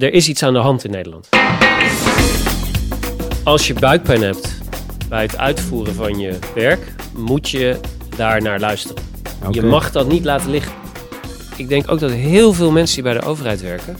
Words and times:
er 0.00 0.12
is 0.12 0.28
iets 0.28 0.42
aan 0.42 0.52
de 0.52 0.58
hand 0.58 0.84
in 0.84 0.90
Nederland. 0.90 1.28
Als 3.44 3.66
je 3.66 3.74
buikpijn 3.74 4.22
hebt 4.22 4.58
bij 5.08 5.22
het 5.22 5.36
uitvoeren 5.36 5.94
van 5.94 6.18
je 6.18 6.38
werk, 6.54 6.92
moet 7.16 7.48
je 7.48 7.80
daar 8.16 8.42
naar 8.42 8.60
luisteren. 8.60 9.02
Je 9.50 9.62
mag 9.62 9.92
dat 9.92 10.08
niet 10.08 10.24
laten 10.24 10.50
liggen. 10.50 10.72
Ik 11.56 11.68
denk 11.68 11.90
ook 11.90 11.98
dat 11.98 12.10
heel 12.10 12.52
veel 12.52 12.70
mensen 12.70 12.94
die 12.94 13.04
bij 13.04 13.20
de 13.20 13.26
overheid 13.26 13.60
werken, 13.60 13.96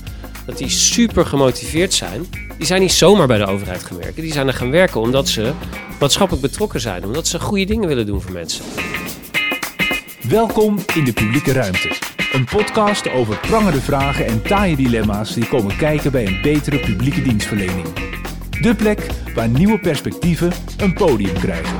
dat 0.47 0.59
die 0.59 0.69
super 0.69 1.27
gemotiveerd 1.27 1.93
zijn. 1.93 2.27
Die 2.59 2.67
zijn 2.67 2.81
niet 2.81 2.93
zomaar 2.93 3.27
bij 3.27 3.39
de 3.39 3.47
overheid 3.47 3.85
gaan 3.85 3.99
werken. 3.99 4.23
Die 4.23 4.33
zijn 4.33 4.47
er 4.47 4.55
gaan 4.55 4.71
werken 4.71 5.01
omdat 5.01 5.29
ze 5.29 5.53
maatschappelijk 6.01 6.47
betrokken 6.47 6.81
zijn. 6.81 7.05
Omdat 7.05 7.27
ze 7.27 7.41
goede 7.41 7.65
dingen 7.65 7.89
willen 7.89 8.07
doen 8.07 8.21
voor 8.21 8.33
mensen. 8.33 8.65
Welkom 10.29 10.79
in 10.95 11.05
de 11.05 11.13
publieke 11.13 11.53
ruimte. 11.53 12.10
Een 12.33 12.45
podcast 12.45 13.11
over 13.11 13.39
prangende 13.39 13.81
vragen 13.81 14.27
en 14.27 14.43
taaie 14.43 14.77
dilemma's 14.77 15.35
die 15.35 15.49
komen 15.49 15.77
kijken 15.77 16.13
bij 16.13 16.27
een 16.27 16.39
betere 16.43 16.79
publieke 16.79 17.23
dienstverlening. 17.23 17.87
De 18.61 18.75
plek 18.75 19.11
waar 19.35 19.49
nieuwe 19.49 19.79
perspectieven 19.79 20.53
een 20.79 20.93
podium 20.93 21.35
krijgen. 21.35 21.79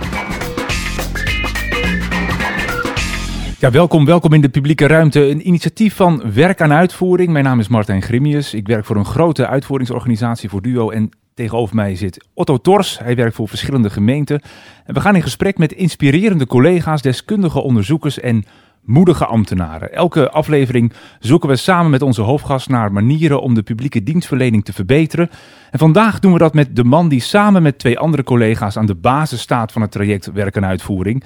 Ja, 3.59 3.71
welkom, 3.71 4.05
welkom 4.05 4.33
in 4.33 4.41
de 4.41 4.49
publieke 4.49 4.87
ruimte. 4.87 5.21
Een 5.21 5.47
initiatief 5.47 5.95
van 5.95 6.33
Werk 6.35 6.61
aan 6.61 6.73
Uitvoering. 6.73 7.33
Mijn 7.33 7.45
naam 7.45 7.61
is 7.61 7.69
Martijn 7.69 8.03
Grimius. 8.03 8.55
Ik 8.55 8.67
werk 8.67 8.85
voor 8.85 8.97
een 8.97 9.05
grote 9.05 9.47
uitvoeringsorganisatie 9.47 10.49
voor 10.49 10.63
Duo. 10.63 10.91
En 10.91 11.11
tegenover 11.35 11.75
mij 11.75 11.97
zit 11.97 12.27
Otto 12.35 12.57
Tors. 12.57 12.99
Hij 12.99 13.17
werkt 13.17 13.35
voor 13.35 13.49
verschillende 13.49 13.91
gemeenten. 13.91 14.41
En 14.85 14.95
we 14.95 15.01
gaan 15.01 15.17
in 15.17 15.23
gesprek 15.23 15.59
met 15.59 15.73
inspirerende 15.73 16.47
collega's, 16.47 17.03
deskundige 17.03 17.61
onderzoekers 17.61 18.21
en 18.21 18.45
moedige 18.91 19.27
ambtenaren. 19.27 19.93
Elke 19.93 20.31
aflevering 20.31 20.93
zoeken 21.19 21.49
we 21.49 21.57
samen 21.57 21.91
met 21.91 22.03
onze 22.03 22.23
hoofdgast 22.23 22.69
naar 22.69 22.93
manieren 22.93 23.43
om 23.43 23.55
de 23.55 23.63
publieke 23.63 24.03
dienstverlening 24.03 24.65
te 24.65 24.73
verbeteren. 24.73 25.31
En 25.71 25.79
vandaag 25.79 26.19
doen 26.19 26.33
we 26.33 26.39
dat 26.39 26.55
met 26.55 26.77
de 26.77 26.85
man 26.85 27.09
die 27.09 27.21
samen 27.21 27.63
met 27.63 27.79
twee 27.79 27.99
andere 27.99 28.23
collega's 28.23 28.77
aan 28.77 28.87
de 28.87 28.95
basis 28.95 29.41
staat 29.41 29.73
van 29.73 29.83
het 29.83 29.91
traject 29.91 30.33
Werk 30.33 30.57
en 30.57 30.65
Uitvoering. 30.65 31.25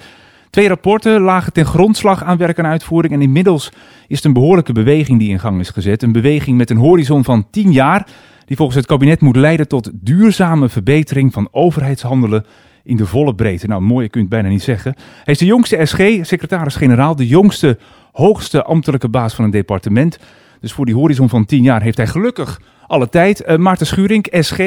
Twee 0.49 0.67
rapporten 0.67 1.21
lagen 1.21 1.53
ten 1.53 1.65
grondslag 1.65 2.23
aan 2.23 2.37
werk 2.37 2.57
en 2.57 2.65
uitvoering. 2.65 3.13
En 3.13 3.21
inmiddels 3.21 3.71
is 4.07 4.15
het 4.15 4.25
een 4.25 4.33
behoorlijke 4.33 4.73
beweging 4.73 5.19
die 5.19 5.29
in 5.29 5.39
gang 5.39 5.59
is 5.59 5.69
gezet. 5.69 6.03
Een 6.03 6.11
beweging 6.11 6.57
met 6.57 6.69
een 6.69 6.77
horizon 6.77 7.23
van 7.23 7.47
10 7.51 7.71
jaar, 7.71 8.07
die 8.45 8.55
volgens 8.55 8.77
het 8.77 8.85
kabinet 8.85 9.21
moet 9.21 9.35
leiden 9.35 9.67
tot 9.67 9.91
duurzame 9.93 10.69
verbetering 10.69 11.33
van 11.33 11.47
overheidshandelen 11.51 12.45
in 12.85 12.95
de 12.95 13.05
volle 13.05 13.35
breedte. 13.35 13.67
Nou, 13.67 13.81
mooi, 13.81 14.09
kun 14.09 14.21
je 14.21 14.27
het 14.27 14.35
bijna 14.35 14.49
niet 14.49 14.63
zeggen. 14.63 14.95
Hij 15.23 15.33
is 15.33 15.39
de 15.39 15.45
jongste 15.45 15.85
SG, 15.85 15.99
secretaris-generaal, 16.21 17.15
de 17.15 17.27
jongste, 17.27 17.77
hoogste 18.11 18.63
ambtelijke 18.63 19.09
baas 19.09 19.33
van 19.33 19.45
een 19.45 19.51
departement. 19.51 20.17
Dus 20.59 20.73
voor 20.73 20.85
die 20.85 20.95
horizon 20.95 21.29
van 21.29 21.45
10 21.45 21.63
jaar 21.63 21.81
heeft 21.81 21.97
hij 21.97 22.07
gelukkig 22.07 22.61
alle 22.87 23.09
tijd. 23.09 23.43
Uh, 23.47 23.55
Maarten 23.55 23.85
Schuring, 23.85 24.27
SG 24.31 24.57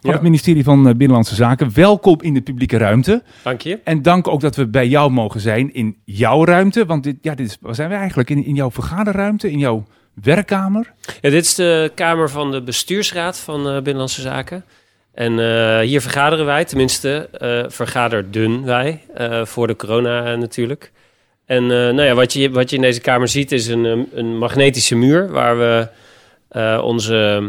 van 0.00 0.12
het 0.12 0.22
ministerie 0.22 0.64
van 0.64 0.88
eh, 0.88 0.94
Binnenlandse 0.94 1.34
Zaken. 1.34 1.70
Welkom 1.74 2.22
in 2.22 2.34
de 2.34 2.40
publieke 2.40 2.76
ruimte. 2.76 3.22
Dank 3.42 3.60
je. 3.60 3.80
En 3.84 4.02
dank 4.02 4.28
ook 4.28 4.40
dat 4.40 4.56
we 4.56 4.66
bij 4.66 4.88
jou 4.88 5.10
mogen 5.10 5.40
zijn 5.40 5.74
in 5.74 5.96
jouw 6.04 6.44
ruimte. 6.44 6.86
Want 6.86 7.02
dit, 7.02 7.16
ja, 7.20 7.34
dit 7.34 7.46
is, 7.46 7.56
waar 7.60 7.74
zijn 7.74 7.88
we 7.88 7.94
eigenlijk? 7.94 8.30
In, 8.30 8.44
in 8.44 8.54
jouw 8.54 8.70
vergaderruimte, 8.70 9.50
in 9.50 9.58
jouw 9.58 9.84
werkkamer? 10.22 10.92
Ja, 11.20 11.30
dit 11.30 11.44
is 11.44 11.54
de 11.54 11.92
kamer 11.94 12.30
van 12.30 12.50
de 12.50 12.62
bestuursraad 12.62 13.38
van 13.38 13.66
uh, 13.66 13.72
Binnenlandse 13.72 14.20
Zaken. 14.20 14.64
En 15.18 15.38
uh, 15.38 15.78
hier 15.78 16.00
vergaderen 16.00 16.44
wij, 16.44 16.64
tenminste 16.64 17.28
uh, 17.42 17.64
vergaderden 17.68 18.64
wij, 18.64 19.02
voor 19.42 19.66
de 19.66 19.76
corona 19.76 20.36
natuurlijk. 20.36 20.92
En 21.46 21.66
nou 21.66 22.02
ja, 22.02 22.14
wat, 22.14 22.32
je, 22.32 22.50
wat 22.50 22.70
je 22.70 22.76
in 22.76 22.82
deze 22.82 23.00
kamer 23.00 23.28
ziet 23.28 23.52
is 23.52 23.66
een, 23.66 24.08
een 24.14 24.38
magnetische 24.38 24.94
muur 24.94 25.30
waar 25.30 25.58
we 25.58 25.88
onze 26.82 27.42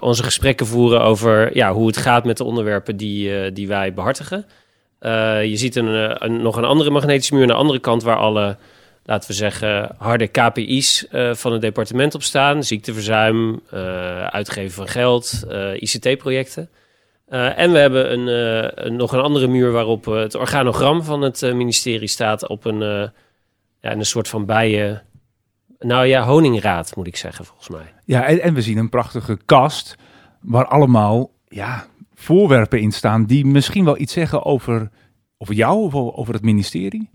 onze 0.00 0.22
gesprekken 0.22 0.66
voeren 0.66 1.02
over 1.02 1.56
ja, 1.56 1.72
hoe 1.72 1.86
het 1.86 1.96
gaat 1.96 2.24
met 2.24 2.36
de 2.36 2.44
onderwerpen 2.44 2.96
die, 2.96 3.52
die 3.52 3.68
wij 3.68 3.94
behartigen. 3.94 4.46
Je 5.42 5.56
ziet 5.56 5.76
een, 5.76 6.24
een, 6.24 6.42
nog 6.42 6.56
een 6.56 6.64
andere 6.64 6.90
magnetische 6.90 7.34
muur 7.34 7.42
aan 7.42 7.48
de 7.48 7.54
andere 7.54 7.78
kant 7.78 8.02
waar 8.02 8.16
alle, 8.16 8.56
laten 9.04 9.28
we 9.28 9.34
zeggen, 9.34 9.94
harde 9.98 10.26
KPI's 10.26 11.06
van 11.32 11.52
het 11.52 11.60
departement 11.60 12.14
op 12.14 12.22
staan. 12.22 12.64
Ziekteverzuim, 12.64 13.60
uitgeven 14.30 14.72
van 14.72 14.88
geld, 14.88 15.44
ICT-projecten. 15.74 16.68
en 17.28 17.72
we 17.72 17.78
hebben 17.78 18.12
een, 18.12 18.26
een, 18.86 18.96
nog 18.96 19.12
een 19.12 19.20
andere 19.20 19.46
muur 19.46 19.72
waarop 19.72 20.04
het 20.04 20.34
organogram 20.34 21.02
van 21.02 21.22
het 21.22 21.40
ministerie 21.40 22.08
staat 22.08 22.48
op 22.48 22.64
een, 22.64 22.80
ja, 23.80 23.92
een 23.92 24.04
soort 24.04 24.28
van 24.28 24.46
bijen 24.46 25.02
nou 25.84 26.06
ja, 26.06 26.24
honingraad 26.24 26.96
moet 26.96 27.06
ik 27.06 27.16
zeggen, 27.16 27.44
volgens 27.44 27.68
mij. 27.68 27.92
Ja, 28.04 28.24
en, 28.24 28.42
en 28.42 28.54
we 28.54 28.62
zien 28.62 28.78
een 28.78 28.88
prachtige 28.88 29.38
kast 29.44 29.96
waar 30.40 30.66
allemaal 30.66 31.30
ja, 31.48 31.86
voorwerpen 32.14 32.80
in 32.80 32.92
staan 32.92 33.24
die 33.24 33.46
misschien 33.46 33.84
wel 33.84 33.98
iets 33.98 34.12
zeggen 34.12 34.44
over, 34.44 34.90
over 35.38 35.54
jou 35.54 35.84
of 35.84 35.94
over 35.94 36.34
het 36.34 36.42
ministerie. 36.42 37.10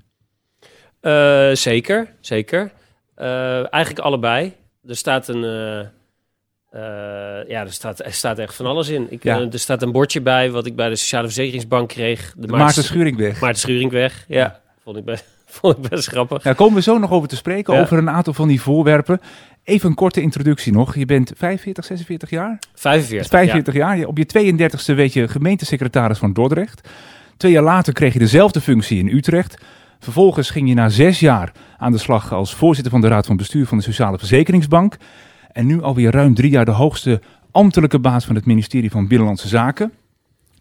Uh, 1.02 1.56
zeker, 1.56 2.08
zeker. 2.20 2.72
Uh, 3.18 3.74
eigenlijk 3.74 4.06
allebei. 4.06 4.54
Er 4.88 4.96
staat 4.96 5.28
een. 5.28 5.44
Uh, 6.74 6.80
ja, 7.48 7.62
er 7.62 7.72
staat, 7.72 8.00
er 8.06 8.14
staat 8.14 8.40
echt 8.40 8.56
van 8.56 8.66
alles 8.66 8.90
in. 8.90 9.08
Ik, 9.10 9.24
ja. 9.24 9.48
er 9.52 9.60
staat 9.60 9.82
een 9.82 9.92
bordje 9.92 10.22
bij 10.22 10.52
wat 10.52 10.66
ik 10.66 10.76
bij 10.76 10.90
de 10.90 10.96
Sociale 10.96 11.26
Verzekeringsbank 11.26 11.90
kreeg. 11.90 12.34
De, 12.38 12.48
de 12.48 12.54
Maarten 12.54 12.84
Schuringweg. 12.84 13.40
Maarten 13.42 13.60
Schuringweg, 13.60 14.26
ja. 14.28 14.38
ja. 14.38 14.60
Vond 14.84 14.98
ik 14.98 15.06
best. 15.06 15.26
Vond 15.46 15.78
ik 15.78 15.90
best 15.90 16.08
grappig. 16.08 16.44
Ja, 16.44 16.54
komen 16.54 16.76
we 16.76 16.82
zo 16.82 16.98
nog 16.98 17.12
over 17.12 17.28
te 17.28 17.36
spreken, 17.36 17.80
over 17.80 17.98
een 17.98 18.10
aantal 18.10 18.34
van 18.34 18.48
die 18.48 18.62
voorwerpen. 18.62 19.22
Even 19.64 19.90
een 19.90 19.96
korte 19.96 20.22
introductie 20.22 20.74
nog. 20.74 20.96
Je 20.96 21.06
bent 21.06 21.32
45, 21.36 21.86
46 21.86 22.30
jaar? 22.30 22.60
45. 22.74 23.30
45 23.30 23.74
jaar. 23.74 24.06
Op 24.06 24.18
je 24.18 24.56
32e 24.56 24.96
weet 24.96 25.14
je 25.14 25.28
gemeentesecretaris 25.28 26.18
van 26.18 26.34
Dordrecht. 26.34 26.88
Twee 27.38 27.52
jaar 27.52 27.64
later 27.64 27.94
kreeg 27.94 28.14
je 28.14 28.20
dezelfde 28.20 28.62
functie 28.62 29.00
in 29.00 29.08
Utrecht. 29.08 29.58
Vervolgens 30.00 30.50
ging 30.50 30.68
je 30.68 30.74
na 30.74 30.90
zes 30.90 31.20
jaar 31.20 31.52
aan 31.78 31.92
de 31.92 31.98
slag 31.98 32.34
als 32.34 32.54
voorzitter 32.56 32.92
van 32.92 33.02
de 33.02 33.08
Raad 33.08 33.26
van 33.26 33.38
Bestuur 33.38 33.66
van 33.66 33.78
de 33.78 33.84
Sociale 33.84 34.18
Verzekeringsbank. 34.18 34.98
En 35.52 35.66
nu 35.66 35.82
alweer 35.82 36.12
ruim 36.12 36.34
drie 36.34 36.52
jaar 36.52 36.66
de 36.66 36.72
hoogste 36.72 37.22
ambtelijke 37.52 38.00
baas 38.00 38.26
van 38.26 38.36
het 38.36 38.46
ministerie 38.46 38.92
van 38.92 39.08
Binnenlandse 39.08 39.48
Zaken. 39.48 39.92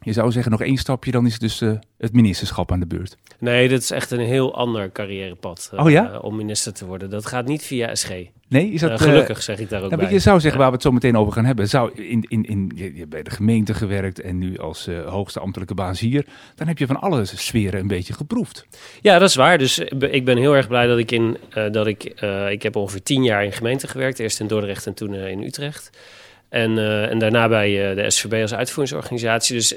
Je 0.08 0.14
zou 0.14 0.32
zeggen 0.32 0.50
nog 0.50 0.62
één 0.62 0.76
stapje, 0.76 1.10
dan 1.10 1.26
is 1.26 1.38
dus 1.38 1.60
uh, 1.60 1.72
het 1.98 2.12
ministerschap 2.12 2.72
aan 2.72 2.80
de 2.80 2.86
beurt. 2.86 3.16
Nee, 3.38 3.68
dat 3.68 3.80
is 3.80 3.90
echt 3.90 4.10
een 4.10 4.20
heel 4.20 4.54
ander 4.54 4.92
carrièrepad 4.92 5.70
uh, 5.74 5.84
oh, 5.84 5.90
ja? 5.90 6.12
uh, 6.12 6.24
om 6.24 6.36
minister 6.36 6.72
te 6.72 6.86
worden. 6.86 7.10
Dat 7.10 7.26
gaat 7.26 7.46
niet 7.46 7.62
via 7.62 7.94
SG. 7.94 8.10
Nee, 8.48 8.70
is 8.70 8.80
dat 8.80 9.00
gelukkig 9.00 9.42
zeg 9.42 9.58
ik 9.58 9.68
daar 9.68 9.82
ook 9.82 9.90
nou, 9.90 10.02
bij. 10.02 10.12
Je 10.12 10.18
zou 10.18 10.40
zeggen 10.40 10.60
waar 10.60 10.68
we 10.68 10.74
het 10.74 10.82
zo 10.82 10.92
meteen 10.92 11.16
over 11.16 11.32
gaan 11.32 11.44
hebben. 11.44 11.68
Zou 11.68 11.92
in, 11.94 12.24
in, 12.28 12.44
in, 12.44 12.72
je, 12.74 12.92
je 12.92 12.98
hebt 12.98 13.10
bij 13.10 13.22
de 13.22 13.30
gemeente 13.30 13.74
gewerkt 13.74 14.20
en 14.20 14.38
nu 14.38 14.58
als 14.58 14.88
hoogste 15.06 15.40
ambtelijke 15.40 15.74
baas 15.74 16.00
hier. 16.00 16.26
Dan 16.54 16.66
heb 16.66 16.78
je 16.78 16.86
van 16.86 17.00
alle 17.00 17.24
sferen 17.24 17.80
een 17.80 17.86
beetje 17.86 18.12
geproefd. 18.12 18.66
Ja, 19.00 19.18
dat 19.18 19.28
is 19.28 19.34
waar. 19.34 19.58
Dus 19.58 19.78
ik 20.10 20.24
ben 20.24 20.36
heel 20.36 20.56
erg 20.56 20.68
blij 20.68 20.86
dat 20.86 20.98
ik 20.98 21.10
in 21.10 21.36
dat 21.70 21.86
ik 21.86 22.04
ik 22.50 22.62
heb 22.62 22.76
ongeveer 22.76 23.02
tien 23.02 23.22
jaar 23.22 23.44
in 23.44 23.52
gemeente 23.52 23.88
gewerkt. 23.88 24.18
Eerst 24.18 24.40
in 24.40 24.46
Dordrecht 24.46 24.86
en 24.86 24.94
toen 24.94 25.14
in 25.14 25.42
Utrecht. 25.42 25.90
En, 26.48 26.70
uh, 26.70 27.10
en 27.10 27.18
daarna 27.18 27.48
bij 27.48 27.90
uh, 27.90 27.96
de 27.96 28.10
SVB 28.10 28.42
als 28.42 28.54
uitvoeringsorganisatie. 28.54 29.56
Dus, 29.56 29.74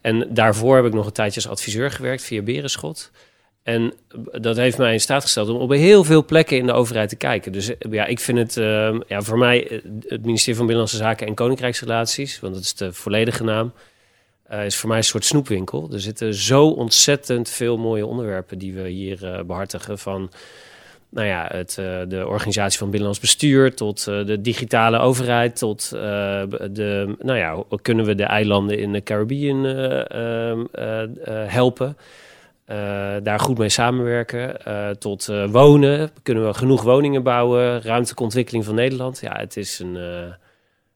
en 0.00 0.34
daarvoor 0.34 0.76
heb 0.76 0.84
ik 0.84 0.92
nog 0.92 1.06
een 1.06 1.12
tijdje 1.12 1.40
als 1.40 1.50
adviseur 1.50 1.90
gewerkt 1.90 2.22
via 2.22 2.42
Berenschot. 2.42 3.10
En 3.62 3.92
dat 4.32 4.56
heeft 4.56 4.78
mij 4.78 4.92
in 4.92 5.00
staat 5.00 5.22
gesteld 5.22 5.48
om 5.48 5.56
op 5.56 5.70
heel 5.70 6.04
veel 6.04 6.24
plekken 6.24 6.56
in 6.56 6.66
de 6.66 6.72
overheid 6.72 7.08
te 7.08 7.16
kijken. 7.16 7.52
Dus 7.52 7.70
ja, 7.90 8.06
ik 8.06 8.20
vind 8.20 8.38
het 8.38 8.56
uh, 8.56 9.00
ja, 9.06 9.22
voor 9.22 9.38
mij 9.38 9.82
het 10.06 10.24
ministerie 10.24 10.56
van 10.56 10.66
Binnenlandse 10.66 10.96
Zaken 10.96 11.26
en 11.26 11.34
Koninkrijksrelaties, 11.34 12.40
want 12.40 12.54
dat 12.54 12.62
is 12.62 12.74
de 12.74 12.92
volledige 12.92 13.44
naam, 13.44 13.72
is 14.64 14.76
voor 14.76 14.88
mij 14.88 14.98
een 14.98 15.04
soort 15.04 15.24
snoepwinkel. 15.24 15.88
Er 15.92 16.00
zitten 16.00 16.34
zo 16.34 16.66
ontzettend 16.68 17.50
veel 17.50 17.76
mooie 17.76 18.06
onderwerpen 18.06 18.58
die 18.58 18.74
we 18.74 18.88
hier 18.88 19.42
behartigen. 19.46 19.98
Van 19.98 20.30
nou 21.14 21.26
ja, 21.26 21.48
het, 21.52 21.76
uh, 21.80 22.00
de 22.08 22.26
organisatie 22.26 22.78
van 22.78 22.86
binnenlands 22.86 23.20
bestuur, 23.20 23.74
tot 23.74 24.06
uh, 24.08 24.26
de 24.26 24.40
digitale 24.40 24.98
overheid, 24.98 25.56
tot 25.56 25.90
uh, 25.94 26.00
de, 26.70 27.16
nou 27.18 27.38
ja, 27.38 27.62
kunnen 27.82 28.04
we 28.04 28.14
de 28.14 28.24
eilanden 28.24 28.78
in 28.78 28.92
de 28.92 29.02
Caribbean 29.02 29.66
ehm, 29.66 30.64
helpen, 31.28 31.96
daar 33.22 33.40
goed 33.40 33.58
mee 33.58 33.68
samenwerken, 33.68 34.56
tot 34.98 35.26
wonen, 35.50 36.10
kunnen 36.22 36.46
we 36.46 36.54
genoeg 36.54 36.82
woningen 36.82 37.22
bouwen, 37.22 37.82
ruimtelijke 37.82 38.22
ontwikkeling 38.22 38.64
van 38.64 38.74
Nederland. 38.74 39.20
Ja, 39.20 39.36
het 39.36 39.56
is 39.56 39.78
een 39.78 39.98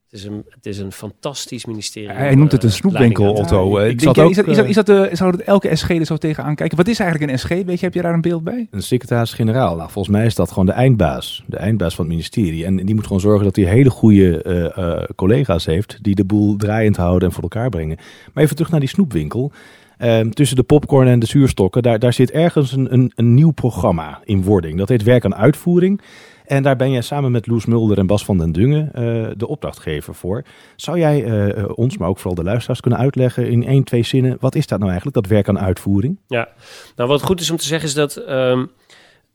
het 0.09 0.19
is, 0.19 0.25
een, 0.25 0.45
het 0.49 0.65
is 0.65 0.79
een 0.79 0.91
fantastisch 0.91 1.65
ministerie. 1.65 2.09
Hij 2.09 2.35
noemt 2.35 2.51
het 2.51 2.63
een 2.63 2.71
snoepwinkel, 2.71 3.33
Otto. 3.33 3.79
Ja, 3.79 3.85
ik, 3.85 4.01
ik 4.01 4.07
ook, 4.17 4.29
is 4.29 4.35
dat, 4.35 4.47
is 4.47 4.55
dat, 4.55 4.65
is 4.65 4.75
dat 4.75 4.85
de, 4.85 5.09
zou 5.13 5.31
dat 5.31 5.39
elke 5.39 5.75
SG 5.75 5.89
er 5.89 6.05
zo 6.05 6.17
tegenaan 6.17 6.55
kijken? 6.55 6.77
Wat 6.77 6.87
is 6.87 6.99
eigenlijk 6.99 7.31
een 7.31 7.39
SG? 7.39 7.47
Weet 7.47 7.79
je, 7.79 7.85
heb 7.85 7.93
je 7.93 8.01
daar 8.01 8.13
een 8.13 8.21
beeld 8.21 8.43
bij? 8.43 8.67
Een 8.71 8.83
secretaris-generaal. 8.83 9.75
Nou, 9.75 9.91
volgens 9.91 10.15
mij 10.15 10.25
is 10.25 10.35
dat 10.35 10.49
gewoon 10.49 10.65
de 10.65 10.71
eindbaas. 10.71 11.43
De 11.47 11.57
eindbaas 11.57 11.95
van 11.95 12.05
het 12.05 12.13
ministerie. 12.13 12.65
En 12.65 12.75
die 12.75 12.95
moet 12.95 13.03
gewoon 13.03 13.21
zorgen 13.21 13.43
dat 13.43 13.55
hij 13.55 13.65
hele 13.65 13.89
goede 13.89 14.43
uh, 14.77 14.83
uh, 14.85 15.03
collega's 15.15 15.65
heeft... 15.65 15.97
die 16.01 16.15
de 16.15 16.25
boel 16.25 16.55
draaiend 16.55 16.97
houden 16.97 17.27
en 17.27 17.33
voor 17.33 17.43
elkaar 17.43 17.69
brengen. 17.69 17.97
Maar 18.33 18.43
even 18.43 18.55
terug 18.55 18.71
naar 18.71 18.79
die 18.79 18.89
snoepwinkel. 18.89 19.51
Uh, 19.99 20.19
tussen 20.19 20.55
de 20.55 20.63
popcorn 20.63 21.07
en 21.07 21.19
de 21.19 21.25
zuurstokken, 21.25 21.83
daar, 21.83 21.99
daar 21.99 22.13
zit 22.13 22.31
ergens 22.31 22.71
een, 22.71 22.93
een, 22.93 23.11
een 23.15 23.33
nieuw 23.33 23.51
programma 23.51 24.19
in 24.23 24.43
wording. 24.43 24.77
Dat 24.77 24.89
heet 24.89 25.03
Werk 25.03 25.25
aan 25.25 25.35
Uitvoering. 25.35 26.01
En 26.49 26.63
daar 26.63 26.75
ben 26.75 26.91
jij 26.91 27.01
samen 27.01 27.31
met 27.31 27.47
Loes 27.47 27.65
Mulder 27.65 27.97
en 27.97 28.07
Bas 28.07 28.25
van 28.25 28.37
den 28.37 28.51
Dungen 28.51 28.91
uh, 28.95 29.29
de 29.37 29.47
opdrachtgever 29.47 30.15
voor. 30.15 30.43
Zou 30.75 30.99
jij 30.99 31.23
uh, 31.23 31.69
ons, 31.75 31.97
maar 31.97 32.09
ook 32.09 32.17
vooral 32.17 32.35
de 32.35 32.43
luisteraars, 32.43 32.79
kunnen 32.79 32.99
uitleggen 32.99 33.49
in 33.49 33.65
één, 33.65 33.83
twee 33.83 34.03
zinnen... 34.03 34.37
wat 34.39 34.55
is 34.55 34.67
dat 34.67 34.79
nou 34.79 34.91
eigenlijk, 34.91 35.21
dat 35.21 35.31
werk 35.31 35.47
aan 35.47 35.59
uitvoering? 35.59 36.19
Ja, 36.27 36.49
nou 36.95 37.09
wat 37.09 37.23
goed 37.23 37.41
is 37.41 37.49
om 37.49 37.57
te 37.57 37.65
zeggen 37.65 37.87
is 37.87 37.93
dat 37.93 38.17
um, 38.17 38.71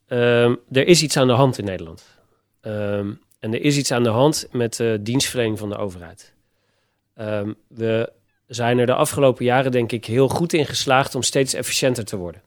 um, 0.08 0.58
er 0.70 0.86
is 0.86 1.02
iets 1.02 1.16
aan 1.16 1.26
de 1.26 1.32
hand 1.32 1.58
in 1.58 1.64
Nederland. 1.64 2.18
Um, 2.62 3.20
en 3.38 3.52
er 3.54 3.60
is 3.60 3.76
iets 3.76 3.92
aan 3.92 4.02
de 4.02 4.08
hand 4.08 4.48
met 4.52 4.76
de 4.76 4.98
dienstverlening 5.02 5.58
van 5.58 5.68
de 5.68 5.76
overheid. 5.76 6.34
we 7.68 8.12
zijn 8.46 8.78
er 8.78 8.86
de 8.86 8.94
afgelopen 8.94 9.44
jaren 9.44 9.72
denk 9.72 9.92
ik 9.92 10.04
heel 10.04 10.28
goed 10.28 10.52
in 10.52 10.66
geslaagd 10.66 11.14
om 11.14 11.22
steeds 11.22 11.54
efficiënter 11.54 12.04
te 12.04 12.16
worden. 12.16 12.42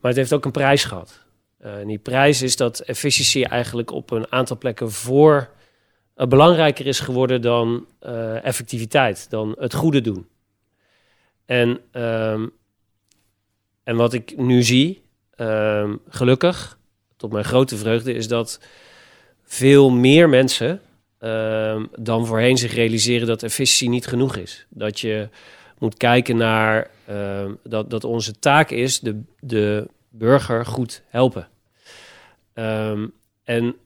Maar 0.00 0.10
het 0.10 0.16
heeft 0.16 0.32
ook 0.32 0.44
een 0.44 0.50
prijs 0.50 0.84
gehad. 0.84 1.28
Uh, 1.64 1.78
en 1.78 1.86
die 1.86 1.98
prijs 1.98 2.42
is 2.42 2.56
dat 2.56 2.80
efficiëntie 2.80 3.46
eigenlijk 3.46 3.90
op 3.90 4.10
een 4.10 4.32
aantal 4.32 4.58
plekken 4.58 4.92
voor 4.92 5.50
uh, 6.16 6.26
belangrijker 6.26 6.86
is 6.86 7.00
geworden 7.00 7.42
dan 7.42 7.86
uh, 8.06 8.44
effectiviteit, 8.44 9.30
dan 9.30 9.56
het 9.58 9.74
goede 9.74 10.00
doen. 10.00 10.26
En, 11.44 11.80
um, 11.92 12.52
en 13.82 13.96
wat 13.96 14.12
ik 14.12 14.36
nu 14.36 14.62
zie, 14.62 15.02
um, 15.36 16.00
gelukkig, 16.08 16.78
tot 17.16 17.32
mijn 17.32 17.44
grote 17.44 17.76
vreugde, 17.76 18.12
is 18.12 18.28
dat 18.28 18.60
veel 19.42 19.90
meer 19.90 20.28
mensen 20.28 20.80
um, 21.20 21.88
dan 21.98 22.26
voorheen 22.26 22.58
zich 22.58 22.74
realiseren 22.74 23.26
dat 23.26 23.42
efficiëntie 23.42 23.88
niet 23.88 24.06
genoeg 24.06 24.36
is. 24.36 24.66
Dat 24.68 25.00
je 25.00 25.28
moet 25.78 25.96
kijken 25.96 26.36
naar 26.36 26.90
dat, 27.62 27.90
dat 27.90 28.04
onze 28.04 28.38
taak 28.38 28.70
is 28.70 29.00
de, 29.00 29.22
de 29.40 29.88
burger 30.10 30.66
goed 30.66 31.02
helpen. 31.08 31.48
Um, 32.54 33.12
en 33.44 33.76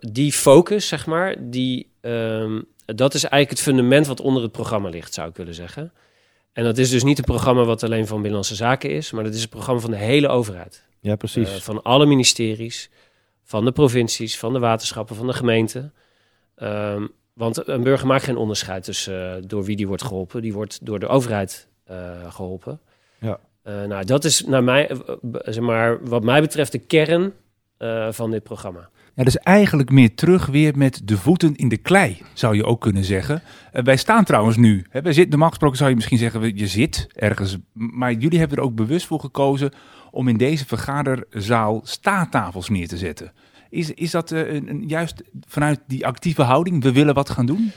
die 0.00 0.32
focus, 0.32 0.88
zeg 0.88 1.06
maar, 1.06 1.36
die, 1.50 1.90
um, 2.00 2.64
dat 2.84 3.14
is 3.14 3.22
eigenlijk 3.24 3.50
het 3.50 3.60
fundament 3.60 4.06
wat 4.06 4.20
onder 4.20 4.42
het 4.42 4.52
programma 4.52 4.88
ligt, 4.88 5.14
zou 5.14 5.28
ik 5.28 5.36
willen 5.36 5.54
zeggen. 5.54 5.92
En 6.52 6.64
dat 6.64 6.78
is 6.78 6.90
dus 6.90 7.02
niet 7.02 7.18
een 7.18 7.24
programma 7.24 7.64
wat 7.64 7.82
alleen 7.82 8.06
van 8.06 8.16
Binnenlandse 8.16 8.54
Zaken 8.54 8.90
is, 8.90 9.10
maar 9.10 9.24
dat 9.24 9.34
is 9.34 9.42
een 9.42 9.48
programma 9.48 9.80
van 9.80 9.90
de 9.90 9.96
hele 9.96 10.28
overheid. 10.28 10.86
Ja, 11.00 11.16
precies. 11.16 11.54
Uh, 11.54 11.60
van 11.60 11.82
alle 11.82 12.06
ministeries, 12.06 12.90
van 13.44 13.64
de 13.64 13.72
provincies, 13.72 14.38
van 14.38 14.52
de 14.52 14.58
waterschappen, 14.58 15.16
van 15.16 15.26
de 15.26 15.32
gemeenten. 15.32 15.92
Um, 16.56 17.10
want 17.32 17.68
een 17.68 17.82
burger 17.82 18.06
maakt 18.06 18.24
geen 18.24 18.36
onderscheid 18.36 18.84
tussen 18.84 19.36
uh, 19.36 19.42
door 19.46 19.64
wie 19.64 19.76
die 19.76 19.86
wordt 19.86 20.02
geholpen. 20.02 20.42
Die 20.42 20.52
wordt 20.52 20.86
door 20.86 20.98
de 20.98 21.06
overheid 21.06 21.68
uh, 21.90 22.32
geholpen. 22.32 22.80
Ja. 23.18 23.40
Uh, 23.68 23.84
nou, 23.84 24.04
dat 24.04 24.24
is 24.24 24.44
naar 24.44 24.64
mij, 24.64 24.90
zeg 25.32 25.60
maar, 25.64 26.04
wat 26.04 26.24
mij 26.24 26.40
betreft 26.40 26.72
de 26.72 26.78
kern 26.78 27.32
uh, 27.78 28.06
van 28.10 28.30
dit 28.30 28.42
programma. 28.42 28.88
Ja, 29.14 29.24
dus 29.24 29.38
eigenlijk 29.38 29.90
meer 29.90 30.14
terug 30.14 30.46
weer 30.46 30.76
met 30.76 31.00
de 31.04 31.16
voeten 31.16 31.56
in 31.56 31.68
de 31.68 31.76
klei, 31.76 32.22
zou 32.32 32.56
je 32.56 32.64
ook 32.64 32.80
kunnen 32.80 33.04
zeggen. 33.04 33.42
Uh, 33.72 33.82
wij 33.82 33.96
staan 33.96 34.24
trouwens 34.24 34.56
nu, 34.56 34.86
hè, 34.90 35.02
wij 35.02 35.12
zitten, 35.12 35.30
normaal 35.30 35.48
gesproken 35.48 35.76
zou 35.76 35.88
je 35.90 35.96
misschien 35.96 36.18
zeggen, 36.18 36.56
je 36.56 36.66
zit 36.66 37.06
ergens. 37.12 37.56
Maar 37.72 38.12
jullie 38.12 38.38
hebben 38.38 38.58
er 38.58 38.64
ook 38.64 38.74
bewust 38.74 39.06
voor 39.06 39.20
gekozen 39.20 39.72
om 40.10 40.28
in 40.28 40.36
deze 40.36 40.66
vergaderzaal 40.66 41.80
staattafels 41.84 42.68
neer 42.68 42.88
te 42.88 42.96
zetten. 42.96 43.32
Is, 43.70 43.90
is 43.90 44.10
dat 44.10 44.30
een, 44.30 44.68
een, 44.68 44.84
juist 44.86 45.22
vanuit 45.46 45.80
die 45.86 46.06
actieve 46.06 46.42
houding, 46.42 46.82
we 46.82 46.92
willen 46.92 47.14
wat 47.14 47.30
gaan 47.30 47.46
doen? 47.46 47.72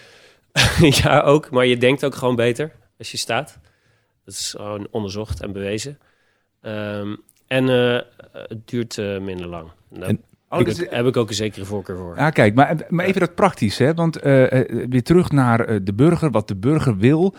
ja, 1.04 1.22
ook. 1.22 1.50
Maar 1.50 1.66
je 1.66 1.78
denkt 1.78 2.06
ook 2.06 2.16
gewoon 2.16 2.36
beter 2.36 2.72
als 2.98 3.12
je 3.12 3.18
staat. 3.18 3.60
Dat 4.26 4.34
is 4.34 4.54
gewoon 4.58 4.88
onderzocht 4.92 5.42
en 5.42 5.52
bewezen. 5.52 5.98
Um, 6.62 7.22
en 7.48 7.68
uh, 7.68 8.00
het 8.48 8.68
duurt 8.68 8.98
uh, 8.98 9.20
minder 9.20 9.48
lang. 9.48 9.70
Daar 9.90 10.08
en, 10.10 10.22
oh, 10.50 10.58
heb, 10.58 10.68
ik, 10.68 10.88
heb, 10.90 11.06
ik, 11.06 11.18
ook 11.18 11.30
een 11.30 11.36
zekere 11.36 11.66
voorkeur 11.66 11.98
voor. 11.98 12.16
Ja, 12.16 12.30
kijk, 12.30 12.56
maar, 12.56 12.86
maar 12.90 13.06
even 13.06 13.20
dat 13.20 13.36
praktisch, 13.36 13.78
hè? 13.78 13.94
Want 13.94 14.18
uh, 14.18 14.24
weer 14.90 15.04
terug 15.04 15.32
naar 15.32 15.84
de 15.84 15.94
burger, 15.94 16.32
wat 16.32 16.48
de 16.48 16.56
burger 16.56 16.98
wil. 16.98 17.36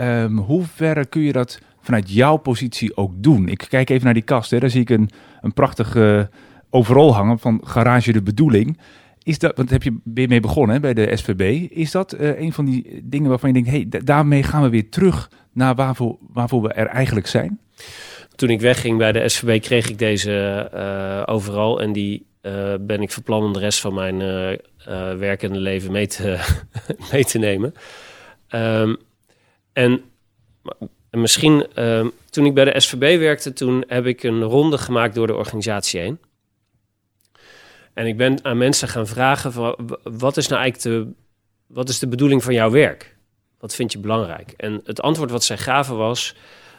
Um, 0.00 0.38
hoe 0.38 0.64
ver 0.64 1.08
kun 1.08 1.22
je 1.22 1.32
dat 1.32 1.58
vanuit 1.80 2.10
jouw 2.10 2.36
positie 2.36 2.96
ook 2.96 3.12
doen? 3.16 3.48
Ik 3.48 3.66
kijk 3.68 3.90
even 3.90 4.04
naar 4.04 4.14
die 4.14 4.22
kast, 4.22 4.50
hè? 4.50 4.58
daar 4.58 4.70
zie 4.70 4.80
ik 4.80 4.90
een, 4.90 5.10
een 5.40 5.52
prachtige 5.52 6.30
overal 6.70 7.14
hangen 7.14 7.38
van 7.38 7.60
Garage 7.64 8.12
de 8.12 8.22
Bedoeling. 8.22 8.78
Is 9.26 9.38
dat, 9.38 9.56
want 9.56 9.70
heb 9.70 9.82
je 9.82 9.98
weer 10.04 10.28
mee 10.28 10.40
begonnen 10.40 10.80
bij 10.80 10.94
de 10.94 11.16
SVB. 11.16 11.70
Is 11.70 11.90
dat 11.90 12.12
een 12.18 12.52
van 12.52 12.64
die 12.64 13.00
dingen 13.04 13.28
waarvan 13.28 13.54
je 13.54 13.62
denkt, 13.62 13.70
hey, 13.70 14.02
daarmee 14.04 14.42
gaan 14.42 14.62
we 14.62 14.68
weer 14.68 14.90
terug 14.90 15.30
naar 15.52 15.74
waarvoor, 15.74 16.16
waarvoor 16.32 16.62
we 16.62 16.72
er 16.72 16.86
eigenlijk 16.86 17.26
zijn? 17.26 17.60
toen 18.36 18.50
ik 18.50 18.60
wegging 18.60 18.98
bij 18.98 19.12
de 19.12 19.28
SVB 19.28 19.62
kreeg 19.62 19.88
ik 19.88 19.98
deze 19.98 20.70
uh, 20.74 21.22
overal. 21.34 21.80
En 21.80 21.92
die 21.92 22.26
uh, 22.42 22.74
ben 22.80 23.02
ik 23.02 23.10
van 23.10 23.22
plan 23.22 23.42
om 23.42 23.52
de 23.52 23.58
rest 23.58 23.80
van 23.80 23.94
mijn 23.94 24.18
werkende 25.18 25.58
leven 25.58 25.92
mee 25.92 26.06
te, 26.06 26.38
mee 27.12 27.24
te 27.24 27.38
nemen. 27.38 27.74
Um, 28.50 28.96
en, 29.72 30.02
en, 31.10 31.20
misschien, 31.20 31.82
um, 31.82 32.12
toen 32.30 32.46
ik 32.46 32.54
bij 32.54 32.64
de 32.64 32.80
SVB 32.80 33.18
werkte, 33.18 33.52
toen 33.52 33.84
heb 33.86 34.06
ik 34.06 34.22
een 34.22 34.42
ronde 34.42 34.78
gemaakt 34.78 35.14
door 35.14 35.26
de 35.26 35.34
organisatie 35.34 36.00
heen. 36.00 36.18
En 37.96 38.06
ik 38.06 38.16
ben 38.16 38.44
aan 38.44 38.58
mensen 38.58 38.88
gaan 38.88 39.06
vragen: 39.06 39.52
van, 39.52 39.98
wat 40.02 40.36
is 40.36 40.48
nou 40.48 40.62
eigenlijk 40.62 41.06
de, 41.06 41.12
wat 41.66 41.88
is 41.88 41.98
de 41.98 42.08
bedoeling 42.08 42.44
van 42.44 42.54
jouw 42.54 42.70
werk? 42.70 43.16
Wat 43.58 43.74
vind 43.74 43.92
je 43.92 43.98
belangrijk? 43.98 44.54
En 44.56 44.80
het 44.84 45.00
antwoord 45.00 45.30
wat 45.30 45.44
zij 45.44 45.58
gaven 45.58 45.96
was 45.96 46.34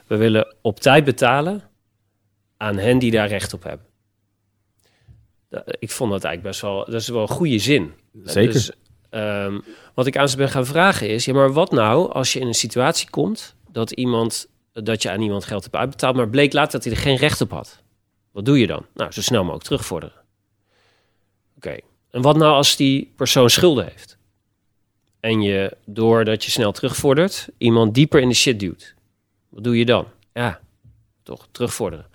we 0.08 0.16
willen 0.16 0.56
op 0.62 0.80
tijd 0.80 1.04
betalen 1.04 1.64
aan 2.58 2.78
hen 2.78 3.00
die 3.00 3.12
daar 3.12 3.28
recht 3.28 3.54
op 3.54 3.64
hebben. 3.64 3.86
Ik 5.80 5.92
vond 5.92 6.12
dat 6.12 6.24
eigenlijk 6.24 6.44
best 6.44 6.62
wel, 6.62 6.86
dat 6.86 7.02
is 7.02 7.08
wel 7.08 7.22
een 7.22 7.28
goede 7.28 7.60
zin. 7.60 7.94
Zeker. 8.24 8.54
Dus, 8.54 8.72
um, 9.12 9.64
wat 9.94 10.08
ik 10.08 10.18
aan 10.18 10.30
ze 10.30 10.38
ben 10.38 10.50
gaan 10.50 10.66
vragen 10.66 11.10
is, 11.10 11.26
ja, 11.26 11.34
maar 11.34 11.54
wat 11.54 11.72
nou 11.72 12.12
als 12.12 12.34
je 12.34 12.40
in 12.40 12.48
een 12.48 12.54
situatie 12.54 13.10
komt 13.10 13.56
dat 13.72 13.92
iemand, 13.92 14.48
dat 14.74 15.02
je 15.02 15.10
aan 15.10 15.22
iemand 15.22 15.46
geld 15.46 15.64
hebt 15.64 15.76
uitbetaald, 15.76 16.16
maar 16.16 16.30
bleek 16.30 16.54
later 16.54 16.72
dat 16.72 16.84
hij 16.84 16.94
er 16.94 17.00
geen 17.00 17.18
recht 17.18 17.42
op 17.42 17.52
had. 17.52 17.84
Wat 18.32 18.46
doe 18.46 18.60
je 18.60 18.68
dan? 18.68 18.86
Nou, 18.94 19.12
zo 19.12 19.22
snel 19.22 19.42
mogelijk 19.42 19.64
terugvorderen. 19.64 20.17
Oké. 21.58 21.78
En 22.12 22.22
wat 22.22 22.38
nou 22.38 22.54
als 22.54 22.76
die 22.76 23.12
persoon 23.16 23.50
schulden 23.50 23.84
heeft? 23.86 24.18
En 25.20 25.42
je, 25.42 25.78
doordat 25.86 26.44
je 26.44 26.52
snel 26.52 26.72
terugvordert, 26.72 27.48
iemand 27.58 27.94
dieper 27.94 28.22
in 28.22 28.30
de 28.30 28.36
shit 28.36 28.60
duwt. 28.60 28.96
Wat 29.50 29.64
doe 29.64 29.78
je 29.78 29.86
dan? 29.86 30.08
Ja, 30.34 30.60
toch 31.24 31.48
terugvorderen. 31.52 32.06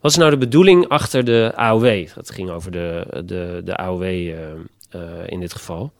Wat 0.00 0.10
is 0.10 0.16
nou 0.16 0.30
de 0.30 0.36
bedoeling 0.36 0.88
achter 0.88 1.24
de 1.24 1.52
AOW? 1.54 2.06
Dat 2.14 2.30
ging 2.30 2.50
over 2.50 2.70
de, 2.70 3.06
de, 3.24 3.60
de 3.64 3.76
AOW 3.76 4.02
uh, 4.02 4.38
uh, 4.94 5.02
in 5.26 5.40
dit 5.40 5.52
geval. 5.52 5.92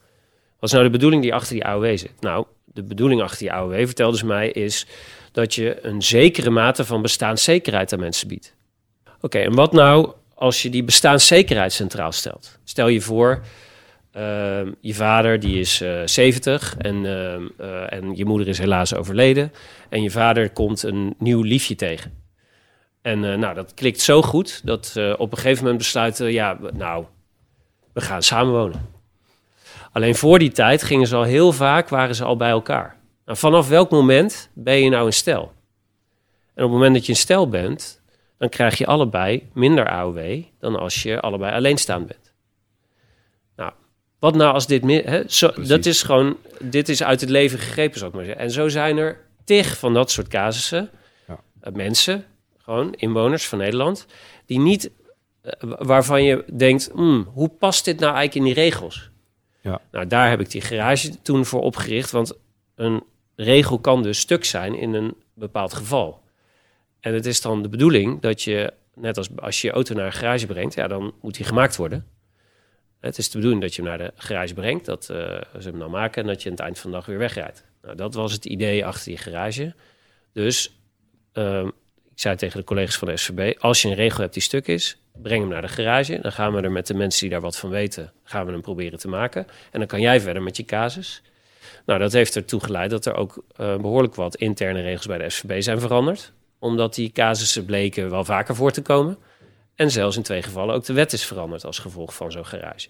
Wat 0.58 0.70
is 0.70 0.72
nou 0.72 0.84
de 0.84 0.90
bedoeling 0.90 1.22
die 1.22 1.34
achter 1.34 1.54
die 1.54 1.64
AOW 1.64 1.98
zit? 1.98 2.20
Nou, 2.20 2.46
de 2.64 2.82
bedoeling 2.82 3.22
achter 3.22 3.38
die 3.38 3.52
AOW, 3.52 3.74
vertelde 3.86 4.16
ze 4.16 4.26
mij, 4.26 4.50
is 4.50 4.86
dat 5.32 5.54
je 5.54 5.86
een 5.86 6.02
zekere 6.02 6.50
mate 6.50 6.84
van 6.84 7.02
bestaanszekerheid 7.02 7.92
aan 7.92 8.00
mensen 8.00 8.28
biedt. 8.28 8.54
Oké, 9.20 9.38
en 9.38 9.54
wat 9.54 9.72
nou 9.72 10.12
als 10.42 10.62
je 10.62 10.70
die 10.70 10.84
bestaanszekerheid 10.84 11.72
centraal 11.72 12.12
stelt? 12.12 12.58
Stel 12.64 12.88
je 12.88 13.00
voor, 13.00 13.42
uh, 14.16 14.22
je 14.80 14.94
vader 14.94 15.40
die 15.40 15.60
is 15.60 15.82
uh, 15.82 16.00
70 16.04 16.76
en, 16.78 17.04
uh, 17.04 17.92
en 17.92 18.16
je 18.16 18.24
moeder 18.24 18.48
is 18.48 18.58
helaas 18.58 18.94
overleden. 18.94 19.52
En 19.88 20.02
je 20.02 20.10
vader 20.10 20.50
komt 20.50 20.82
een 20.82 21.14
nieuw 21.18 21.42
liefje 21.42 21.74
tegen. 21.74 22.20
En 23.02 23.20
nou, 23.20 23.54
dat 23.54 23.74
klikt 23.74 24.00
zo 24.00 24.22
goed 24.22 24.60
dat 24.64 24.96
op 25.16 25.32
een 25.32 25.38
gegeven 25.38 25.62
moment 25.62 25.78
besluiten... 25.78 26.32
ja, 26.32 26.58
nou, 26.72 27.04
we 27.92 28.00
gaan 28.00 28.22
samenwonen. 28.22 28.88
Alleen 29.92 30.14
voor 30.14 30.38
die 30.38 30.52
tijd 30.52 30.82
gingen 30.82 31.06
ze 31.06 31.16
al 31.16 31.22
heel 31.22 31.52
vaak, 31.52 31.88
waren 31.88 32.14
ze 32.14 32.24
al 32.24 32.36
bij 32.36 32.50
elkaar. 32.50 32.96
Nou, 33.24 33.38
vanaf 33.38 33.68
welk 33.68 33.90
moment 33.90 34.50
ben 34.54 34.82
je 34.82 34.90
nou 34.90 35.06
een 35.06 35.12
stel? 35.12 35.52
En 36.54 36.64
op 36.64 36.70
het 36.70 36.78
moment 36.78 36.94
dat 36.94 37.06
je 37.06 37.12
een 37.12 37.18
stel 37.18 37.48
bent, 37.48 38.01
dan 38.42 38.50
krijg 38.50 38.78
je 38.78 38.86
allebei 38.86 39.48
minder 39.52 39.88
AOW 39.88 40.42
dan 40.58 40.76
als 40.76 41.02
je 41.02 41.20
allebei 41.20 41.54
alleenstaand 41.54 42.06
bent. 42.06 42.32
Wat 44.22 44.34
nou 44.34 44.54
als 44.54 44.66
dit... 44.66 44.82
Hè, 44.84 45.22
zo, 45.28 45.50
dat 45.66 45.86
is 45.86 46.02
gewoon... 46.02 46.36
Dit 46.60 46.88
is 46.88 47.02
uit 47.02 47.20
het 47.20 47.30
leven 47.30 47.58
gegrepen, 47.58 47.98
zou 47.98 48.10
ik 48.10 48.16
maar 48.16 48.24
zeggen. 48.24 48.44
En 48.44 48.50
zo 48.50 48.68
zijn 48.68 48.96
er 48.96 49.20
tig 49.44 49.78
van 49.78 49.94
dat 49.94 50.10
soort 50.10 50.28
casussen. 50.28 50.90
Ja. 51.28 51.40
Uh, 51.64 51.74
mensen, 51.74 52.24
gewoon 52.58 52.94
inwoners 52.94 53.48
van 53.48 53.58
Nederland... 53.58 54.06
die 54.46 54.58
niet... 54.58 54.90
Uh, 55.42 55.52
waarvan 55.78 56.24
je 56.24 56.44
denkt... 56.52 56.90
Hmm, 56.94 57.28
hoe 57.32 57.48
past 57.48 57.84
dit 57.84 57.98
nou 57.98 58.14
eigenlijk 58.14 58.46
in 58.46 58.54
die 58.54 58.64
regels? 58.64 59.10
Ja. 59.60 59.80
Nou, 59.90 60.06
daar 60.06 60.30
heb 60.30 60.40
ik 60.40 60.50
die 60.50 60.60
garage 60.60 61.22
toen 61.22 61.44
voor 61.44 61.60
opgericht. 61.60 62.10
Want 62.10 62.32
een 62.74 63.02
regel 63.36 63.78
kan 63.78 64.02
dus 64.02 64.18
stuk 64.18 64.44
zijn 64.44 64.74
in 64.74 64.94
een 64.94 65.14
bepaald 65.34 65.74
geval. 65.74 66.21
En 67.02 67.14
het 67.14 67.26
is 67.26 67.40
dan 67.40 67.62
de 67.62 67.68
bedoeling 67.68 68.20
dat 68.20 68.42
je... 68.42 68.72
net 68.94 69.16
als 69.16 69.28
als 69.36 69.60
je 69.60 69.66
je 69.66 69.72
auto 69.72 69.94
naar 69.94 70.06
een 70.06 70.12
garage 70.12 70.46
brengt... 70.46 70.74
ja, 70.74 70.88
dan 70.88 71.14
moet 71.20 71.34
die 71.34 71.46
gemaakt 71.46 71.76
worden... 71.76 72.06
Het 73.02 73.18
is 73.18 73.30
de 73.30 73.36
bedoeling 73.36 73.62
dat 73.62 73.74
je 73.74 73.82
hem 73.82 73.90
naar 73.90 73.98
de 73.98 74.12
garage 74.16 74.54
brengt, 74.54 74.84
dat 74.84 75.08
uh, 75.10 75.16
ze 75.58 75.68
hem 75.68 75.78
dan 75.78 75.90
maken 75.90 76.22
en 76.22 76.28
dat 76.28 76.42
je 76.42 76.48
aan 76.48 76.54
het 76.54 76.64
eind 76.64 76.78
van 76.78 76.90
de 76.90 76.96
dag 76.96 77.06
weer 77.06 77.18
wegrijdt. 77.18 77.64
Nou, 77.82 77.96
dat 77.96 78.14
was 78.14 78.32
het 78.32 78.44
idee 78.44 78.86
achter 78.86 79.04
die 79.04 79.16
garage. 79.16 79.74
Dus 80.32 80.76
uh, 81.34 81.66
ik 82.10 82.20
zei 82.20 82.36
tegen 82.36 82.58
de 82.58 82.66
collega's 82.66 82.96
van 82.96 83.08
de 83.08 83.16
SVB, 83.16 83.58
als 83.58 83.82
je 83.82 83.88
een 83.88 83.94
regel 83.94 84.20
hebt 84.20 84.32
die 84.32 84.42
stuk 84.42 84.66
is, 84.66 84.98
breng 85.22 85.40
hem 85.40 85.50
naar 85.50 85.62
de 85.62 85.68
garage. 85.68 86.18
Dan 86.20 86.32
gaan 86.32 86.52
we 86.52 86.60
er 86.60 86.72
met 86.72 86.86
de 86.86 86.94
mensen 86.94 87.20
die 87.20 87.30
daar 87.30 87.40
wat 87.40 87.58
van 87.58 87.70
weten, 87.70 88.12
gaan 88.24 88.46
we 88.46 88.52
hem 88.52 88.60
proberen 88.60 88.98
te 88.98 89.08
maken. 89.08 89.46
En 89.70 89.78
dan 89.78 89.88
kan 89.88 90.00
jij 90.00 90.20
verder 90.20 90.42
met 90.42 90.56
je 90.56 90.64
casus. 90.64 91.22
Nou, 91.86 91.98
dat 91.98 92.12
heeft 92.12 92.36
ertoe 92.36 92.60
geleid 92.60 92.90
dat 92.90 93.06
er 93.06 93.14
ook 93.14 93.44
uh, 93.60 93.76
behoorlijk 93.76 94.14
wat 94.14 94.36
interne 94.36 94.80
regels 94.80 95.06
bij 95.06 95.18
de 95.18 95.30
SVB 95.30 95.62
zijn 95.62 95.80
veranderd. 95.80 96.32
Omdat 96.62 96.94
die 96.94 97.12
casussen 97.12 97.64
bleken 97.64 98.10
wel 98.10 98.24
vaker 98.24 98.54
voor 98.54 98.70
te 98.70 98.82
komen. 98.82 99.18
En 99.74 99.90
zelfs 99.90 100.16
in 100.16 100.22
twee 100.22 100.42
gevallen 100.42 100.74
ook 100.74 100.84
de 100.84 100.92
wet 100.92 101.12
is 101.12 101.24
veranderd 101.24 101.64
als 101.64 101.78
gevolg 101.78 102.14
van 102.14 102.32
zo'n 102.32 102.46
garage. 102.46 102.88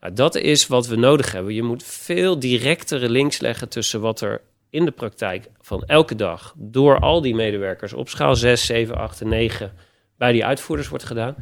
Nou, 0.00 0.12
dat 0.12 0.34
is 0.34 0.66
wat 0.66 0.86
we 0.86 0.96
nodig 0.96 1.32
hebben. 1.32 1.54
Je 1.54 1.62
moet 1.62 1.82
veel 1.82 2.38
directere 2.38 3.08
links 3.08 3.40
leggen 3.40 3.68
tussen 3.68 4.00
wat 4.00 4.20
er 4.20 4.40
in 4.70 4.84
de 4.84 4.90
praktijk 4.90 5.50
van 5.60 5.82
elke 5.82 6.14
dag 6.14 6.54
door 6.56 6.98
al 6.98 7.20
die 7.20 7.34
medewerkers 7.34 7.92
op 7.92 8.08
schaal 8.08 8.36
6, 8.36 8.66
7, 8.66 8.96
8 8.96 9.20
en 9.20 9.28
9 9.28 9.72
bij 10.18 10.32
die 10.32 10.44
uitvoerders 10.44 10.88
wordt 10.88 11.04
gedaan. 11.04 11.34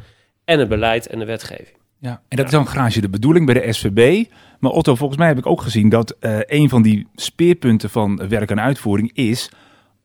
En 0.45 0.59
het 0.59 0.69
beleid 0.69 1.07
en 1.07 1.19
de 1.19 1.25
wetgeving. 1.25 1.77
Ja, 1.99 2.21
en 2.27 2.37
dat 2.37 2.45
is 2.45 2.51
dan 2.51 2.67
garage 2.67 3.01
de 3.01 3.09
bedoeling 3.09 3.45
bij 3.45 3.61
de 3.61 3.73
SVB. 3.73 4.29
Maar 4.59 4.71
Otto, 4.71 4.95
volgens 4.95 5.19
mij 5.19 5.27
heb 5.27 5.37
ik 5.37 5.45
ook 5.45 5.61
gezien 5.61 5.89
dat 5.89 6.15
uh, 6.19 6.39
een 6.45 6.69
van 6.69 6.81
die 6.81 7.07
speerpunten 7.15 7.89
van 7.89 8.27
werk 8.27 8.51
en 8.51 8.61
uitvoering 8.61 9.11
is 9.13 9.49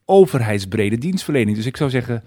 overheidsbrede 0.09 0.97
dienstverlening. 0.97 1.57
Dus 1.57 1.65
ik 1.65 1.77
zou 1.77 1.89
zeggen, 1.89 2.23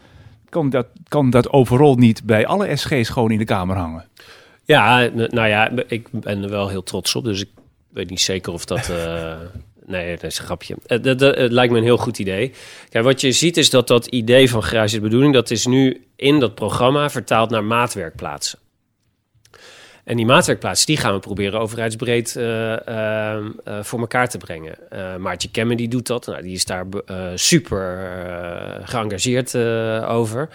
kan 0.48 0.70
dat, 0.70 0.86
kan 1.08 1.30
dat 1.30 1.50
overal 1.50 1.94
niet 1.94 2.24
bij 2.24 2.46
alle 2.46 2.76
SG's 2.76 3.08
gewoon 3.08 3.30
in 3.30 3.38
de 3.38 3.44
Kamer 3.44 3.76
hangen? 3.76 4.04
Ja, 4.64 5.08
nou 5.14 5.48
ja, 5.48 5.70
ik 5.86 6.08
ben 6.10 6.42
er 6.42 6.50
wel 6.50 6.68
heel 6.68 6.82
trots 6.82 7.14
op. 7.14 7.24
Dus 7.24 7.40
ik 7.40 7.48
weet 7.88 8.10
niet 8.10 8.20
zeker 8.20 8.52
of 8.52 8.64
dat. 8.64 8.88
Uh, 8.90 9.34
nee, 9.86 10.14
dat 10.14 10.30
is 10.30 10.38
een 10.38 10.44
grapje. 10.44 10.76
Het, 10.86 11.04
het, 11.04 11.20
het, 11.20 11.52
lijkt 11.52 11.72
me 11.72 11.78
een 11.78 11.84
heel 11.84 11.96
goed 11.96 12.18
idee. 12.18 12.52
Kijk, 12.88 13.04
wat 13.04 13.20
je 13.20 13.32
ziet 13.32 13.56
is 13.56 13.70
dat 13.70 13.88
dat 13.88 14.06
idee 14.06 14.50
van 14.50 14.62
garage 14.62 14.94
de 14.94 15.00
bedoeling, 15.00 15.34
dat 15.34 15.50
is 15.50 15.66
nu 15.66 16.06
in 16.16 16.40
dat 16.40 16.54
programma 16.54 17.10
vertaald 17.10 17.50
naar 17.50 17.64
maatwerkplaatsen. 17.64 18.58
En 20.04 20.16
die 20.16 20.26
maatwerkplaatsen, 20.26 20.86
die 20.86 20.96
gaan 20.96 21.14
we 21.14 21.20
proberen 21.20 21.60
overheidsbreed 21.60 22.34
uh, 22.38 22.76
uh, 22.88 23.36
voor 23.82 24.00
elkaar 24.00 24.28
te 24.28 24.38
brengen. 24.38 24.74
Uh, 24.92 25.16
Maartje 25.16 25.50
Kemmen 25.50 25.76
die 25.76 25.88
doet 25.88 26.06
dat. 26.06 26.26
Nou, 26.26 26.42
die 26.42 26.52
is 26.52 26.64
daar 26.64 26.86
super 27.34 28.10
geëngageerd 28.84 29.56
over. 30.06 30.48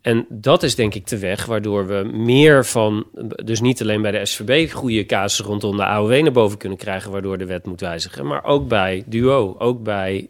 En 0.00 0.26
dat 0.28 0.62
is 0.62 0.74
denk 0.74 0.94
ik 0.94 1.06
de 1.06 1.18
weg 1.18 1.46
waardoor 1.46 1.86
we 1.86 2.10
meer 2.12 2.64
van, 2.64 3.06
dus 3.44 3.60
niet 3.60 3.82
alleen 3.82 4.02
bij 4.02 4.10
de 4.10 4.26
SVB, 4.26 4.72
goede 4.72 5.06
casus 5.06 5.46
rondom 5.46 5.76
de 5.76 5.84
AOW 5.84 6.22
naar 6.22 6.32
boven 6.32 6.58
kunnen 6.58 6.78
krijgen, 6.78 7.10
waardoor 7.10 7.38
de 7.38 7.46
wet 7.46 7.66
moet 7.66 7.80
wijzigen. 7.80 8.26
Maar 8.26 8.44
ook 8.44 8.68
bij 8.68 9.04
DUO, 9.06 9.56
ook 9.58 9.82
bij 9.82 10.28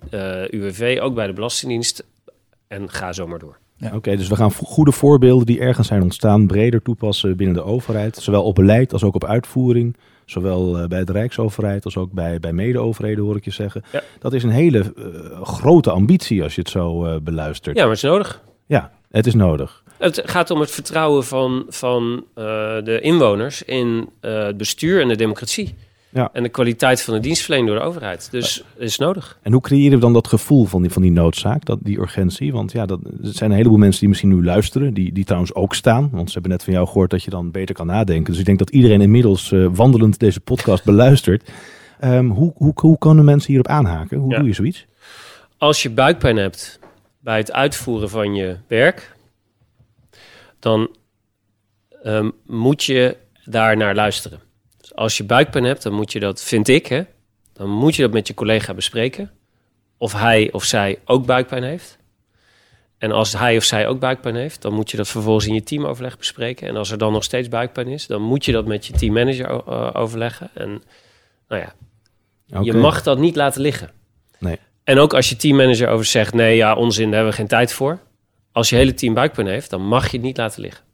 UWV, 0.50 0.98
ook 1.02 1.14
bij 1.14 1.26
de 1.26 1.32
Belastingdienst. 1.32 2.04
En 2.68 2.90
ga 2.90 3.12
zo 3.12 3.26
maar 3.26 3.38
door. 3.38 3.58
Ja. 3.78 3.94
Oké, 3.94 4.16
dus 4.16 4.28
we 4.28 4.36
gaan 4.36 4.52
goede 4.52 4.92
voorbeelden 4.92 5.46
die 5.46 5.60
ergens 5.60 5.86
zijn 5.86 6.02
ontstaan 6.02 6.46
breder 6.46 6.82
toepassen 6.82 7.36
binnen 7.36 7.56
de 7.56 7.62
overheid. 7.62 8.16
Zowel 8.16 8.42
op 8.42 8.54
beleid 8.54 8.92
als 8.92 9.04
ook 9.04 9.14
op 9.14 9.24
uitvoering. 9.24 9.96
Zowel 10.24 10.80
uh, 10.80 10.86
bij 10.86 11.04
de 11.04 11.12
Rijksoverheid 11.12 11.84
als 11.84 11.96
ook 11.96 12.12
bij, 12.12 12.40
bij 12.40 12.52
mede-overheden, 12.52 13.24
hoor 13.24 13.36
ik 13.36 13.44
je 13.44 13.50
zeggen. 13.50 13.82
Ja. 13.92 14.02
Dat 14.18 14.32
is 14.32 14.42
een 14.42 14.50
hele 14.50 14.92
uh, 14.96 15.42
grote 15.42 15.90
ambitie 15.90 16.42
als 16.42 16.54
je 16.54 16.60
het 16.60 16.70
zo 16.70 17.06
uh, 17.06 17.16
beluistert. 17.22 17.76
Ja, 17.76 17.82
maar 17.82 17.94
het 17.94 18.02
is 18.02 18.10
nodig. 18.10 18.42
Ja, 18.66 18.92
het 19.10 19.26
is 19.26 19.34
nodig. 19.34 19.82
Het 19.98 20.22
gaat 20.24 20.50
om 20.50 20.60
het 20.60 20.70
vertrouwen 20.70 21.24
van, 21.24 21.64
van 21.68 22.24
de 22.84 22.98
inwoners 23.02 23.62
in 23.62 24.08
het 24.20 24.56
bestuur 24.56 25.00
en 25.00 25.08
de 25.08 25.16
democratie. 25.16 25.74
Ja. 26.08 26.30
En 26.32 26.42
de 26.42 26.48
kwaliteit 26.48 27.02
van 27.02 27.14
de 27.14 27.20
dienstverlening 27.20 27.70
door 27.70 27.78
de 27.78 27.84
overheid. 27.84 28.28
Dus 28.30 28.64
is 28.76 28.98
nodig. 28.98 29.38
En 29.42 29.52
hoe 29.52 29.60
creëren 29.60 29.92
we 29.92 29.98
dan 29.98 30.12
dat 30.12 30.26
gevoel 30.26 30.64
van 30.64 30.82
die, 30.82 30.90
van 30.90 31.02
die 31.02 31.10
noodzaak, 31.10 31.64
dat, 31.64 31.78
die 31.82 31.98
urgentie? 31.98 32.52
Want 32.52 32.72
ja, 32.72 32.86
dat, 32.86 33.00
er 33.04 33.12
zijn 33.20 33.50
een 33.50 33.56
heleboel 33.56 33.78
mensen 33.78 34.00
die 34.00 34.08
misschien 34.08 34.28
nu 34.28 34.44
luisteren, 34.44 34.94
die, 34.94 35.12
die 35.12 35.24
trouwens 35.24 35.54
ook 35.54 35.74
staan. 35.74 36.08
Want 36.12 36.26
ze 36.26 36.32
hebben 36.32 36.50
net 36.50 36.64
van 36.64 36.72
jou 36.72 36.86
gehoord 36.86 37.10
dat 37.10 37.22
je 37.22 37.30
dan 37.30 37.50
beter 37.50 37.74
kan 37.74 37.86
nadenken. 37.86 38.30
Dus 38.30 38.40
ik 38.40 38.46
denk 38.46 38.58
dat 38.58 38.70
iedereen 38.70 39.00
inmiddels 39.00 39.50
uh, 39.50 39.68
wandelend 39.72 40.18
deze 40.18 40.40
podcast 40.40 40.84
beluistert. 40.92 41.50
Um, 42.04 42.30
hoe, 42.30 42.52
hoe, 42.56 42.72
hoe 42.74 42.98
kunnen 42.98 43.24
mensen 43.24 43.48
hierop 43.48 43.68
aanhaken? 43.68 44.18
Hoe 44.18 44.32
ja. 44.32 44.38
doe 44.38 44.46
je 44.46 44.54
zoiets? 44.54 44.86
Als 45.58 45.82
je 45.82 45.90
buikpijn 45.90 46.36
hebt 46.36 46.78
bij 47.20 47.38
het 47.38 47.52
uitvoeren 47.52 48.10
van 48.10 48.34
je 48.34 48.56
werk, 48.66 49.16
dan 50.58 50.88
um, 52.04 52.32
moet 52.46 52.84
je 52.84 53.16
daar 53.44 53.76
naar 53.76 53.94
luisteren 53.94 54.40
als 54.94 55.16
je 55.16 55.24
buikpijn 55.24 55.64
hebt, 55.64 55.82
dan 55.82 55.92
moet 55.92 56.12
je 56.12 56.20
dat, 56.20 56.42
vind 56.42 56.68
ik, 56.68 56.86
hè, 56.86 57.02
dan 57.52 57.70
moet 57.70 57.96
je 57.96 58.02
dat 58.02 58.12
met 58.12 58.26
je 58.26 58.34
collega 58.34 58.74
bespreken. 58.74 59.30
Of 59.98 60.12
hij 60.12 60.52
of 60.52 60.64
zij 60.64 60.98
ook 61.04 61.26
buikpijn 61.26 61.62
heeft. 61.62 61.98
En 62.98 63.12
als 63.12 63.32
hij 63.32 63.56
of 63.56 63.64
zij 63.64 63.86
ook 63.86 64.00
buikpijn 64.00 64.34
heeft, 64.34 64.62
dan 64.62 64.72
moet 64.72 64.90
je 64.90 64.96
dat 64.96 65.08
vervolgens 65.08 65.46
in 65.46 65.54
je 65.54 65.62
teamoverleg 65.62 66.18
bespreken. 66.18 66.68
En 66.68 66.76
als 66.76 66.90
er 66.90 66.98
dan 66.98 67.12
nog 67.12 67.24
steeds 67.24 67.48
buikpijn 67.48 67.88
is, 67.88 68.06
dan 68.06 68.22
moet 68.22 68.44
je 68.44 68.52
dat 68.52 68.66
met 68.66 68.86
je 68.86 68.92
teammanager 68.92 69.50
uh, 69.50 69.90
overleggen. 69.92 70.50
En 70.54 70.82
nou 71.48 71.62
ja, 71.62 71.74
okay. 72.48 72.64
je 72.64 72.72
mag 72.72 73.02
dat 73.02 73.18
niet 73.18 73.36
laten 73.36 73.60
liggen. 73.60 73.90
Nee. 74.38 74.58
En 74.84 74.98
ook 74.98 75.14
als 75.14 75.28
je 75.28 75.36
teammanager 75.36 75.88
over 75.88 76.04
zegt, 76.04 76.34
nee, 76.34 76.56
ja, 76.56 76.74
onzin, 76.74 77.04
daar 77.04 77.14
hebben 77.14 77.30
we 77.30 77.38
geen 77.38 77.48
tijd 77.48 77.72
voor. 77.72 77.98
Als 78.52 78.68
je 78.68 78.76
hele 78.76 78.94
team 78.94 79.14
buikpijn 79.14 79.46
heeft, 79.46 79.70
dan 79.70 79.82
mag 79.82 80.10
je 80.10 80.16
het 80.16 80.26
niet 80.26 80.36
laten 80.36 80.60
liggen. 80.60 80.84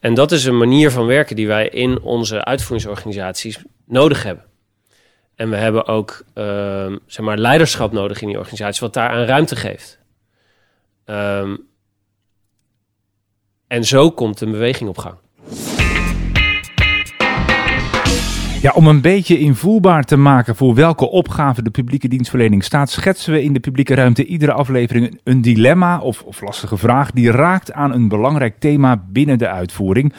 En 0.00 0.14
dat 0.14 0.32
is 0.32 0.44
een 0.44 0.58
manier 0.58 0.90
van 0.90 1.06
werken 1.06 1.36
die 1.36 1.46
wij 1.46 1.68
in 1.68 2.00
onze 2.00 2.44
uitvoeringsorganisaties 2.44 3.62
nodig 3.84 4.22
hebben. 4.22 4.44
En 5.34 5.50
we 5.50 5.56
hebben 5.56 5.86
ook 5.86 6.24
uh, 6.34 6.96
zeg 7.06 7.24
maar 7.24 7.38
leiderschap 7.38 7.92
nodig 7.92 8.20
in 8.20 8.28
die 8.28 8.38
organisatie, 8.38 8.80
wat 8.80 8.94
daar 8.94 9.08
aan 9.08 9.24
ruimte 9.24 9.56
geeft. 9.56 9.98
Um, 11.04 11.68
en 13.66 13.84
zo 13.84 14.10
komt 14.10 14.40
een 14.40 14.50
beweging 14.50 14.88
op 14.88 14.98
gang. 14.98 15.16
Ja, 18.62 18.72
om 18.74 18.86
een 18.86 19.00
beetje 19.00 19.38
invoelbaar 19.38 20.04
te 20.04 20.16
maken 20.16 20.56
voor 20.56 20.74
welke 20.74 21.10
opgave 21.10 21.62
de 21.62 21.70
publieke 21.70 22.08
dienstverlening 22.08 22.64
staat, 22.64 22.90
schetsen 22.90 23.32
we 23.32 23.42
in 23.42 23.52
de 23.52 23.60
publieke 23.60 23.94
ruimte 23.94 24.24
iedere 24.24 24.52
aflevering 24.52 25.20
een 25.24 25.42
dilemma 25.42 26.00
of, 26.00 26.40
lastige 26.40 26.76
vraag 26.76 27.10
die 27.10 27.30
raakt 27.30 27.72
aan 27.72 27.92
een 27.92 28.08
belangrijk 28.08 28.58
thema 28.58 29.04
binnen 29.08 29.38
de 29.38 29.48
uitvoering. 29.48 30.12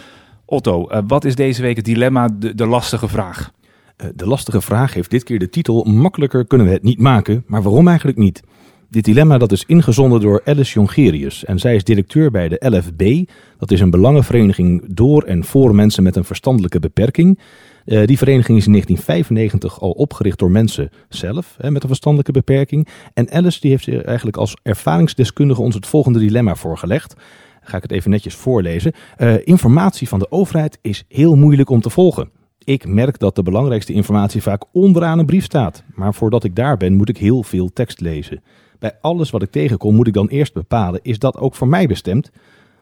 Otto, 0.45 0.89
uh, 0.91 0.97
wat 1.07 1.25
is 1.25 1.35
deze 1.35 1.61
week 1.61 1.75
het 1.75 1.85
dilemma, 1.85 2.29
de, 2.55 2.65
lastige 2.65 3.07
vraag? 3.07 3.51
Uh, 3.97 4.07
de 4.15 4.27
lastige 4.27 4.61
vraag 4.61 4.93
heeft 4.93 5.09
dit 5.09 5.23
keer 5.23 5.39
de 5.39 5.49
titel 5.49 5.83
Makkelijker 5.83 6.47
kunnen 6.47 6.67
we 6.67 6.73
het 6.73 6.83
niet 6.83 6.99
maken, 6.99 7.43
maar 7.47 7.61
waarom 7.61 7.87
eigenlijk 7.87 8.17
niet? 8.17 8.41
Dit 8.89 9.05
dilemma 9.05 9.37
dat 9.37 9.51
is 9.51 9.65
ingezonden 9.65 10.21
door 10.21 10.41
Alice 10.45 10.73
Jongerius 10.73 11.45
en 11.45 11.59
zij 11.59 11.75
is 11.75 11.83
directeur 11.83 12.31
bij 12.31 12.47
de 12.47 12.69
LFB. 12.69 13.29
Dat 13.57 13.71
is 13.71 13.79
een 13.79 13.89
belangenvereniging 13.89 14.83
door 14.87 15.23
en 15.23 15.43
voor 15.43 15.75
mensen 15.75 16.03
met 16.03 16.15
een 16.15 16.23
verstandelijke 16.23 16.79
beperking. 16.79 17.39
Uh, 17.85 18.05
die 18.05 18.17
vereniging 18.17 18.57
is 18.57 18.65
in 18.65 18.71
1995 18.71 19.81
al 19.81 19.91
opgericht 19.91 20.39
door 20.39 20.51
mensen 20.51 20.89
zelf 21.09 21.55
hè, 21.57 21.71
met 21.71 21.81
een 21.81 21.87
verstandelijke 21.87 22.31
beperking. 22.31 22.87
En 23.13 23.31
Alice 23.31 23.59
die 23.59 23.71
heeft 23.71 24.05
eigenlijk 24.05 24.37
als 24.37 24.55
ervaringsdeskundige 24.63 25.61
ons 25.61 25.75
het 25.75 25.87
volgende 25.87 26.19
dilemma 26.19 26.55
voorgelegd. 26.55 27.15
Ga 27.61 27.77
ik 27.77 27.83
het 27.83 27.91
even 27.91 28.11
netjes 28.11 28.35
voorlezen. 28.35 28.91
Uh, 29.17 29.33
informatie 29.43 30.07
van 30.07 30.19
de 30.19 30.31
overheid 30.31 30.79
is 30.81 31.03
heel 31.07 31.35
moeilijk 31.35 31.69
om 31.69 31.81
te 31.81 31.89
volgen. 31.89 32.29
Ik 32.63 32.87
merk 32.87 33.19
dat 33.19 33.35
de 33.35 33.43
belangrijkste 33.43 33.93
informatie 33.93 34.41
vaak 34.41 34.63
onderaan 34.71 35.19
een 35.19 35.25
brief 35.25 35.43
staat. 35.43 35.83
Maar 35.95 36.13
voordat 36.13 36.43
ik 36.43 36.55
daar 36.55 36.77
ben, 36.77 36.93
moet 36.93 37.09
ik 37.09 37.17
heel 37.17 37.43
veel 37.43 37.73
tekst 37.73 37.99
lezen. 37.99 38.43
Bij 38.79 38.97
alles 39.01 39.29
wat 39.29 39.41
ik 39.41 39.51
tegenkom, 39.51 39.95
moet 39.95 40.07
ik 40.07 40.13
dan 40.13 40.27
eerst 40.27 40.53
bepalen: 40.53 40.99
is 41.03 41.19
dat 41.19 41.37
ook 41.37 41.55
voor 41.55 41.67
mij 41.67 41.87
bestemd? 41.87 42.31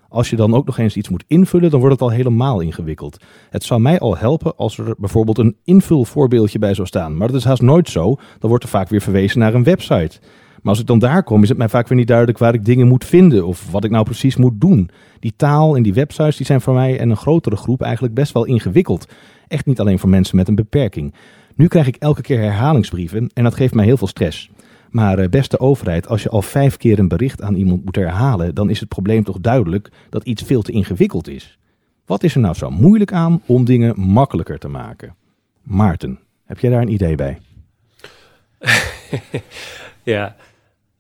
Als 0.10 0.30
je 0.30 0.36
dan 0.36 0.54
ook 0.54 0.66
nog 0.66 0.78
eens 0.78 0.96
iets 0.96 1.10
moet 1.10 1.24
invullen, 1.28 1.70
dan 1.70 1.80
wordt 1.80 1.96
het 1.96 2.04
al 2.04 2.16
helemaal 2.16 2.60
ingewikkeld. 2.60 3.18
Het 3.50 3.64
zou 3.64 3.82
mij 3.82 4.00
al 4.00 4.18
helpen 4.18 4.56
als 4.56 4.78
er 4.78 4.96
bijvoorbeeld 4.98 5.38
een 5.38 5.56
invulvoorbeeldje 5.64 6.60
bij 6.60 6.74
zou 6.74 6.88
staan. 6.88 7.18
Maar 7.18 7.28
dat 7.28 7.38
is 7.38 7.44
haast 7.44 7.62
nooit 7.62 7.90
zo. 7.90 8.16
Dan 8.40 8.50
wordt 8.50 8.64
er 8.64 8.70
vaak 8.70 8.90
weer 8.90 9.02
verwezen 9.02 9.40
naar 9.40 9.54
een 9.54 9.64
website. 9.64 10.20
Maar 10.62 10.72
als 10.72 10.80
ik 10.80 10.88
dan 10.88 11.00
daar 11.00 11.24
kom, 11.24 11.44
is 11.44 11.50
het 11.50 11.58
mij 11.58 11.70
vaak 11.70 11.88
weer 11.88 11.98
niet 11.98 12.08
duidelijk 12.08 12.38
waar 12.38 12.54
ik 12.54 12.66
dingen 12.66 12.88
moet 12.88 13.06
vinden 13.06 13.46
of 13.46 13.72
wat 13.72 13.84
ik 13.84 13.92
nou 13.92 14.04
precies 14.04 14.36
moet 14.36 14.62
doen. 14.62 14.90
Die 15.20 15.34
taal 15.36 15.76
en 15.76 15.84
die 15.84 15.94
websites 15.94 16.38
die 16.38 16.46
zijn 16.46 16.62
voor 16.62 16.74
mij 16.74 17.00
en 17.00 17.10
een 17.10 17.18
grotere 17.18 17.56
groep 17.56 17.82
eigenlijk 17.82 18.14
best 18.14 18.34
wel 18.34 18.46
ingewikkeld. 18.46 19.08
Echt 19.48 19.66
niet 19.66 19.80
alleen 19.80 20.00
voor 20.00 20.10
mensen 20.10 20.36
met 20.36 20.48
een 20.48 20.56
beperking. 20.56 21.14
Nu 21.56 21.68
krijg 21.68 21.88
ik 21.88 21.96
elke 21.96 22.22
keer 22.22 22.40
herhalingsbrieven 22.40 23.30
en 23.34 23.44
dat 23.44 23.56
geeft 23.56 23.74
mij 23.74 23.86
heel 23.86 23.98
veel 23.98 24.08
stress. 24.08 24.50
Maar 24.90 25.20
uh, 25.20 25.30
beste 25.30 25.60
overheid, 25.60 26.08
als 26.08 26.24
je 26.24 26.30
al 26.30 26.42
vijf 26.42 26.78
keer 26.78 27.00
een 27.00 27.08
bericht 27.08 27.42
aan 27.42 27.56
iemand 27.56 27.86
moet 27.86 27.96
herhalen, 27.96 28.56
dan 28.56 28.70
is 28.70 28.80
het 28.80 28.90
probleem 28.90 29.24
toch 29.24 29.40
duidelijk 29.40 29.90
dat 30.10 30.24
iets 30.24 30.44
veel 30.44 30.62
te 30.62 30.72
ingewikkeld 30.72 31.28
is. 31.28 31.58
Wat 32.06 32.24
is 32.24 32.36
er 32.36 32.42
nou 32.42 32.56
zo 32.56 32.70
moeilijk 32.70 33.14
aan 33.14 33.42
om 33.46 33.66
dingen 33.66 34.00
makkelijker 34.00 34.60
te 34.60 34.68
maken? 34.68 35.16
Maarten, 35.62 36.20
heb 36.46 36.60
jij 36.60 36.72
daar 36.72 36.82
een 36.82 36.94
idee 36.94 37.16
bij? 37.16 37.40
ja, 40.04 40.36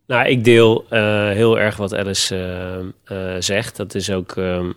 nou, 0.08 0.28
ik 0.28 0.44
deel 0.44 0.86
uh, 0.90 1.30
heel 1.30 1.60
erg 1.60 1.78
wat 1.78 1.96
Alice 1.96 2.36
uh, 3.12 3.36
zegt. 3.40 3.76
Dat 3.76 3.96
is 3.96 4.12
ook, 4.12 4.38
ehm, 4.38 4.72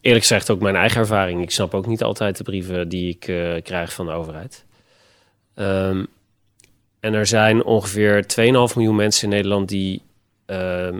eerlijk 0.00 0.24
gezegd, 0.24 0.50
ook 0.50 0.60
mijn 0.60 0.76
eigen 0.76 1.00
ervaring. 1.00 1.42
Ik 1.42 1.50
snap 1.50 1.74
ook 1.74 1.86
niet 1.86 2.02
altijd 2.02 2.36
de 2.36 2.44
brieven 2.44 2.88
die 2.88 3.08
ik 3.08 3.20
krijg 3.64 3.92
van 3.92 4.06
de 4.06 4.12
overheid. 4.12 4.64
Um, 5.54 6.06
en 7.04 7.14
er 7.14 7.26
zijn 7.26 7.64
ongeveer 7.64 8.24
2,5 8.68 8.74
miljoen 8.74 8.96
mensen 8.96 9.24
in 9.24 9.34
Nederland 9.34 9.68
die 9.68 10.02
uh, 10.46 10.96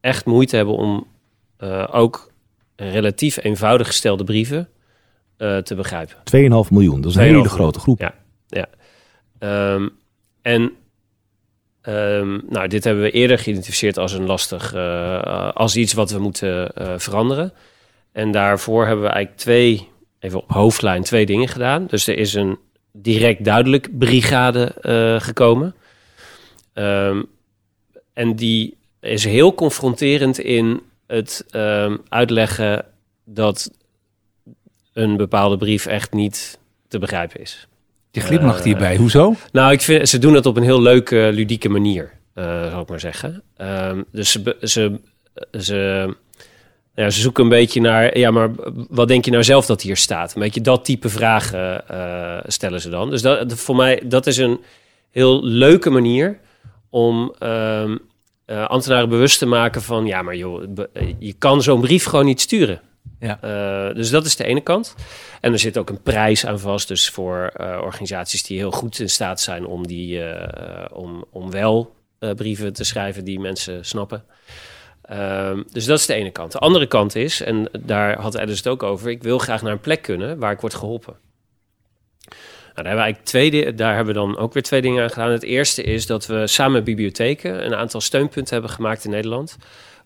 echt 0.00 0.24
moeite 0.24 0.56
hebben 0.56 0.74
om 0.74 1.06
uh, 1.58 1.88
ook 1.92 2.32
relatief 2.76 3.44
eenvoudig 3.44 3.86
gestelde 3.86 4.24
brieven 4.24 4.68
uh, 5.38 5.56
te 5.56 5.74
begrijpen. 5.74 6.16
2,5 6.66 6.70
miljoen, 6.70 7.00
dat 7.00 7.10
is 7.10 7.16
een 7.16 7.22
hele 7.22 7.48
grote 7.48 7.78
groep. 7.78 8.00
Ja, 8.00 8.14
ja. 8.46 8.66
Um, 9.74 9.90
en 10.42 10.72
um, 11.82 12.42
nou, 12.48 12.68
dit 12.68 12.84
hebben 12.84 13.02
we 13.02 13.10
eerder 13.10 13.38
geïdentificeerd 13.38 13.98
als 13.98 14.12
een 14.12 14.26
lastig, 14.26 14.74
uh, 14.74 15.52
als 15.52 15.76
iets 15.76 15.92
wat 15.92 16.10
we 16.10 16.18
moeten 16.18 16.70
veranderen. 17.00 17.52
En 18.12 18.30
daarvoor 18.30 18.86
hebben 18.86 19.04
we 19.04 19.10
eigenlijk 19.10 19.40
twee, 19.40 19.88
even 20.18 20.42
op 20.42 20.50
hoofdlijn, 20.50 21.02
twee 21.02 21.26
dingen 21.26 21.48
gedaan. 21.48 21.86
Dus 21.86 22.06
er 22.06 22.18
is 22.18 22.34
een 22.34 22.58
direct 22.96 23.44
duidelijk 23.44 23.98
brigade 23.98 24.72
gekomen. 25.20 25.74
Um, 26.74 27.26
en 28.12 28.36
die 28.36 28.76
is 29.00 29.24
heel 29.24 29.54
confronterend 29.54 30.38
in 30.38 30.80
het 31.06 31.44
um, 31.52 32.00
uitleggen 32.08 32.84
dat 33.24 33.70
een 34.92 35.16
bepaalde 35.16 35.56
brief 35.56 35.86
echt 35.86 36.12
niet 36.12 36.58
te 36.88 36.98
begrijpen 36.98 37.40
is. 37.40 37.68
Je 38.10 38.20
glimlacht 38.20 38.58
uh, 38.58 38.64
hierbij, 38.64 38.96
hoezo? 38.96 39.34
Nou, 39.52 39.72
ik 39.72 39.80
vind, 39.80 40.08
ze 40.08 40.18
doen 40.18 40.32
dat 40.32 40.46
op 40.46 40.56
een 40.56 40.62
heel 40.62 40.82
leuke, 40.82 41.30
ludieke 41.32 41.68
manier, 41.68 42.12
uh, 42.34 42.70
zal 42.70 42.80
ik 42.80 42.88
maar 42.88 43.00
zeggen. 43.00 43.42
Um, 43.56 44.04
dus 44.12 44.32
ze, 44.32 44.56
ze, 44.60 45.00
ze, 45.60 46.08
ja, 46.94 47.10
ze 47.10 47.20
zoeken 47.20 47.44
een 47.44 47.50
beetje 47.50 47.80
naar, 47.80 48.18
ja, 48.18 48.30
maar 48.30 48.50
wat 48.88 49.08
denk 49.08 49.24
je 49.24 49.30
nou 49.30 49.44
zelf 49.44 49.66
dat 49.66 49.82
hier 49.82 49.96
staat? 49.96 50.34
Een 50.34 50.40
beetje 50.40 50.60
dat 50.60 50.84
type 50.84 51.08
vragen 51.08 51.84
uh, 51.90 52.38
stellen 52.46 52.80
ze 52.80 52.90
dan. 52.90 53.10
Dus 53.10 53.22
dat, 53.22 53.54
voor 53.54 53.76
mij, 53.76 54.02
dat 54.04 54.26
is 54.26 54.36
een 54.36 54.60
heel 55.10 55.44
leuke 55.44 55.90
manier 55.90 56.38
om 56.90 57.34
um, 57.40 58.00
uh, 58.46 58.64
ambtenaren 58.66 59.08
bewust 59.08 59.38
te 59.38 59.46
maken 59.46 59.82
van... 59.82 60.06
ja, 60.06 60.22
maar 60.22 60.36
joh, 60.36 60.62
je 61.18 61.32
kan 61.32 61.62
zo'n 61.62 61.80
brief 61.80 62.04
gewoon 62.04 62.24
niet 62.24 62.40
sturen. 62.40 62.80
Ja. 63.20 63.38
Dus 63.92 64.10
dat 64.10 64.24
is 64.24 64.36
de 64.36 64.44
ene 64.44 64.60
kant. 64.60 64.94
En 65.40 65.52
er 65.52 65.58
zit 65.58 65.78
ook 65.78 65.90
een 65.90 66.02
prijs 66.02 66.46
aan 66.46 66.60
vast. 66.60 66.88
Dus 66.88 67.08
voor 67.08 67.52
organisaties 67.58 68.42
die 68.42 68.58
heel 68.58 68.70
goed 68.70 68.98
in 68.98 69.10
staat 69.10 69.40
zijn 69.40 69.66
om, 69.66 69.86
die, 69.86 70.22
om, 70.92 71.24
om 71.30 71.50
wel 71.50 71.94
brieven 72.36 72.72
te 72.72 72.84
schrijven 72.84 73.24
die 73.24 73.40
mensen 73.40 73.84
snappen. 73.84 74.24
Ehm, 75.04 75.62
dus 75.72 75.84
dat 75.84 75.98
is 75.98 76.06
de 76.06 76.14
ene 76.14 76.30
kant. 76.30 76.52
De 76.52 76.58
andere 76.58 76.86
kant 76.86 77.14
is, 77.14 77.40
en 77.40 77.68
daar 77.78 78.20
had 78.20 78.34
Edis 78.34 78.56
het 78.56 78.68
ook 78.68 78.82
over... 78.82 79.10
ik 79.10 79.22
wil 79.22 79.38
graag 79.38 79.62
naar 79.62 79.72
een 79.72 79.80
plek 79.80 80.02
kunnen 80.02 80.38
waar 80.38 80.52
ik 80.52 80.60
word 80.60 80.74
geholpen. 80.74 81.16
Nou, 82.74 82.86
daar, 82.86 82.96
hebben 82.96 83.14
we 83.14 83.22
twee, 83.22 83.74
daar 83.74 83.94
hebben 83.94 84.14
we 84.14 84.20
dan 84.20 84.38
ook 84.38 84.52
weer 84.52 84.62
twee 84.62 84.82
dingen 84.82 85.02
aan 85.02 85.10
gedaan. 85.10 85.30
Het 85.30 85.42
eerste 85.42 85.82
is 85.82 86.06
dat 86.06 86.26
we 86.26 86.46
samen 86.46 86.72
met 86.72 86.84
bibliotheken 86.84 87.66
een 87.66 87.74
aantal 87.74 88.00
steunpunten 88.00 88.52
hebben 88.52 88.70
gemaakt 88.72 89.04
in 89.04 89.10
Nederland. 89.10 89.56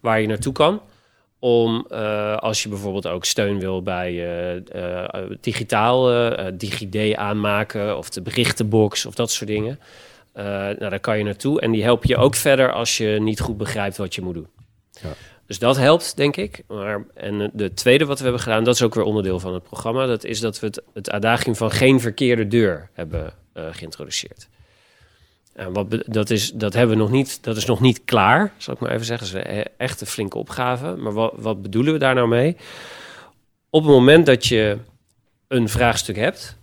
Waar 0.00 0.20
je 0.20 0.26
naartoe 0.26 0.52
kan. 0.52 0.82
Om 1.38 1.86
uh, 1.92 2.36
als 2.36 2.62
je 2.62 2.68
bijvoorbeeld 2.68 3.06
ook 3.06 3.24
steun 3.24 3.58
wil 3.58 3.82
bij 3.82 4.12
uh, 4.12 4.54
uh, 4.54 5.30
digitaal, 5.40 6.04
DigiD 6.54 7.16
aanmaken 7.16 7.96
of 7.96 8.10
de 8.10 8.22
berichtenbox 8.22 9.06
of 9.06 9.14
dat 9.14 9.30
soort 9.30 9.50
dingen. 9.50 9.78
nou, 10.34 10.78
daar 10.78 11.00
kan 11.00 11.18
je 11.18 11.24
naartoe. 11.24 11.60
En 11.60 11.70
die 11.70 11.82
helpen 11.82 12.08
je 12.08 12.16
ook 12.16 12.34
verder 12.34 12.72
als 12.72 12.96
je 12.96 13.18
niet 13.20 13.40
goed 13.40 13.56
begrijpt 13.56 13.96
wat 13.96 14.14
je 14.14 14.22
moet 14.22 14.34
doen. 14.34 14.48
Dus 15.46 15.58
dat 15.58 15.76
helpt, 15.76 16.16
denk 16.16 16.36
ik. 16.36 16.62
Maar, 16.66 17.04
en 17.14 17.50
de 17.52 17.74
tweede 17.74 18.04
wat 18.04 18.18
we 18.18 18.22
hebben 18.22 18.42
gedaan, 18.42 18.64
dat 18.64 18.74
is 18.74 18.82
ook 18.82 18.94
weer 18.94 19.04
onderdeel 19.04 19.40
van 19.40 19.54
het 19.54 19.62
programma. 19.62 20.06
Dat 20.06 20.24
is 20.24 20.40
dat 20.40 20.60
we 20.60 20.66
het, 20.66 20.82
het 20.94 21.10
adagium 21.10 21.56
van 21.56 21.70
geen 21.70 22.00
verkeerde 22.00 22.46
deur 22.46 22.88
hebben 22.92 23.32
uh, 23.54 23.64
geïntroduceerd. 23.70 24.48
En 25.52 25.72
wat 25.72 26.02
dat, 26.06 26.30
is, 26.30 26.52
dat, 26.52 26.72
hebben 26.72 26.96
we 26.96 27.02
nog 27.02 27.10
niet, 27.10 27.44
dat 27.44 27.56
is 27.56 27.64
nog 27.64 27.80
niet 27.80 28.04
klaar, 28.04 28.52
zal 28.56 28.74
ik 28.74 28.80
maar 28.80 28.90
even 28.90 29.06
zeggen. 29.06 29.32
Dat 29.32 29.46
is 29.46 29.64
echt 29.76 30.00
een 30.00 30.06
flinke 30.06 30.38
opgave. 30.38 30.96
Maar 30.96 31.12
wat, 31.12 31.32
wat 31.36 31.62
bedoelen 31.62 31.92
we 31.92 31.98
daar 31.98 32.14
nou 32.14 32.28
mee? 32.28 32.56
Op 33.70 33.82
het 33.82 33.92
moment 33.92 34.26
dat 34.26 34.46
je 34.46 34.78
een 35.48 35.68
vraagstuk 35.68 36.16
hebt 36.16 36.56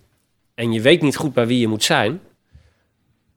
en 0.53 0.71
je 0.71 0.81
weet 0.81 1.01
niet 1.01 1.15
goed 1.15 1.33
bij 1.33 1.47
wie 1.47 1.59
je 1.59 1.67
moet 1.67 1.83
zijn, 1.83 2.21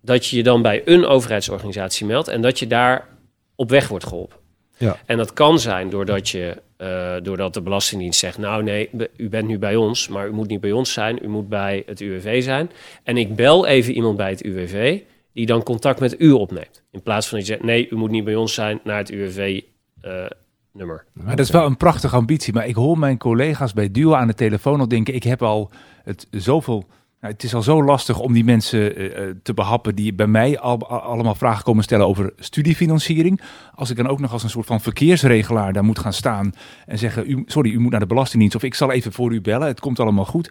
dat 0.00 0.26
je 0.26 0.36
je 0.36 0.42
dan 0.42 0.62
bij 0.62 0.82
een 0.84 1.06
overheidsorganisatie 1.06 2.06
meldt 2.06 2.28
en 2.28 2.42
dat 2.42 2.58
je 2.58 2.66
daar 2.66 3.08
op 3.54 3.70
weg 3.70 3.88
wordt 3.88 4.06
geholpen. 4.06 4.37
Ja. 4.78 4.96
En 5.06 5.16
dat 5.16 5.32
kan 5.32 5.58
zijn 5.58 5.90
doordat, 5.90 6.28
je, 6.28 6.62
uh, 6.78 7.14
doordat 7.22 7.54
de 7.54 7.60
Belastingdienst 7.60 8.18
zegt: 8.18 8.38
Nou, 8.38 8.62
nee, 8.62 8.90
u 9.16 9.28
bent 9.28 9.48
nu 9.48 9.58
bij 9.58 9.76
ons, 9.76 10.08
maar 10.08 10.28
u 10.28 10.32
moet 10.32 10.48
niet 10.48 10.60
bij 10.60 10.72
ons 10.72 10.92
zijn, 10.92 11.18
u 11.22 11.28
moet 11.28 11.48
bij 11.48 11.82
het 11.86 12.00
UWV 12.00 12.42
zijn. 12.42 12.70
En 13.02 13.16
ik 13.16 13.36
bel 13.36 13.66
even 13.66 13.94
iemand 13.94 14.16
bij 14.16 14.30
het 14.30 14.44
UWV 14.44 15.00
die 15.32 15.46
dan 15.46 15.62
contact 15.62 16.00
met 16.00 16.20
u 16.20 16.30
opneemt. 16.30 16.82
In 16.90 17.02
plaats 17.02 17.28
van 17.28 17.38
dat 17.38 17.46
je 17.46 17.52
zegt: 17.52 17.64
Nee, 17.64 17.88
u 17.90 17.96
moet 17.96 18.10
niet 18.10 18.24
bij 18.24 18.34
ons 18.34 18.54
zijn, 18.54 18.80
naar 18.84 18.98
het 18.98 19.10
UWV. 19.10 19.60
Uh, 20.04 20.24
eh, 20.24 20.30
nummer. 20.72 21.04
Maar 21.12 21.36
dat 21.36 21.44
is 21.46 21.52
wel 21.52 21.66
een 21.66 21.76
prachtige 21.76 22.16
ambitie. 22.16 22.52
Maar 22.52 22.66
ik 22.66 22.74
hoor 22.74 22.98
mijn 22.98 23.18
collega's 23.18 23.72
bij 23.72 23.90
Duo 23.90 24.14
aan 24.14 24.26
de 24.26 24.34
telefoon 24.34 24.80
al 24.80 24.88
denken: 24.88 25.14
ik 25.14 25.22
heb 25.22 25.42
al 25.42 25.70
het 26.04 26.26
zoveel 26.30 26.86
nou, 27.20 27.32
het 27.32 27.42
is 27.42 27.54
al 27.54 27.62
zo 27.62 27.84
lastig 27.84 28.18
om 28.18 28.32
die 28.32 28.44
mensen 28.44 29.00
uh, 29.00 29.34
te 29.42 29.54
behappen 29.54 29.94
die 29.94 30.14
bij 30.14 30.26
mij 30.26 30.58
al, 30.58 30.88
allemaal 30.88 31.34
vragen 31.34 31.64
komen 31.64 31.84
stellen 31.84 32.06
over 32.06 32.32
studiefinanciering. 32.36 33.40
Als 33.74 33.90
ik 33.90 33.96
dan 33.96 34.08
ook 34.08 34.20
nog 34.20 34.32
als 34.32 34.42
een 34.42 34.50
soort 34.50 34.66
van 34.66 34.80
verkeersregelaar 34.80 35.72
daar 35.72 35.84
moet 35.84 35.98
gaan 35.98 36.12
staan 36.12 36.52
en 36.86 36.98
zeggen: 36.98 37.30
u, 37.30 37.42
Sorry, 37.46 37.70
u 37.70 37.78
moet 37.78 37.90
naar 37.90 38.00
de 38.00 38.06
Belastingdienst 38.06 38.56
of 38.56 38.62
ik 38.62 38.74
zal 38.74 38.92
even 38.92 39.12
voor 39.12 39.32
u 39.32 39.40
bellen, 39.40 39.66
het 39.66 39.80
komt 39.80 40.00
allemaal 40.00 40.24
goed. 40.24 40.50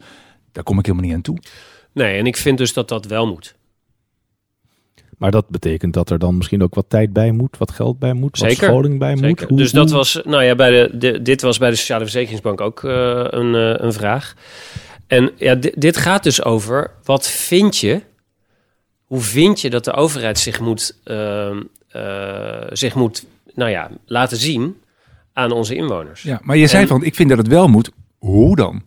Daar 0.51 0.63
kom 0.63 0.80
ik 0.80 0.86
helemaal 0.86 1.08
niet 1.08 1.15
aan 1.15 1.21
toe. 1.21 1.38
Nee, 1.93 2.17
en 2.17 2.25
ik 2.25 2.38
vind 2.38 2.58
dus 2.58 2.73
dat 2.73 2.89
dat 2.89 3.06
wel 3.06 3.27
moet. 3.27 3.56
Maar 5.17 5.32
dat 5.32 5.49
betekent 5.49 5.93
dat 5.93 6.10
er 6.10 6.19
dan 6.19 6.38
misschien 6.38 6.63
ook 6.63 6.75
wat 6.75 6.89
tijd 6.89 7.13
bij 7.13 7.32
moet, 7.32 7.58
wat 7.58 7.71
geld 7.71 7.99
bij 7.99 8.13
moet, 8.13 8.38
wat 8.39 8.51
scholing 8.51 8.99
bij 8.99 9.15
moet. 9.15 9.41
Hoe, 9.41 9.58
dus 9.58 9.71
dat 9.71 9.91
was, 9.91 10.21
nou 10.23 10.43
ja, 10.43 10.56
bij 10.56 10.69
de, 10.69 10.97
de, 10.97 11.21
dit 11.21 11.41
was 11.41 11.58
bij 11.58 11.69
de 11.69 11.75
Sociale 11.75 12.03
Verzekeringsbank 12.03 12.62
ook 12.62 12.84
uh, 12.84 12.91
een, 13.30 13.53
uh, 13.53 13.73
een 13.77 13.93
vraag. 13.93 14.36
En 15.07 15.31
ja, 15.35 15.55
dit 15.55 15.97
gaat 15.97 16.23
dus 16.23 16.43
over 16.43 16.91
wat 17.03 17.27
vind 17.27 17.77
je, 17.77 18.01
hoe 19.03 19.21
vind 19.21 19.61
je 19.61 19.69
dat 19.69 19.83
de 19.83 19.93
overheid 19.93 20.39
zich 20.39 20.59
moet, 20.59 20.99
uh, 21.05 21.55
uh, 21.95 22.63
zich 22.69 22.95
moet 22.95 23.25
nou 23.53 23.71
ja, 23.71 23.89
laten 24.05 24.37
zien 24.37 24.81
aan 25.33 25.51
onze 25.51 25.75
inwoners. 25.75 26.21
Ja, 26.21 26.39
maar 26.43 26.57
je 26.57 26.67
zei 26.67 26.87
van, 26.87 27.03
ik 27.03 27.15
vind 27.15 27.29
dat 27.29 27.37
het 27.37 27.47
wel 27.47 27.67
moet. 27.67 27.91
Hoe 28.17 28.55
dan? 28.55 28.83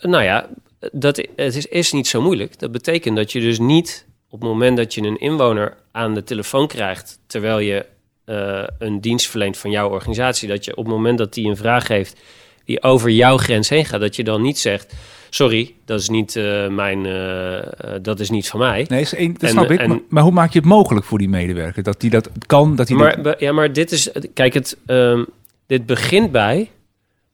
Nou 0.00 0.22
ja, 0.22 0.48
dat, 0.92 1.16
het 1.36 1.54
is, 1.54 1.66
is 1.66 1.92
niet 1.92 2.06
zo 2.06 2.22
moeilijk. 2.22 2.58
Dat 2.58 2.72
betekent 2.72 3.16
dat 3.16 3.32
je 3.32 3.40
dus 3.40 3.58
niet 3.58 4.06
op 4.28 4.40
het 4.40 4.48
moment 4.48 4.76
dat 4.76 4.94
je 4.94 5.02
een 5.02 5.20
inwoner 5.20 5.76
aan 5.92 6.14
de 6.14 6.24
telefoon 6.24 6.66
krijgt, 6.66 7.18
terwijl 7.26 7.58
je 7.58 7.86
uh, 8.26 8.64
een 8.78 9.00
dienst 9.00 9.28
verleent 9.28 9.56
van 9.56 9.70
jouw 9.70 9.90
organisatie, 9.90 10.48
dat 10.48 10.64
je 10.64 10.76
op 10.76 10.84
het 10.84 10.94
moment 10.94 11.18
dat 11.18 11.34
die 11.34 11.48
een 11.48 11.56
vraag 11.56 11.88
heeft 11.88 12.20
die 12.64 12.82
over 12.82 13.10
jouw 13.10 13.36
grens 13.36 13.68
heen 13.68 13.84
gaat. 13.84 14.00
Dat 14.00 14.16
je 14.16 14.24
dan 14.24 14.42
niet 14.42 14.58
zegt, 14.58 14.94
sorry, 15.30 15.74
dat 15.84 16.00
is 16.00 16.08
niet 16.08 16.34
uh, 16.34 16.68
mijn, 16.68 17.04
uh, 17.04 17.94
dat 18.02 18.20
is 18.20 18.30
niet 18.30 18.48
van 18.48 18.60
mij. 18.60 18.84
Nee, 18.88 19.00
is 19.00 19.14
één, 19.14 19.32
dat 19.32 19.42
en, 19.42 19.48
snap 19.48 19.70
ik. 19.70 19.80
En, 19.80 19.88
maar, 19.88 20.00
maar, 20.08 20.22
hoe 20.22 20.32
maak 20.32 20.52
je 20.52 20.58
het 20.58 20.68
mogelijk 20.68 21.06
voor 21.06 21.18
die 21.18 21.28
medewerker 21.28 21.82
dat 21.82 22.00
die 22.00 22.10
dat 22.10 22.30
kan? 22.46 22.76
Dat 22.76 22.86
die 22.86 22.96
maar, 22.96 23.22
dat... 23.22 23.40
Ja, 23.40 23.52
maar 23.52 23.72
dit 23.72 23.92
is, 23.92 24.10
kijk, 24.34 24.54
het, 24.54 24.76
um, 24.86 25.26
dit 25.66 25.86
begint 25.86 26.32
bij 26.32 26.70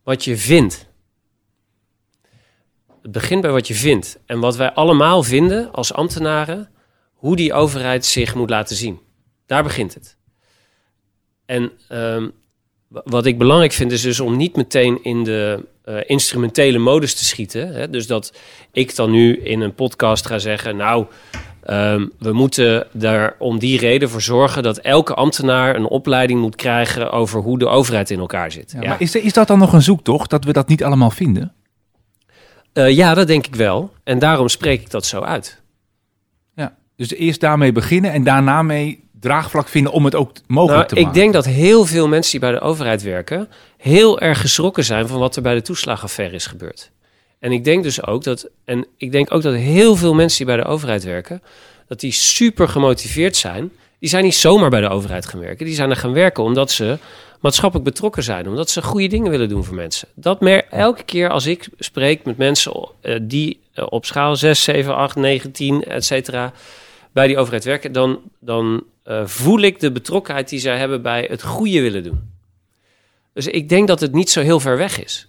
wat 0.03 0.25
je 0.25 0.37
vindt. 0.37 0.89
Het 3.03 3.13
begint 3.13 3.41
bij 3.41 3.51
wat 3.51 3.69
je 3.69 3.75
vindt. 3.75 4.19
En 4.27 4.41
wat 4.41 4.57
wij 4.57 4.73
allemaal 4.73 5.23
vinden 5.23 5.73
als 5.73 5.93
ambtenaren, 5.93 6.69
hoe 7.15 7.37
die 7.37 7.53
overheid 7.53 8.07
zich 8.07 8.35
moet 8.35 8.51
laten 8.51 8.77
zien. 8.77 8.99
Daar 9.47 9.63
begint 9.63 9.95
het. 9.95 10.17
En 11.47 11.73
um, 11.89 12.33
wat 12.91 13.27
ik 13.27 13.39
belangrijk 13.39 13.73
vind 13.73 13.93
is 13.93 14.03
dus 14.03 14.21
om 14.21 14.37
niet 14.37 14.57
meteen 14.57 14.99
in 15.03 15.25
de 15.25 15.65
uh, 15.85 15.97
instrumentele 16.07 16.79
modus 16.79 17.15
te 17.15 17.25
schieten. 17.25 17.75
Hè? 17.75 17.91
Dus 17.91 18.07
dat 18.07 18.37
ik 18.73 18.97
dan 18.97 19.11
nu 19.11 19.37
in 19.37 19.61
een 19.61 19.75
podcast 19.75 20.27
ga 20.27 20.39
zeggen, 20.39 20.77
nou, 20.77 21.07
um, 21.71 22.13
we 22.19 22.33
moeten 22.33 22.87
daar 22.93 23.35
om 23.39 23.59
die 23.59 23.79
reden 23.79 24.11
voor 24.11 24.23
zorgen 24.23 24.63
dat 24.63 24.79
elke 24.79 25.15
ambtenaar 25.15 25.77
een 25.77 25.87
opleiding 25.87 26.41
moet 26.41 26.57
krijgen 26.57 27.11
over 27.13 27.41
hoe 27.41 27.59
de 27.59 27.69
overheid 27.69 28.11
in 28.11 28.19
elkaar 28.19 28.53
zit. 28.53 28.73
Ja, 28.73 28.81
ja. 28.81 28.89
Maar 28.89 29.01
is, 29.01 29.15
is 29.15 29.33
dat 29.33 29.49
dan 29.49 29.59
nog 29.59 29.73
een 29.73 29.83
zoektocht, 29.83 30.31
dat 30.31 30.45
we 30.45 30.53
dat 30.53 30.69
niet 30.69 30.85
allemaal 30.85 31.11
vinden? 31.11 31.53
Uh, 32.75 32.91
ja, 32.91 33.15
dat 33.15 33.27
denk 33.27 33.47
ik 33.47 33.55
wel. 33.55 33.93
En 34.05 34.19
daarom 34.19 34.49
spreek 34.49 34.81
ik 34.81 34.91
dat 34.91 35.07
zo 35.07 35.21
uit. 35.21 35.63
Ja, 36.55 36.77
dus 36.97 37.15
eerst 37.15 37.41
daarmee 37.41 37.73
beginnen 37.73 38.13
en 38.13 38.25
daarna 38.25 38.63
mee 38.63 39.09
draagvlak 39.21 39.69
vinden 39.69 39.93
om 39.93 40.05
het 40.05 40.15
ook 40.15 40.33
mogelijk 40.47 40.77
nou, 40.77 40.89
te 40.89 40.95
maken? 40.95 41.09
Ik 41.09 41.15
denk 41.15 41.33
dat 41.33 41.45
heel 41.45 41.85
veel 41.85 42.09
mensen 42.09 42.31
die 42.31 42.41
bij 42.41 42.53
de 42.53 42.61
overheid 42.61 43.03
werken... 43.03 43.49
heel 43.77 44.21
erg 44.21 44.41
geschrokken 44.41 44.85
zijn 44.85 45.09
van 45.09 45.19
wat 45.19 45.37
er 45.37 45.43
bij 45.43 45.55
de 45.55 45.63
toeslagaffaire 45.63 46.35
is 46.35 46.47
gebeurd. 46.47 46.91
En 47.39 47.53
ik 47.53 47.65
denk 47.65 47.83
dus 47.83 48.07
ook 48.07 48.25
dat... 48.25 48.49
en 48.65 48.87
ik 48.97 49.13
denk 49.13 49.35
ook 49.35 49.43
dat 49.43 49.55
heel 49.55 49.97
veel 49.97 50.15
mensen 50.15 50.37
die 50.37 50.55
bij 50.55 50.65
de 50.65 50.71
overheid 50.71 51.05
werken... 51.05 51.43
dat 51.87 52.01
die 52.01 52.13
super 52.13 52.69
gemotiveerd 52.69 53.37
zijn. 53.37 53.73
Die 53.99 54.09
zijn 54.09 54.25
niet 54.25 54.35
zomaar 54.35 54.71
bij 54.71 54.81
de 54.81 54.89
overheid 54.89 55.27
gaan 55.27 55.41
werken. 55.41 55.67
Die 55.67 55.75
zijn 55.75 55.91
er 55.91 55.97
gaan 55.97 56.13
werken 56.13 56.45
omdat 56.45 56.71
ze 56.71 56.99
maatschappelijk 57.41 57.89
betrokken 57.89 58.23
zijn. 58.23 58.49
Omdat 58.49 58.71
ze 58.71 58.83
goede 58.83 59.07
dingen 59.07 59.31
willen 59.31 59.49
doen 59.49 59.65
voor 59.65 59.75
mensen. 59.75 60.09
Dat 60.15 60.41
mer 60.41 60.65
elke 60.71 61.03
keer 61.03 61.31
als 61.31 61.47
ik 61.47 61.69
spreek 61.79 62.25
met 62.25 62.37
mensen 62.37 62.89
uh, 63.03 63.19
die 63.23 63.61
uh, 63.75 63.87
op 63.89 64.05
schaal 64.05 64.37
6, 64.37 64.63
7, 64.63 64.97
8, 64.97 65.17
9, 65.17 65.53
10, 65.53 65.85
et 65.85 66.05
cetera... 66.05 66.53
bij 67.13 67.27
die 67.27 67.39
overheid 67.39 67.65
werken... 67.65 67.93
dan... 67.93 68.21
dan 68.39 68.85
eh, 69.03 69.27
voel 69.27 69.61
ik 69.61 69.81
de 69.81 69.93
betrokkenheid 69.93 70.49
die 70.49 70.59
zij 70.59 70.79
hebben 70.79 71.03
bij 71.03 71.27
het 71.31 71.43
goede 71.43 71.81
willen 71.81 72.03
doen. 72.03 72.31
Dus 73.33 73.47
ik 73.47 73.69
denk 73.69 73.89
dat 73.89 74.01
het 74.01 74.13
niet 74.13 74.31
zo 74.31 74.41
heel 74.41 74.61
ver 74.61 74.77
weg 74.77 75.05
is. 75.05 75.29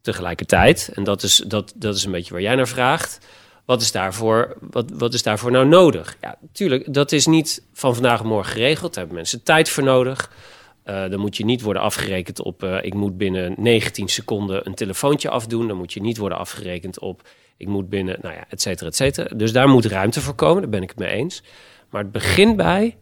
Tegelijkertijd, 0.00 0.90
en 0.94 1.04
dat 1.04 1.22
is, 1.22 1.36
dat, 1.46 1.72
dat 1.76 1.94
is 1.94 2.04
een 2.04 2.12
beetje 2.12 2.32
waar 2.32 2.42
jij 2.42 2.54
naar 2.54 2.68
vraagt, 2.68 3.18
wat 3.64 3.82
is 3.82 3.92
daarvoor, 3.92 4.56
wat, 4.60 4.90
wat 4.90 5.14
is 5.14 5.22
daarvoor 5.22 5.50
nou 5.50 5.66
nodig? 5.66 6.16
Ja, 6.20 6.38
dat 6.84 7.12
is 7.12 7.26
niet 7.26 7.62
van 7.72 7.94
vandaag 7.94 8.20
op 8.20 8.26
morgen 8.26 8.52
geregeld. 8.52 8.94
Daar 8.94 8.98
hebben 8.98 9.16
mensen 9.16 9.42
tijd 9.42 9.68
voor 9.68 9.82
nodig. 9.82 10.30
Uh, 10.84 11.10
dan 11.10 11.20
moet 11.20 11.36
je 11.36 11.44
niet 11.44 11.62
worden 11.62 11.82
afgerekend 11.82 12.42
op, 12.42 12.62
uh, 12.62 12.78
ik 12.82 12.94
moet 12.94 13.16
binnen 13.16 13.54
19 13.56 14.08
seconden 14.08 14.66
een 14.66 14.74
telefoontje 14.74 15.30
afdoen. 15.30 15.68
Dan 15.68 15.76
moet 15.76 15.92
je 15.92 16.00
niet 16.00 16.16
worden 16.16 16.38
afgerekend 16.38 16.98
op, 16.98 17.28
ik 17.56 17.66
moet 17.66 17.88
binnen, 17.88 18.18
nou 18.22 18.34
ja, 18.34 18.44
et 18.48 18.62
cetera, 18.62 18.88
et 18.88 18.96
cetera. 18.96 19.36
Dus 19.36 19.52
daar 19.52 19.68
moet 19.68 19.84
ruimte 19.84 20.20
voor 20.20 20.34
komen, 20.34 20.60
daar 20.60 20.70
ben 20.70 20.82
ik 20.82 20.88
het 20.88 20.98
mee 20.98 21.10
eens. 21.10 21.42
Maar 21.90 22.02
het 22.02 22.12
begint 22.12 22.56
bij 22.56 22.96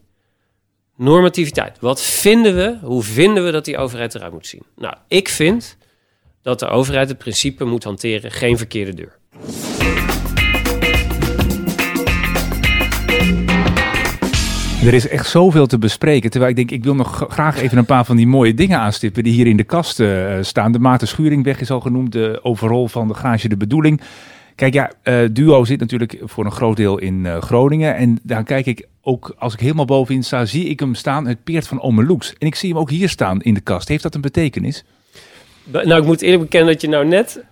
normativiteit. 0.95 1.77
Wat 1.79 2.01
vinden 2.01 2.55
we, 2.55 2.77
hoe 2.81 3.03
vinden 3.03 3.45
we 3.45 3.51
dat 3.51 3.65
die 3.65 3.77
overheid 3.77 4.15
eruit 4.15 4.33
moet 4.33 4.47
zien? 4.47 4.63
Nou, 4.75 4.95
ik 5.07 5.29
vind 5.29 5.77
dat 6.41 6.59
de 6.59 6.67
overheid 6.67 7.09
het 7.09 7.17
principe 7.17 7.65
moet 7.65 7.83
hanteren, 7.83 8.31
geen 8.31 8.57
verkeerde 8.57 8.93
deur. 8.93 9.17
Er 14.85 14.93
is 14.93 15.07
echt 15.07 15.29
zoveel 15.29 15.67
te 15.67 15.77
bespreken. 15.77 16.29
Terwijl 16.29 16.51
ik 16.51 16.57
denk, 16.57 16.71
ik 16.71 16.83
wil 16.83 16.95
nog 16.95 17.25
graag 17.29 17.61
even 17.61 17.77
een 17.77 17.85
paar 17.85 18.05
van 18.05 18.15
die 18.15 18.27
mooie 18.27 18.53
dingen 18.53 18.79
aanstippen 18.79 19.23
die 19.23 19.33
hier 19.33 19.47
in 19.47 19.57
de 19.57 19.63
kast 19.63 19.99
uh, 19.99 20.37
staan. 20.41 20.71
De 20.71 20.79
Maarten 20.79 21.07
Schuringweg 21.07 21.61
is 21.61 21.71
al 21.71 21.79
genoemd, 21.79 22.11
de 22.11 22.39
overrol 22.43 22.87
van 22.87 23.07
de 23.07 23.13
Gage 23.13 23.49
de 23.49 23.57
Bedoeling. 23.57 24.01
Kijk, 24.57 24.73
ja, 24.73 24.91
uh, 25.03 25.29
Duo 25.31 25.65
zit 25.65 25.79
natuurlijk 25.79 26.17
voor 26.23 26.45
een 26.45 26.51
groot 26.51 26.77
deel 26.77 26.97
in 26.97 27.25
uh, 27.25 27.41
Groningen. 27.41 27.95
En 27.95 28.19
daar 28.23 28.43
kijk 28.43 28.65
ik 28.65 28.87
ook, 29.01 29.35
als 29.37 29.53
ik 29.53 29.59
helemaal 29.59 29.85
bovenin 29.85 30.23
sta, 30.23 30.45
zie 30.45 30.65
ik 30.65 30.79
hem 30.79 30.95
staan, 30.95 31.27
het 31.27 31.43
peert 31.43 31.67
van 31.67 31.81
Omeloeks. 31.81 32.33
En 32.37 32.47
ik 32.47 32.55
zie 32.55 32.69
hem 32.69 32.77
ook 32.77 32.89
hier 32.89 33.09
staan 33.09 33.41
in 33.41 33.53
de 33.53 33.59
kast. 33.59 33.87
Heeft 33.87 34.03
dat 34.03 34.15
een 34.15 34.21
betekenis? 34.21 34.83
Nou, 35.63 35.95
ik 35.95 36.05
moet 36.05 36.21
eerlijk 36.21 36.41
bekennen 36.41 36.71
dat 36.73 36.81
je 36.81 36.87
nou 36.87 37.05
net 37.05 37.43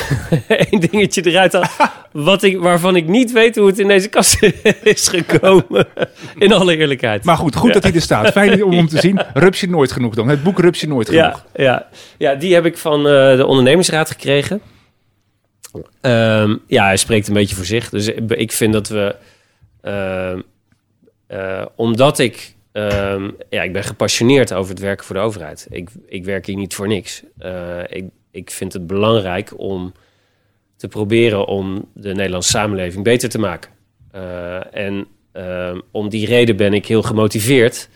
een 0.70 0.80
dingetje 0.80 1.26
eruit 1.26 1.52
had. 1.52 1.70
Wat 2.12 2.42
ik, 2.42 2.58
waarvan 2.58 2.96
ik 2.96 3.06
niet 3.06 3.32
weet 3.32 3.56
hoe 3.56 3.66
het 3.66 3.78
in 3.78 3.88
deze 3.88 4.08
kast 4.08 4.42
is 4.82 5.08
gekomen. 5.08 5.86
In 6.38 6.52
alle 6.52 6.76
eerlijkheid. 6.76 7.24
Maar 7.24 7.36
goed, 7.36 7.56
goed 7.56 7.72
dat 7.72 7.82
hij 7.82 7.94
er 7.94 8.00
staat. 8.00 8.32
Fijn 8.32 8.64
om 8.64 8.72
hem 8.72 8.88
te 8.88 8.98
zien. 8.98 9.20
Rupsje 9.34 9.68
nooit 9.68 9.92
genoeg 9.92 10.14
dan. 10.14 10.28
Het 10.28 10.42
boek 10.42 10.58
Rupsje 10.58 10.88
nooit 10.88 11.08
genoeg. 11.08 11.44
Ja, 11.54 11.64
ja. 11.64 11.86
ja 12.18 12.34
die 12.34 12.54
heb 12.54 12.66
ik 12.66 12.78
van 12.78 12.98
uh, 12.98 13.36
de 13.36 13.46
ondernemingsraad 13.46 14.10
gekregen. 14.10 14.60
Um, 16.00 16.60
ja, 16.66 16.84
hij 16.84 16.96
spreekt 16.96 17.28
een 17.28 17.34
beetje 17.34 17.56
voor 17.56 17.64
zich. 17.64 17.88
Dus 17.88 18.08
ik 18.28 18.52
vind 18.52 18.72
dat 18.72 18.88
we... 18.88 19.16
Uh, 19.82 20.38
uh, 21.28 21.66
omdat 21.76 22.18
ik 22.18 22.54
ja, 23.50 23.62
ik 23.62 23.72
ben 23.72 23.84
gepassioneerd 23.84 24.52
over 24.52 24.70
het 24.70 24.82
werken 24.82 25.06
voor 25.06 25.16
de 25.16 25.22
overheid. 25.22 25.66
Ik, 25.70 25.90
ik 26.06 26.24
werk 26.24 26.46
hier 26.46 26.56
niet 26.56 26.74
voor 26.74 26.88
niks. 26.88 27.22
Uh, 27.38 27.80
ik, 27.88 28.04
ik 28.30 28.50
vind 28.50 28.72
het 28.72 28.86
belangrijk 28.86 29.52
om 29.56 29.92
te 30.76 30.88
proberen 30.88 31.46
om 31.46 31.88
de 31.92 32.14
Nederlandse 32.14 32.50
samenleving 32.50 33.04
beter 33.04 33.28
te 33.28 33.38
maken. 33.38 33.70
Uh, 34.14 34.74
en 34.74 35.06
om 35.90 36.08
die 36.08 36.26
reden 36.26 36.56
ben 36.56 36.74
ik 36.74 36.86
heel 36.86 37.02
gemotiveerd 37.02 37.88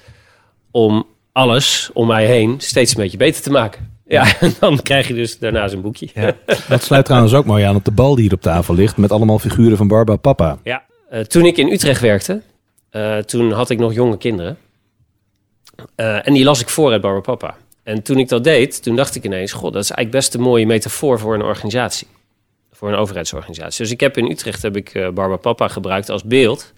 om 0.71 1.07
alles 1.33 1.91
om 1.93 2.07
mij 2.07 2.27
heen 2.27 2.61
steeds 2.61 2.91
een 2.91 3.03
beetje 3.03 3.17
beter 3.17 3.43
te 3.43 3.51
maken. 3.51 3.98
Ja, 4.09 4.41
en 4.41 4.55
dan 4.61 4.83
krijg 4.83 5.09
je 5.09 5.15
dus 5.15 5.39
daarna 5.39 5.69
zo'n 5.69 5.81
boekje. 5.81 6.09
Ja. 6.15 6.33
Dat 6.69 6.83
sluit 6.83 7.05
trouwens 7.05 7.35
ook 7.35 7.45
mooi 7.45 7.65
aan 7.65 7.77
op 7.77 7.85
de 7.85 7.91
bal 7.91 8.15
die 8.15 8.25
hier 8.25 8.33
op 8.33 8.41
tafel 8.41 8.75
ligt... 8.75 8.97
met 8.97 9.13
allemaal 9.13 9.39
figuren 9.39 9.77
van 9.77 9.89
Barba 9.89 10.17
Papa. 10.17 10.59
Ja, 10.65 10.83
uh, 11.13 11.21
toen 11.21 11.45
ik 11.45 11.57
in 11.57 11.73
Utrecht 11.73 12.01
werkte, 12.01 12.43
uh, 12.93 13.17
toen 13.17 13.53
had 13.53 13.71
ik 13.71 13.79
nog 13.79 13.95
jonge 13.95 14.19
kinderen. 14.19 14.59
Uh, 15.97 16.27
en 16.27 16.33
die 16.33 16.45
las 16.45 16.61
ik 16.61 16.69
voor 16.69 16.93
uit 16.93 17.01
Barba 17.01 17.21
Papa. 17.21 17.57
En 17.83 18.03
toen 18.03 18.19
ik 18.19 18.29
dat 18.29 18.45
deed, 18.45 18.83
toen 18.83 18.97
dacht 18.97 19.15
ik 19.15 19.25
ineens... 19.25 19.53
God, 19.53 19.73
dat 19.73 19.83
is 19.83 19.91
eigenlijk 19.91 20.11
best 20.11 20.35
een 20.35 20.41
mooie 20.41 20.67
metafoor 20.67 21.19
voor 21.19 21.35
een 21.35 21.43
organisatie. 21.43 22.07
Voor 22.73 22.89
een 22.89 22.99
overheidsorganisatie. 22.99 23.83
Dus 23.83 23.93
ik 23.93 24.01
heb 24.01 24.17
in 24.17 24.31
Utrecht 24.31 24.63
heb 24.63 24.77
ik 24.77 25.11
Barba 25.15 25.37
Papa 25.37 25.69
gebruikt 25.69 26.09
als 26.09 26.25
beeld... 26.25 26.73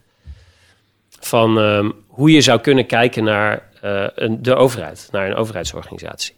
van 1.21 1.59
um, 1.59 1.93
hoe 2.07 2.31
je 2.31 2.40
zou 2.40 2.61
kunnen 2.61 2.87
kijken 2.87 3.25
naar 3.25 3.69
een, 4.14 4.43
de 4.43 4.55
overheid. 4.55 5.09
Naar 5.11 5.27
een 5.31 5.35
overheidsorganisatie. 5.37 6.35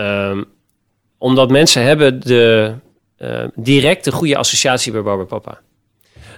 Um, 0.00 0.44
omdat 1.18 1.50
mensen 1.50 1.82
hebben 1.82 2.20
de, 2.20 2.74
direct 3.54 4.04
de 4.04 4.12
goede 4.12 4.36
associatie 4.36 4.92
bij 4.92 5.02
Barba 5.02 5.24
Papa. 5.24 5.60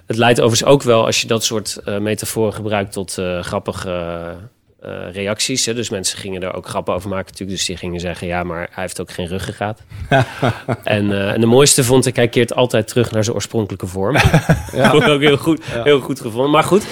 Het 0.06 0.16
leidt 0.16 0.40
overigens 0.40 0.70
ook 0.70 0.82
wel, 0.82 1.04
als 1.04 1.20
je 1.20 1.26
dat 1.26 1.44
soort 1.44 1.80
metaforen 1.84 2.52
gebruikt... 2.52 2.92
tot 2.92 3.18
grappige 3.40 4.36
uh, 4.86 5.12
reacties. 5.12 5.66
Hè? 5.66 5.74
Dus 5.74 5.90
mensen 5.90 6.18
gingen 6.18 6.42
er 6.42 6.54
ook 6.54 6.68
grappen 6.68 6.94
over 6.94 7.08
maken 7.08 7.26
natuurlijk. 7.26 7.58
Dus 7.58 7.66
die 7.66 7.76
gingen 7.76 8.00
zeggen, 8.00 8.26
ja, 8.26 8.42
maar 8.42 8.58
hij 8.58 8.82
heeft 8.82 9.00
ook 9.00 9.10
geen 9.10 9.26
ruggengraat. 9.26 9.82
en, 10.84 11.32
en 11.32 11.40
de 11.40 11.46
mooiste 11.46 11.84
vond 11.84 12.06
ik, 12.06 12.16
hij 12.16 12.28
keert 12.28 12.54
altijd 12.54 12.88
terug 12.88 13.10
naar 13.10 13.24
zijn 13.24 13.36
oorspronkelijke 13.36 13.86
vorm. 13.86 14.14
ja. 14.72 14.90
vond 14.90 15.02
ik 15.02 15.08
ook 15.08 15.20
heel 15.20 15.36
goed, 15.36 15.64
ja. 15.74 15.82
heel 15.82 16.00
goed 16.00 16.20
gevonden. 16.20 16.50
Maar 16.50 16.62
goed, 16.62 16.86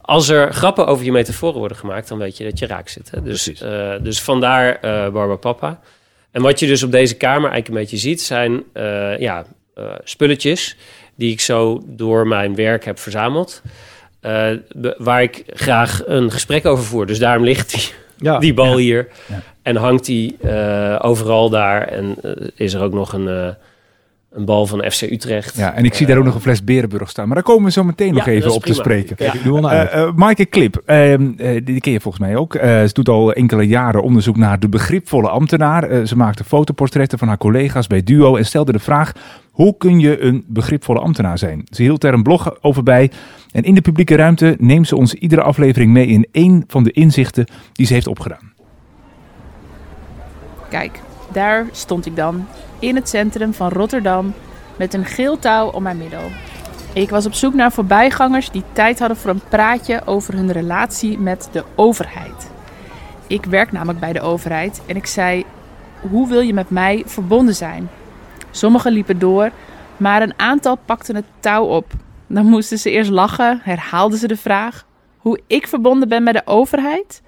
als 0.00 0.28
er 0.28 0.52
grappen 0.52 0.86
over 0.86 1.04
je 1.04 1.12
metaforen 1.12 1.58
worden 1.58 1.76
gemaakt... 1.76 2.08
dan 2.08 2.18
weet 2.18 2.36
je 2.36 2.44
dat 2.44 2.58
je 2.58 2.66
raak 2.66 2.88
zit. 2.88 3.10
Hè? 3.10 3.22
Dus, 3.22 3.44
dus 4.02 4.22
vandaar 4.22 4.78
Barba 5.12 5.36
Papa. 5.36 5.80
En 6.36 6.42
wat 6.42 6.60
je 6.60 6.66
dus 6.66 6.82
op 6.82 6.90
deze 6.90 7.16
kamer 7.16 7.50
eigenlijk 7.50 7.68
een 7.68 7.74
beetje 7.74 7.96
ziet... 7.96 8.22
zijn 8.22 8.62
ja, 9.18 9.44
spulletjes 10.04 10.76
die 11.14 11.32
ik 11.32 11.40
zo 11.40 11.82
door 11.86 12.26
mijn 12.26 12.54
werk 12.54 12.84
heb 12.84 12.98
verzameld... 12.98 13.62
Uh, 14.22 14.50
waar 14.98 15.22
ik 15.22 15.44
graag 15.46 16.02
een 16.06 16.30
gesprek 16.30 16.66
over 16.66 16.84
voer. 16.84 17.06
Dus 17.06 17.18
daarom 17.18 17.44
ligt 17.44 17.70
die, 17.70 17.88
ja, 18.16 18.38
die 18.38 18.54
bal 18.54 18.70
ja, 18.70 18.76
hier. 18.76 19.08
Ja. 19.28 19.42
En 19.62 19.76
hangt 19.76 20.04
die 20.04 20.36
overal 20.98 21.50
daar. 21.50 21.88
En 21.88 22.16
is 22.54 22.74
er 22.74 22.82
ook 22.82 22.92
nog 22.92 23.12
een, 23.12 23.56
een 24.36 24.44
bal 24.44 24.66
van 24.66 24.90
FC 24.90 25.02
Utrecht. 25.02 25.56
Ja, 25.56 25.74
en 25.74 25.84
ik 25.84 25.94
zie 25.94 26.06
daar 26.06 26.18
ook 26.18 26.24
nog 26.24 26.34
een 26.34 26.40
fles 26.40 26.64
Berenburg 26.64 27.10
staan. 27.10 27.26
Maar 27.26 27.34
daar 27.34 27.44
komen 27.44 27.64
we 27.64 27.70
zo 27.70 27.84
meteen 27.84 28.14
nog 28.14 28.26
even 28.26 28.52
op 28.52 28.60
prima. 28.60 28.76
te 28.76 28.82
spreken. 28.82 29.16
Kijk, 29.16 29.34
ik 29.34 29.42
doe 29.42 29.60
wel 29.60 30.12
Maaike 30.14 30.44
Klip, 30.44 30.82
ehm, 30.84 31.30
die 31.64 31.80
ken 31.80 31.92
je 31.92 32.00
volgens 32.00 32.24
mij 32.24 32.36
ook. 32.36 32.52
ze 32.62 32.90
doet 32.92 33.08
al 33.08 33.32
enkele 33.32 33.66
jaren 33.66 34.02
onderzoek 34.02 34.36
naar 34.36 34.58
de 34.58 34.68
begripvolle 34.68 35.28
ambtenaar. 35.28 36.06
ze 36.06 36.16
maakte 36.16 36.44
fotoportretten 36.44 37.18
van 37.18 37.28
haar 37.28 37.38
collega's 37.38 37.86
bij 37.86 38.02
Duo 38.02 38.36
en 38.36 38.46
stelde 38.46 38.72
de 38.72 38.78
vraag... 38.78 39.12
Hoe 39.56 39.76
kun 39.76 39.98
je 39.98 40.20
een 40.20 40.44
begripvolle 40.48 41.00
ambtenaar 41.00 41.38
zijn? 41.38 41.66
Ze 41.70 41.82
hield 41.82 42.04
er 42.04 42.14
een 42.14 42.22
blog 42.22 42.62
over 42.62 42.82
bij. 42.82 43.10
En 43.50 43.62
in 43.62 43.74
de 43.74 43.80
publieke 43.80 44.16
ruimte 44.16 44.56
neemt 44.58 44.88
ze 44.88 44.96
ons 44.96 45.14
iedere 45.14 45.42
aflevering 45.42 45.92
mee 45.92 46.06
in 46.06 46.26
één 46.32 46.64
van 46.66 46.82
de 46.82 46.90
inzichten 46.90 47.46
die 47.72 47.86
ze 47.86 47.92
heeft 47.92 48.06
opgedaan. 48.06 48.52
Kijk, 50.68 51.00
daar 51.36 51.66
stond 51.72 52.06
ik 52.06 52.16
dan 52.16 52.46
in 52.78 52.94
het 52.94 53.08
centrum 53.08 53.54
van 53.54 53.68
Rotterdam 53.68 54.34
met 54.78 54.94
een 54.94 55.04
geel 55.04 55.38
touw 55.38 55.68
om 55.68 55.82
mijn 55.82 55.98
middel. 55.98 56.30
Ik 56.92 57.10
was 57.10 57.26
op 57.26 57.34
zoek 57.34 57.54
naar 57.54 57.72
voorbijgangers 57.72 58.50
die 58.50 58.62
tijd 58.72 58.98
hadden 58.98 59.16
voor 59.16 59.30
een 59.30 59.48
praatje 59.48 60.06
over 60.06 60.34
hun 60.34 60.52
relatie 60.52 61.18
met 61.18 61.48
de 61.52 61.64
overheid. 61.74 62.50
Ik 63.26 63.44
werk 63.44 63.72
namelijk 63.72 64.00
bij 64.00 64.12
de 64.12 64.20
overheid 64.20 64.82
en 64.86 64.96
ik 64.96 65.06
zei: 65.06 65.44
Hoe 66.10 66.28
wil 66.28 66.40
je 66.40 66.54
met 66.54 66.70
mij 66.70 67.02
verbonden 67.06 67.54
zijn? 67.54 67.88
Sommigen 68.50 68.92
liepen 68.92 69.18
door, 69.18 69.50
maar 69.96 70.22
een 70.22 70.38
aantal 70.38 70.76
pakten 70.84 71.16
het 71.16 71.26
touw 71.40 71.64
op. 71.64 71.92
Dan 72.26 72.46
moesten 72.46 72.78
ze 72.78 72.90
eerst 72.90 73.10
lachen, 73.10 73.60
herhaalden 73.62 74.18
ze 74.18 74.26
de 74.26 74.36
vraag 74.36 74.86
hoe 75.16 75.40
ik 75.46 75.66
verbonden 75.66 76.08
ben 76.08 76.22
met 76.22 76.34
de 76.34 76.42
overheid. 76.44 77.22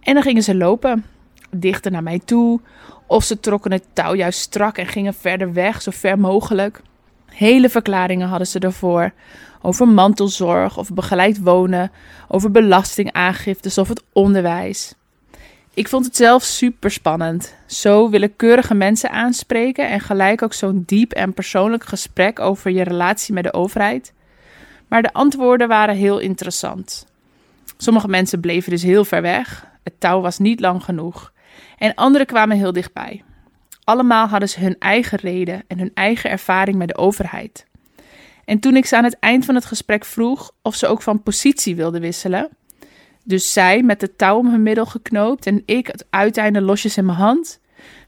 En 0.00 0.14
dan 0.14 0.22
gingen 0.22 0.42
ze 0.42 0.56
lopen, 0.56 1.04
dichter 1.50 1.90
naar 1.90 2.02
mij 2.02 2.20
toe, 2.24 2.60
of 3.06 3.24
ze 3.24 3.40
trokken 3.40 3.72
het 3.72 3.84
touw 3.92 4.14
juist 4.14 4.40
strak 4.40 4.78
en 4.78 4.86
gingen 4.86 5.14
verder 5.14 5.52
weg, 5.52 5.82
zo 5.82 5.90
ver 5.94 6.18
mogelijk. 6.18 6.80
Hele 7.26 7.68
verklaringen 7.68 8.28
hadden 8.28 8.46
ze 8.46 8.58
ervoor. 8.58 9.12
Over 9.62 9.88
mantelzorg 9.88 10.78
of 10.78 10.92
begeleid 10.92 11.42
wonen, 11.42 11.90
over 12.28 12.50
belastingaangiftes 12.50 13.78
of 13.78 13.88
het 13.88 14.02
onderwijs. 14.12 14.94
Ik 15.74 15.88
vond 15.88 16.04
het 16.04 16.16
zelf 16.16 16.42
super 16.42 16.90
spannend. 16.90 17.54
Zo 17.66 18.10
willekeurige 18.10 18.74
mensen 18.74 19.10
aanspreken 19.10 19.88
en 19.88 20.00
gelijk 20.00 20.42
ook 20.42 20.52
zo'n 20.52 20.82
diep 20.86 21.12
en 21.12 21.34
persoonlijk 21.34 21.84
gesprek 21.84 22.40
over 22.40 22.70
je 22.70 22.82
relatie 22.82 23.34
met 23.34 23.44
de 23.44 23.52
overheid. 23.52 24.12
Maar 24.88 25.02
de 25.02 25.12
antwoorden 25.12 25.68
waren 25.68 25.96
heel 25.96 26.18
interessant. 26.18 27.06
Sommige 27.76 28.08
mensen 28.08 28.40
bleven 28.40 28.70
dus 28.70 28.82
heel 28.82 29.04
ver 29.04 29.22
weg. 29.22 29.66
Het 29.82 29.92
touw 29.98 30.20
was 30.20 30.38
niet 30.38 30.60
lang 30.60 30.84
genoeg. 30.84 31.32
En 31.76 31.94
anderen 31.94 32.26
kwamen 32.26 32.56
heel 32.56 32.72
dichtbij. 32.72 33.22
Allemaal 33.84 34.26
hadden 34.26 34.48
ze 34.48 34.60
hun 34.60 34.76
eigen 34.78 35.18
reden 35.18 35.62
en 35.66 35.78
hun 35.78 35.90
eigen 35.94 36.30
ervaring 36.30 36.76
met 36.76 36.88
de 36.88 36.96
overheid. 36.96 37.66
En 38.44 38.58
toen 38.58 38.76
ik 38.76 38.86
ze 38.86 38.96
aan 38.96 39.04
het 39.04 39.18
eind 39.18 39.44
van 39.44 39.54
het 39.54 39.64
gesprek 39.64 40.04
vroeg 40.04 40.52
of 40.62 40.74
ze 40.74 40.86
ook 40.86 41.02
van 41.02 41.22
positie 41.22 41.76
wilden 41.76 42.00
wisselen, 42.00 42.48
dus 43.24 43.52
zij 43.52 43.82
met 43.82 44.00
het 44.00 44.18
touw 44.18 44.38
om 44.38 44.50
hun 44.50 44.62
middel 44.62 44.86
geknoopt 44.86 45.46
en 45.46 45.62
ik 45.64 45.86
het 45.86 46.06
uiteinde 46.10 46.60
losjes 46.60 46.96
in 46.96 47.04
mijn 47.04 47.18
hand? 47.18 47.60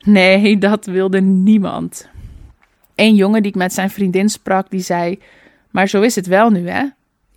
Nee, 0.04 0.58
dat 0.58 0.86
wilde 0.86 1.20
niemand. 1.20 2.08
Een 2.94 3.14
jongen 3.14 3.42
die 3.42 3.50
ik 3.50 3.56
met 3.56 3.72
zijn 3.72 3.90
vriendin 3.90 4.28
sprak, 4.28 4.70
die 4.70 4.80
zei: 4.80 5.18
Maar 5.70 5.88
zo 5.88 6.00
is 6.00 6.14
het 6.14 6.26
wel 6.26 6.50
nu, 6.50 6.68
hè? 6.68 6.84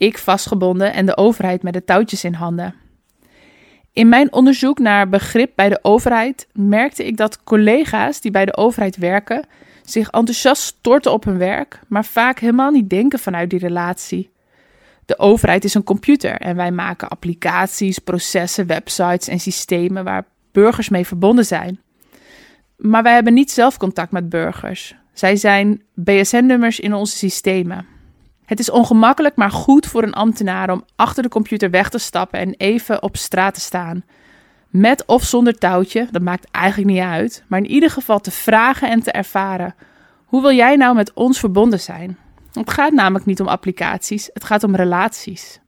ik 0.02 0.18
vastgebonden 0.18 0.94
en 0.94 1.06
de 1.06 1.18
overheid 1.18 1.64
met 1.64 1.74
de 1.74 1.84
touwtjes 1.84 2.24
in 2.24 2.34
handen. 2.34 2.76
In 3.94 4.10
mijn 4.10 4.34
onderzoek 4.34 4.80
naar 4.80 5.10
begrip 5.10 5.52
bij 5.56 5.70
de 5.70 5.80
overheid 5.82 6.48
merkte 6.54 7.06
ik 7.06 7.18
dat 7.18 7.44
collega's 7.44 8.22
die 8.22 8.32
bij 8.32 8.46
de 8.46 8.58
overheid 8.58 8.98
werken 8.98 9.46
zich 9.86 10.10
enthousiast 10.10 10.64
storten 10.64 11.12
op 11.12 11.24
hun 11.24 11.38
werk, 11.38 11.80
maar 11.88 12.06
vaak 12.06 12.40
helemaal 12.40 12.72
niet 12.72 12.90
denken 12.90 13.20
vanuit 13.20 13.50
die 13.50 13.60
relatie. 13.60 14.32
De 15.06 15.20
overheid 15.20 15.64
is 15.64 15.74
een 15.74 15.84
computer 15.84 16.36
en 16.36 16.56
wij 16.56 16.72
maken 16.72 17.08
applicaties, 17.08 18.00
processen, 18.00 18.68
websites 18.68 19.28
en 19.28 19.40
systemen 19.40 20.04
waar 20.04 20.26
burgers 20.52 20.90
mee 20.90 21.08
verbonden 21.08 21.46
zijn. 21.46 21.80
Maar 22.78 23.04
wij 23.04 23.14
hebben 23.14 23.34
niet 23.34 23.52
zelf 23.52 23.78
contact 23.78 24.12
met 24.12 24.30
burgers. 24.30 24.96
Zij 25.14 25.36
zijn 25.36 25.82
BSN-nummers 25.94 26.80
in 26.80 26.94
onze 26.94 27.18
systemen. 27.18 27.86
Het 28.52 28.60
is 28.60 28.70
ongemakkelijk, 28.70 29.36
maar 29.36 29.52
goed 29.52 29.86
voor 29.86 30.04
een 30.04 30.14
ambtenaar 30.14 30.70
om 30.70 30.84
achter 30.96 31.24
de 31.24 31.30
computer 31.30 31.70
weg 31.70 31.90
te 31.90 31.98
stappen 31.98 32.40
en 32.40 32.54
even 32.58 33.04
op 33.04 33.18
straat 33.18 33.54
te 33.54 33.60
staan. 33.60 34.04
Met 34.70 35.06
of 35.06 35.24
zonder 35.24 35.58
touwtje, 35.58 36.08
dat 36.12 36.22
maakt 36.22 36.48
eigenlijk 36.52 36.90
niet 36.92 37.04
uit, 37.04 37.44
maar 37.48 37.60
in 37.60 37.72
ieder 37.72 37.90
geval 37.90 38.20
te 38.20 38.32
vragen 38.32 38.90
en 38.90 39.02
te 39.02 39.12
ervaren. 39.12 39.76
Hoe 40.26 40.42
wil 40.42 40.52
jij 40.52 40.76
nou 40.76 40.96
met 40.96 41.14
ons 41.14 41.40
verbonden 41.40 41.80
zijn? 41.80 42.18
Het 42.54 42.72
gaat 42.72 42.92
namelijk 42.92 43.26
niet 43.26 43.42
om 43.42 43.48
applicaties, 43.48 44.30
het 44.34 44.44
gaat 44.44 44.64
om 44.64 44.76
relaties. 44.76 45.60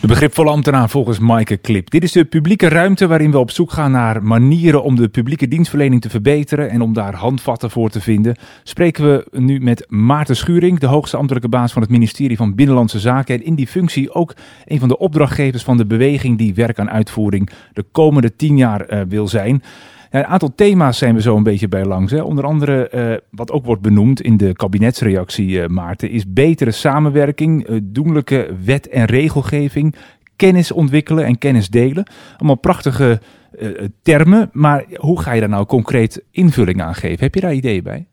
De 0.00 0.06
begripvolle 0.06 0.50
ambtenaar 0.50 0.90
volgens 0.90 1.18
Maaike 1.18 1.56
Klip. 1.56 1.90
Dit 1.90 2.02
is 2.02 2.12
de 2.12 2.24
publieke 2.24 2.68
ruimte 2.68 3.06
waarin 3.06 3.30
we 3.30 3.38
op 3.38 3.50
zoek 3.50 3.72
gaan 3.72 3.90
naar 3.90 4.22
manieren 4.22 4.82
om 4.82 4.96
de 4.96 5.08
publieke 5.08 5.48
dienstverlening 5.48 6.00
te 6.00 6.10
verbeteren 6.10 6.70
en 6.70 6.80
om 6.80 6.92
daar 6.92 7.14
handvatten 7.14 7.70
voor 7.70 7.90
te 7.90 8.00
vinden. 8.00 8.36
Spreken 8.62 9.04
we 9.04 9.26
nu 9.30 9.60
met 9.60 9.84
Maarten 9.88 10.36
Schuring, 10.36 10.78
de 10.78 10.86
hoogste 10.86 11.16
ambtelijke 11.16 11.48
baas 11.48 11.72
van 11.72 11.82
het 11.82 11.90
ministerie 11.90 12.36
van 12.36 12.54
Binnenlandse 12.54 12.98
Zaken 12.98 13.34
en 13.34 13.44
in 13.44 13.54
die 13.54 13.66
functie 13.66 14.14
ook 14.14 14.34
een 14.64 14.78
van 14.78 14.88
de 14.88 14.98
opdrachtgevers 14.98 15.62
van 15.62 15.76
de 15.76 15.86
beweging 15.86 16.38
die 16.38 16.54
werk 16.54 16.78
aan 16.78 16.90
uitvoering 16.90 17.50
de 17.72 17.84
komende 17.92 18.36
tien 18.36 18.56
jaar 18.56 18.92
uh, 18.92 19.00
wil 19.08 19.28
zijn. 19.28 19.62
Een 20.10 20.26
aantal 20.26 20.52
thema's 20.54 20.98
zijn 20.98 21.14
we 21.14 21.20
zo 21.20 21.36
een 21.36 21.42
beetje 21.42 21.68
bij 21.68 21.84
langs. 21.84 22.12
Hè. 22.12 22.20
Onder 22.20 22.44
andere, 22.44 22.90
uh, 22.94 23.16
wat 23.30 23.50
ook 23.50 23.64
wordt 23.64 23.82
benoemd 23.82 24.20
in 24.20 24.36
de 24.36 24.52
kabinetsreactie, 24.52 25.48
uh, 25.48 25.66
Maarten, 25.66 26.10
is 26.10 26.32
betere 26.32 26.70
samenwerking, 26.70 27.68
uh, 27.68 27.78
doenlijke 27.82 28.56
wet- 28.64 28.88
en 28.88 29.04
regelgeving, 29.04 29.94
kennis 30.36 30.72
ontwikkelen 30.72 31.24
en 31.24 31.38
kennis 31.38 31.68
delen. 31.68 32.04
Allemaal 32.36 32.58
prachtige 32.58 33.20
termen, 34.02 34.50
maar 34.52 34.84
hoe 34.94 35.20
ga 35.20 35.32
je 35.32 35.40
daar 35.40 35.48
nou 35.48 35.66
concreet 35.66 36.22
invulling 36.30 36.82
aan 36.82 36.94
geven? 36.94 37.24
Heb 37.24 37.34
je 37.34 37.40
daar 37.40 37.54
ideeën 37.54 37.82
bij? 37.82 38.06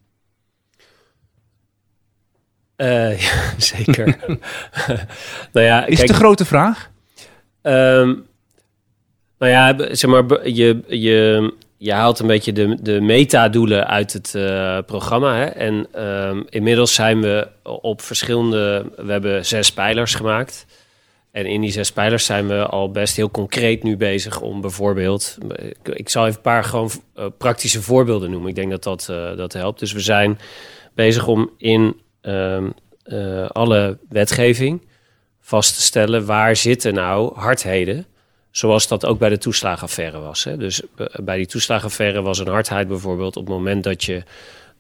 ja, 3.17 3.53
zeker. 3.57 4.17
nou 5.53 5.65
ja, 5.65 5.85
is 5.85 5.99
het 6.01 6.09
een 6.09 6.15
grote 6.15 6.45
vraag? 6.45 6.91
Um, 7.61 8.25
nou 9.37 9.51
ja, 9.51 9.95
zeg 9.95 10.09
maar, 10.09 10.49
je, 10.49 10.83
je, 10.87 11.53
je 11.77 11.93
haalt 11.93 12.19
een 12.19 12.27
beetje 12.27 12.53
de, 12.53 12.77
de 12.81 13.01
metadoelen 13.01 13.87
uit 13.87 14.13
het 14.13 14.33
uh, 14.35 14.77
programma. 14.85 15.35
Hè? 15.35 15.45
En 15.45 16.03
um, 16.05 16.45
inmiddels 16.49 16.93
zijn 16.93 17.21
we 17.21 17.47
op 17.63 18.01
verschillende... 18.01 18.91
We 18.95 19.11
hebben 19.11 19.45
zes 19.45 19.73
pijlers 19.73 20.15
gemaakt. 20.15 20.65
En 21.31 21.45
in 21.45 21.61
die 21.61 21.71
zes 21.71 21.91
pijlers 21.91 22.25
zijn 22.25 22.47
we 22.47 22.65
al 22.65 22.91
best 22.91 23.15
heel 23.15 23.31
concreet 23.31 23.83
nu 23.83 23.97
bezig 23.97 24.41
om 24.41 24.61
bijvoorbeeld... 24.61 25.37
Ik, 25.83 26.09
zal 26.09 26.25
even 26.25 26.35
een 26.35 26.41
paar 26.41 26.63
gewoon 26.63 26.89
uh, 27.15 27.25
praktische 27.37 27.81
voorbeelden 27.81 28.31
noemen. 28.31 28.49
Ik 28.49 28.55
denk 28.55 28.71
dat 28.71 28.83
dat, 28.83 29.07
uh, 29.11 29.37
dat 29.37 29.53
helpt. 29.53 29.79
Dus 29.79 29.91
we 29.91 29.99
zijn 29.99 30.39
bezig 30.93 31.27
om 31.27 31.49
in 31.57 32.01
um, 32.21 32.73
alle 33.47 33.97
wetgeving 34.09 34.87
vast 35.39 35.75
te 35.75 35.81
stellen... 35.81 36.25
waar 36.25 36.55
zitten 36.55 36.93
nou 36.93 37.39
hardheden... 37.39 38.05
Zoals 38.51 38.87
dat 38.87 39.05
ook 39.05 39.19
bij 39.19 39.29
de 39.29 39.37
toeslagenaffaire 39.37 40.19
was. 40.19 40.43
Hè. 40.43 40.57
Dus 40.57 40.81
bij 41.23 41.37
die 41.37 41.45
toeslagenaffaire 41.45 42.21
was 42.21 42.39
een 42.39 42.47
hardheid 42.47 42.87
bijvoorbeeld 42.87 43.35
op 43.37 43.45
het 43.45 43.53
moment 43.53 43.83
dat, 43.83 44.03
je, 44.03 44.23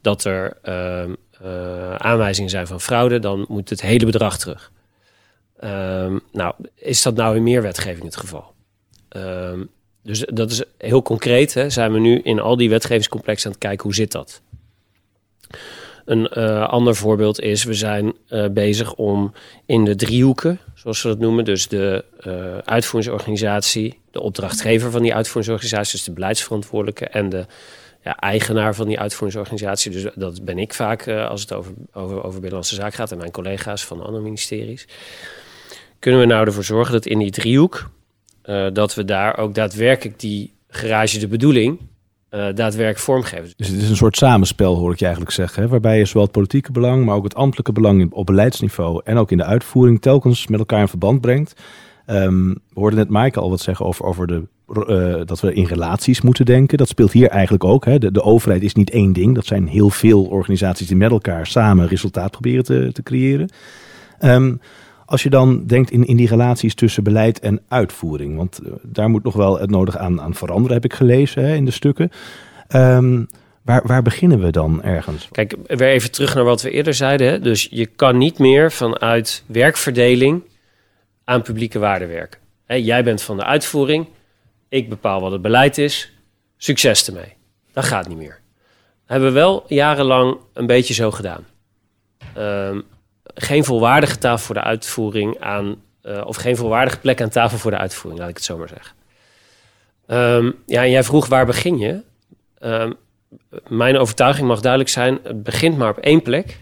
dat 0.01 0.23
er 0.23 0.57
uh, 0.63 1.03
uh, 1.43 1.95
aanwijzingen 1.95 2.49
zijn 2.49 2.67
van 2.67 2.81
fraude, 2.81 3.19
dan 3.19 3.45
moet 3.47 3.69
het 3.69 3.81
hele 3.81 4.05
bedrag 4.05 4.37
terug. 4.37 4.71
Um, 5.63 6.21
nou, 6.31 6.53
is 6.75 7.01
dat 7.01 7.15
nou 7.15 7.35
in 7.35 7.43
meer 7.43 7.61
wetgeving 7.61 8.03
het 8.03 8.17
geval? 8.17 8.53
Um, 9.09 9.69
dus 10.03 10.25
dat 10.33 10.51
is 10.51 10.63
heel 10.77 11.01
concreet. 11.01 11.53
Hè. 11.53 11.69
Zijn 11.69 11.93
we 11.93 11.99
nu 11.99 12.19
in 12.19 12.39
al 12.39 12.57
die 12.57 12.69
wetgevingscomplexen 12.69 13.45
aan 13.45 13.51
het 13.51 13.61
kijken 13.61 13.83
hoe 13.83 13.95
zit 13.95 14.11
dat? 14.11 14.41
Een 16.07 16.29
uh, 16.33 16.67
ander 16.67 16.95
voorbeeld 16.95 17.39
is, 17.41 17.63
we 17.63 17.73
zijn 17.73 18.13
uh, 18.29 18.45
bezig 18.49 18.93
om 18.93 19.33
in 19.65 19.85
de 19.85 19.95
driehoeken, 19.95 20.59
zoals 20.75 21.01
we 21.01 21.07
dat 21.07 21.19
noemen, 21.19 21.45
dus 21.45 21.67
de 21.67 22.05
uh, 22.27 22.57
uitvoeringsorganisatie, 22.57 23.99
de 24.11 24.21
opdrachtgever 24.21 24.91
van 24.91 25.01
die 25.01 25.13
uitvoeringsorganisatie, 25.13 25.91
dus 25.91 26.03
de 26.03 26.11
beleidsverantwoordelijke 26.11 27.07
en 27.07 27.29
de 27.29 27.45
ja, 28.03 28.15
eigenaar 28.15 28.75
van 28.75 28.87
die 28.87 28.99
uitvoeringsorganisatie, 28.99 29.91
dus 29.91 30.05
dat 30.15 30.45
ben 30.45 30.57
ik 30.57 30.73
vaak 30.73 31.07
als 31.07 31.41
het 31.41 31.53
over, 31.53 31.73
over, 31.93 32.17
over 32.17 32.31
Binnenlandse 32.31 32.75
Zaak 32.75 32.93
gaat 32.93 33.11
en 33.11 33.17
mijn 33.17 33.31
collega's 33.31 33.85
van 33.85 34.01
andere 34.01 34.23
ministeries. 34.23 34.87
Kunnen 35.99 36.19
we 36.19 36.25
nou 36.25 36.45
ervoor 36.45 36.63
zorgen 36.63 36.93
dat 36.93 37.05
in 37.05 37.19
die 37.19 37.31
driehoek, 37.31 37.89
dat 38.73 38.95
we 38.95 39.05
daar 39.05 39.37
ook 39.37 39.55
daadwerkelijk 39.55 40.19
die 40.19 40.53
garage 40.69 41.19
de 41.19 41.27
bedoeling 41.27 41.79
daadwerkelijk 42.37 42.99
vormgeven. 42.99 43.53
Dus 43.55 43.67
het 43.67 43.81
is 43.81 43.89
een 43.89 43.95
soort 43.95 44.17
samenspel, 44.17 44.75
hoor 44.75 44.91
ik 44.91 44.99
je 44.99 45.05
eigenlijk 45.05 45.35
zeggen. 45.35 45.63
Hè? 45.63 45.69
Waarbij 45.69 45.97
je 45.97 46.05
zowel 46.05 46.23
het 46.23 46.31
politieke 46.31 46.71
belang, 46.71 47.05
maar 47.05 47.15
ook 47.15 47.23
het 47.23 47.35
ambtelijke 47.35 47.71
belang 47.71 48.11
op 48.11 48.25
beleidsniveau 48.25 49.01
en 49.03 49.17
ook 49.17 49.31
in 49.31 49.37
de 49.37 49.43
uitvoering 49.43 50.01
telkens 50.01 50.47
met 50.47 50.59
elkaar 50.59 50.79
in 50.79 50.87
verband 50.87 51.21
brengt. 51.21 51.61
Um, 52.09 52.49
we 52.53 52.79
hoorden 52.79 52.99
net 52.99 53.09
Maaike 53.09 53.39
al 53.39 53.49
wat 53.49 53.59
zeggen 53.59 53.85
over, 53.85 54.05
over 54.05 54.27
de, 54.27 54.43
uh, 54.73 55.25
dat 55.25 55.39
we 55.39 55.53
in 55.53 55.65
relaties 55.65 56.21
moeten 56.21 56.45
denken. 56.45 56.77
Dat 56.77 56.87
speelt 56.87 57.11
hier 57.11 57.29
eigenlijk 57.29 57.63
ook. 57.63 57.85
Hè? 57.85 57.97
De, 57.97 58.11
de, 58.11 58.21
overheid 58.21 58.63
is 58.63 58.73
niet 58.73 58.89
één 58.89 59.13
ding. 59.13 59.35
Dat 59.35 59.45
zijn 59.45 59.67
heel 59.67 59.89
veel 59.89 60.23
organisaties 60.23 60.87
die 60.87 60.97
met 60.97 61.11
elkaar 61.11 61.47
samen 61.47 61.87
resultaat 61.87 62.31
proberen 62.31 62.63
te, 62.63 62.89
te 62.93 63.03
creëren. 63.03 63.49
Um, 64.19 64.61
als 65.07 65.23
je 65.23 65.29
dan 65.29 65.65
denkt 65.65 65.91
in, 65.91 66.05
in 66.05 66.15
die 66.15 66.27
relaties 66.27 66.75
tussen 66.75 67.03
beleid 67.03 67.39
en 67.39 67.61
uitvoering, 67.67 68.35
want 68.35 68.59
uh, 68.63 68.71
daar 68.83 69.09
moet 69.09 69.23
nog 69.23 69.33
wel 69.33 69.59
het 69.59 69.69
nodig 69.69 69.97
aan, 69.97 70.21
aan 70.21 70.33
veranderen, 70.33 70.73
heb 70.73 70.85
ik 70.85 70.93
gelezen 70.93 71.43
hè, 71.43 71.55
in 71.55 71.65
de 71.65 71.71
stukken. 71.71 72.11
Um, 72.75 73.27
waar, 73.63 73.81
waar 73.85 74.01
beginnen 74.01 74.39
we 74.39 74.51
dan 74.51 74.83
ergens? 74.83 75.27
Kijk, 75.31 75.55
weer 75.67 75.87
even 75.87 76.11
terug 76.11 76.35
naar 76.35 76.43
wat 76.43 76.61
we 76.61 76.71
eerder 76.71 76.93
zeiden. 76.93 77.27
Hè? 77.27 77.39
Dus 77.39 77.67
je 77.71 77.85
kan 77.85 78.17
niet 78.17 78.39
meer 78.39 78.71
vanuit 78.71 79.43
werkverdeling 79.45 80.43
aan 81.23 81.41
publieke 81.41 81.79
waarde 81.79 82.05
werken. 82.05 82.39
Jij 82.83 83.03
bent 83.03 83.21
van 83.21 83.37
de 83.37 83.43
uitvoering, 83.43 84.07
ik 84.69 84.89
bepaal 84.89 85.21
wat 85.21 85.31
het 85.31 85.41
beleid 85.41 85.77
is, 85.77 86.11
succes 86.57 87.07
ermee. 87.07 87.33
Dat 87.73 87.85
gaat 87.85 88.07
niet 88.07 88.17
meer. 88.17 88.39
Hebben 89.05 89.27
we 89.27 89.33
wel 89.33 89.63
jarenlang 89.67 90.37
een 90.53 90.67
beetje 90.67 90.93
zo 90.93 91.11
gedaan. 91.11 91.45
Um, 92.37 92.83
geen 93.39 93.63
volwaardige 93.63 94.17
tafel 94.17 94.45
voor 94.45 94.55
de 94.55 94.63
uitvoering 94.63 95.39
aan, 95.39 95.75
uh, 96.03 96.21
of 96.25 96.35
geen 96.35 96.55
volwaardige 96.55 96.99
plek 96.99 97.21
aan 97.21 97.29
tafel 97.29 97.57
voor 97.57 97.71
de 97.71 97.77
uitvoering, 97.77 98.21
laat 98.21 98.29
ik 98.29 98.35
het 98.35 98.45
zo 98.45 98.57
maar 98.57 98.67
zeggen. 98.67 98.95
Um, 100.07 100.55
ja, 100.65 100.83
en 100.83 100.89
jij 100.89 101.03
vroeg 101.03 101.27
waar 101.27 101.45
begin 101.45 101.77
je? 101.77 102.01
Um, 102.59 102.95
mijn 103.67 103.97
overtuiging 103.97 104.47
mag 104.47 104.61
duidelijk 104.61 104.91
zijn: 104.91 105.19
het 105.23 105.43
begint 105.43 105.77
maar 105.77 105.89
op 105.89 105.97
één 105.97 106.21
plek. 106.21 106.59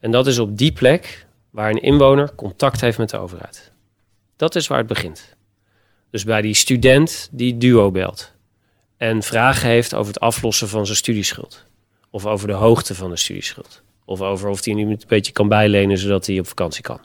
En 0.00 0.10
dat 0.10 0.26
is 0.26 0.38
op 0.38 0.58
die 0.58 0.72
plek 0.72 1.26
waar 1.50 1.70
een 1.70 1.82
inwoner 1.82 2.34
contact 2.34 2.80
heeft 2.80 2.98
met 2.98 3.10
de 3.10 3.18
overheid. 3.18 3.72
Dat 4.36 4.54
is 4.54 4.66
waar 4.66 4.78
het 4.78 4.86
begint. 4.86 5.36
Dus 6.10 6.24
bij 6.24 6.42
die 6.42 6.54
student 6.54 7.28
die 7.32 7.58
duo 7.58 7.90
belt 7.90 8.32
en 8.96 9.22
vragen 9.22 9.68
heeft 9.68 9.94
over 9.94 10.12
het 10.12 10.22
aflossen 10.22 10.68
van 10.68 10.86
zijn 10.86 10.98
studieschuld 10.98 11.66
of 12.10 12.26
over 12.26 12.46
de 12.46 12.52
hoogte 12.52 12.94
van 12.94 13.10
de 13.10 13.16
studieschuld. 13.16 13.82
Of 14.12 14.20
over 14.20 14.48
of 14.48 14.64
hij 14.64 14.74
nu 14.74 14.90
een 14.90 15.00
beetje 15.06 15.32
kan 15.32 15.48
bijlenen 15.48 15.98
zodat 15.98 16.26
hij 16.26 16.38
op 16.38 16.46
vakantie 16.46 16.82
kan. 16.82 17.00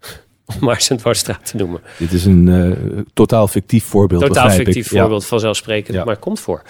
Om 0.46 0.56
maar 0.60 0.80
zijn 0.80 0.98
dwarsstraat 0.98 1.46
te 1.46 1.56
noemen. 1.56 1.80
Dit 1.98 2.12
is 2.12 2.24
een 2.24 2.46
uh, 2.46 3.00
totaal 3.14 3.48
fictief 3.48 3.84
voorbeeld. 3.84 4.22
Totaal 4.22 4.50
fictief 4.50 4.92
ik. 4.92 4.98
voorbeeld, 4.98 5.22
ja. 5.22 5.28
vanzelfsprekend, 5.28 5.96
ja. 5.96 6.04
maar 6.04 6.16
komt 6.16 6.40
voor. 6.40 6.62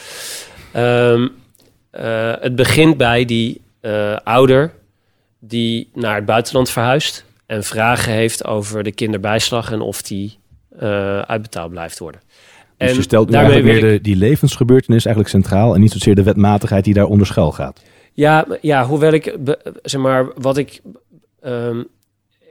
Um, 0.77 1.23
uh, 1.23 2.33
het 2.41 2.57
begint 2.57 2.97
bij 2.97 3.25
die 3.25 3.61
uh, 3.83 4.17
ouder 4.17 4.73
die 5.39 5.91
naar 5.95 6.15
het 6.15 6.25
buitenland 6.25 6.71
verhuist 6.71 7.25
en 7.47 7.65
vragen 7.65 8.13
heeft 8.13 8.45
over 8.45 8.83
de 8.83 8.93
kinderbijslag 8.93 9.73
en 9.73 9.81
of 9.81 10.03
die 10.03 10.39
uitbetaald 11.27 11.71
blijft 11.71 11.99
worden. 11.99 12.21
Dus 12.77 12.89
en 12.89 12.95
je 12.95 13.03
stelt 13.03 13.29
nu 13.29 13.35
eigenlijk 13.35 13.65
weer 13.65 13.81
de, 13.81 14.01
die 14.01 14.17
levensgebeurtenis 14.17 15.05
eigenlijk 15.05 15.35
centraal 15.35 15.75
en 15.75 15.81
niet 15.81 15.93
zozeer 15.93 16.15
de 16.15 16.23
wetmatigheid 16.23 16.85
die 16.85 16.95
daar 16.95 17.07
onder 17.07 17.27
schuil 17.27 17.53
gaat. 17.53 17.83
Ja, 18.17 18.47
ja 18.61 18.85
hoewel 18.87 19.13
ik, 19.13 19.37
zeg 19.83 20.01
maar, 20.01 20.33
wat 20.35 20.57
ik. 20.57 20.81
Um, 21.45 21.87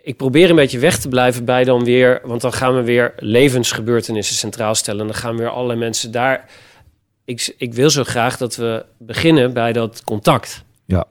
ik 0.03 0.17
probeer 0.17 0.49
een 0.49 0.55
beetje 0.55 0.79
weg 0.79 0.97
te 0.99 1.09
blijven 1.09 1.45
bij 1.45 1.63
dan 1.63 1.83
weer. 1.83 2.21
Want 2.23 2.41
dan 2.41 2.53
gaan 2.53 2.75
we 2.75 2.83
weer 2.83 3.13
levensgebeurtenissen 3.17 4.35
centraal 4.35 4.75
stellen. 4.75 5.01
En 5.01 5.07
dan 5.07 5.15
gaan 5.15 5.37
weer 5.37 5.49
allerlei 5.49 5.79
mensen 5.79 6.11
daar. 6.11 6.49
Ik, 7.23 7.53
ik 7.57 7.73
wil 7.73 7.89
zo 7.89 8.03
graag 8.03 8.37
dat 8.37 8.55
we 8.55 8.85
beginnen 8.97 9.53
bij 9.53 9.73
dat 9.73 10.03
contact. 10.03 10.63
Ja. 10.85 11.05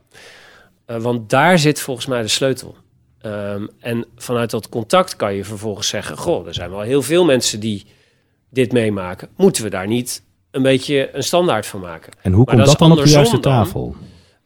Uh, 0.87 0.97
want 0.97 1.31
daar 1.31 1.59
zit 1.59 1.81
volgens 1.81 2.07
mij 2.07 2.23
de 2.23 2.29
sleutel. 2.29 2.77
Ehm, 3.21 3.67
en 3.81 4.07
vanuit 4.17 4.51
dat 4.51 4.69
contact 4.69 5.17
kan 5.17 5.35
je 5.35 5.45
vervolgens 5.45 5.89
zeggen: 5.89 6.17
Goh, 6.17 6.47
er 6.47 6.55
zijn 6.55 6.71
wel 6.71 6.81
heel 6.81 7.03
veel 7.03 7.25
mensen 7.25 7.61
die 7.61 7.87
dit 8.51 8.73
meemaken. 8.73 9.29
Moeten 9.37 9.63
we 9.63 9.71
daar 9.71 9.87
niet 9.87 10.23
een 10.51 10.63
beetje 10.63 11.11
een 11.13 11.25
standaard 11.25 11.67
van 11.67 11.81
maken? 11.81 12.13
En 12.23 12.33
hoe 12.33 12.45
Maar 12.45 12.55
komt 12.55 12.67
dat 12.67 12.79
dat, 12.79 12.89
dan 12.89 12.99
op 12.99 13.05
de 13.05 13.11
juiste 13.11 13.41
tafel? 13.41 13.97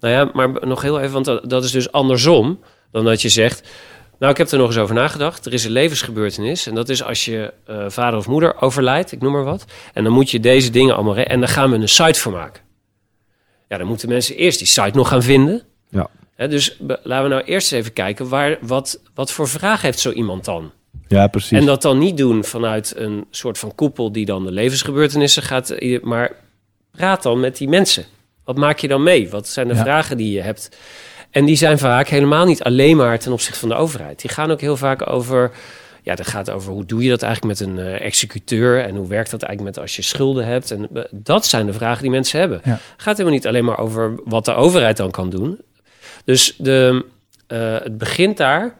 Nou 0.00 0.14
ja, 0.14 0.30
maar 0.32 0.66
nog 0.66 0.82
heel 0.82 1.00
even, 1.00 1.22
want 1.22 1.50
dat, 1.50 1.64
is 1.64 1.70
dus 1.70 1.92
andersom 1.92 2.60
dan 2.90 3.04
dat 3.04 3.22
je 3.22 3.28
zegt. 3.28 3.68
Nou, 4.18 4.32
ik 4.32 4.38
heb 4.38 4.48
er 4.50 4.58
nog 4.58 4.66
eens 4.66 4.78
over 4.78 4.94
nagedacht. 4.94 5.46
Er 5.46 5.52
is 5.52 5.64
een 5.64 5.70
levensgebeurtenis. 5.70 6.66
En 6.66 6.74
dat 6.74 6.88
is 6.88 7.02
als 7.02 7.24
je 7.24 7.52
eh, 7.66 7.84
vader 7.88 8.18
of 8.18 8.26
moeder 8.26 8.60
overlijdt, 8.62 9.12
ik 9.12 9.20
noem 9.20 9.32
maar 9.32 9.44
wat. 9.44 9.64
En 9.94 10.04
dan 10.04 10.12
moet 10.12 10.30
je 10.30 10.40
deze 10.40 10.70
dingen 10.70 10.94
allemaal. 10.94 11.16
En 11.16 11.38
dan 11.40 11.48
gaan 11.48 11.70
we 11.70 11.76
een 11.76 11.88
site 11.88 12.20
voor 12.20 12.32
maken. 12.32 12.62
Ja, 13.68 13.78
dan 13.78 13.86
moeten 13.86 14.08
mensen 14.08 14.36
eerst 14.36 14.58
die 14.58 14.66
site 14.66 14.90
nog 14.96 15.08
gaan 15.08 15.22
vinden. 15.22 15.62
Ja. 15.88 16.08
Dus 16.46 16.76
laten 17.02 17.22
we 17.22 17.28
nou 17.28 17.42
eerst 17.42 17.72
even 17.72 17.92
kijken. 17.92 18.28
Waar, 18.28 18.58
wat, 18.60 19.00
wat 19.14 19.32
voor 19.32 19.48
vraag 19.48 19.82
heeft 19.82 19.98
zo 19.98 20.10
iemand 20.10 20.44
dan? 20.44 20.72
Ja, 21.08 21.26
precies. 21.26 21.58
En 21.58 21.66
dat 21.66 21.82
dan 21.82 21.98
niet 21.98 22.16
doen 22.16 22.44
vanuit 22.44 22.92
een 22.96 23.26
soort 23.30 23.58
van 23.58 23.74
koepel 23.74 24.12
die 24.12 24.24
dan 24.24 24.44
de 24.44 24.52
levensgebeurtenissen 24.52 25.42
gaat. 25.42 25.70
eh, 25.70 26.02
Maar 26.02 26.32
praat 26.90 27.22
dan 27.22 27.40
met 27.40 27.56
die 27.56 27.68
mensen. 27.68 28.04
Wat 28.48 28.56
maak 28.56 28.78
je 28.78 28.88
dan 28.88 29.02
mee? 29.02 29.30
Wat 29.30 29.48
zijn 29.48 29.68
de 29.68 29.74
Ja. 29.74 29.80
vragen 29.82 30.16
die 30.16 30.32
je 30.32 30.40
hebt? 30.40 30.68
En 31.30 31.44
die 31.44 31.56
zijn 31.56 31.78
vaak 31.78 32.08
helemaal 32.08 32.44
niet 32.44 32.62
alleen 32.62 32.96
maar 32.96 33.18
ten 33.18 33.32
opzichte 33.32 33.58
van 33.58 33.68
de 33.68 33.74
overheid. 33.74 34.20
Die 34.20 34.30
gaan 34.30 34.50
ook 34.50 34.60
heel 34.60 34.76
vaak 34.76 35.10
over. 35.10 35.50
Ja, 36.02 36.14
dat 36.14 36.26
gaat 36.26 36.50
over 36.50 36.72
hoe 36.72 36.84
doe 36.86 37.02
je 37.02 37.08
dat 37.08 37.22
eigenlijk 37.22 37.58
met 37.60 37.68
een 37.68 37.78
eh, 37.78 38.00
executeur 38.00 38.84
en 38.84 38.96
hoe 38.96 39.06
werkt 39.08 39.30
dat 39.30 39.42
eigenlijk 39.42 39.76
met 39.76 39.84
als 39.84 39.96
je 39.96 40.02
schulden 40.02 40.46
hebt. 40.46 40.70
En 40.70 40.88
eh, 40.94 41.02
dat 41.10 41.46
zijn 41.46 41.66
de 41.66 41.72
vragen 41.72 42.02
die 42.02 42.10
mensen 42.10 42.40
hebben. 42.40 42.60
Ja. 42.64 42.78
Gaat 42.96 43.16
helemaal 43.16 43.38
niet 43.38 43.46
alleen 43.46 43.64
maar 43.64 43.78
over 43.78 44.20
wat 44.24 44.44
de 44.44 44.54
overheid 44.54 44.96
dan 44.96 45.10
kan 45.10 45.30
doen. 45.30 45.60
Dus 46.24 46.54
de, 46.58 47.04
eh, 47.46 47.74
het 47.82 47.98
begint 47.98 48.36
daar. 48.36 48.74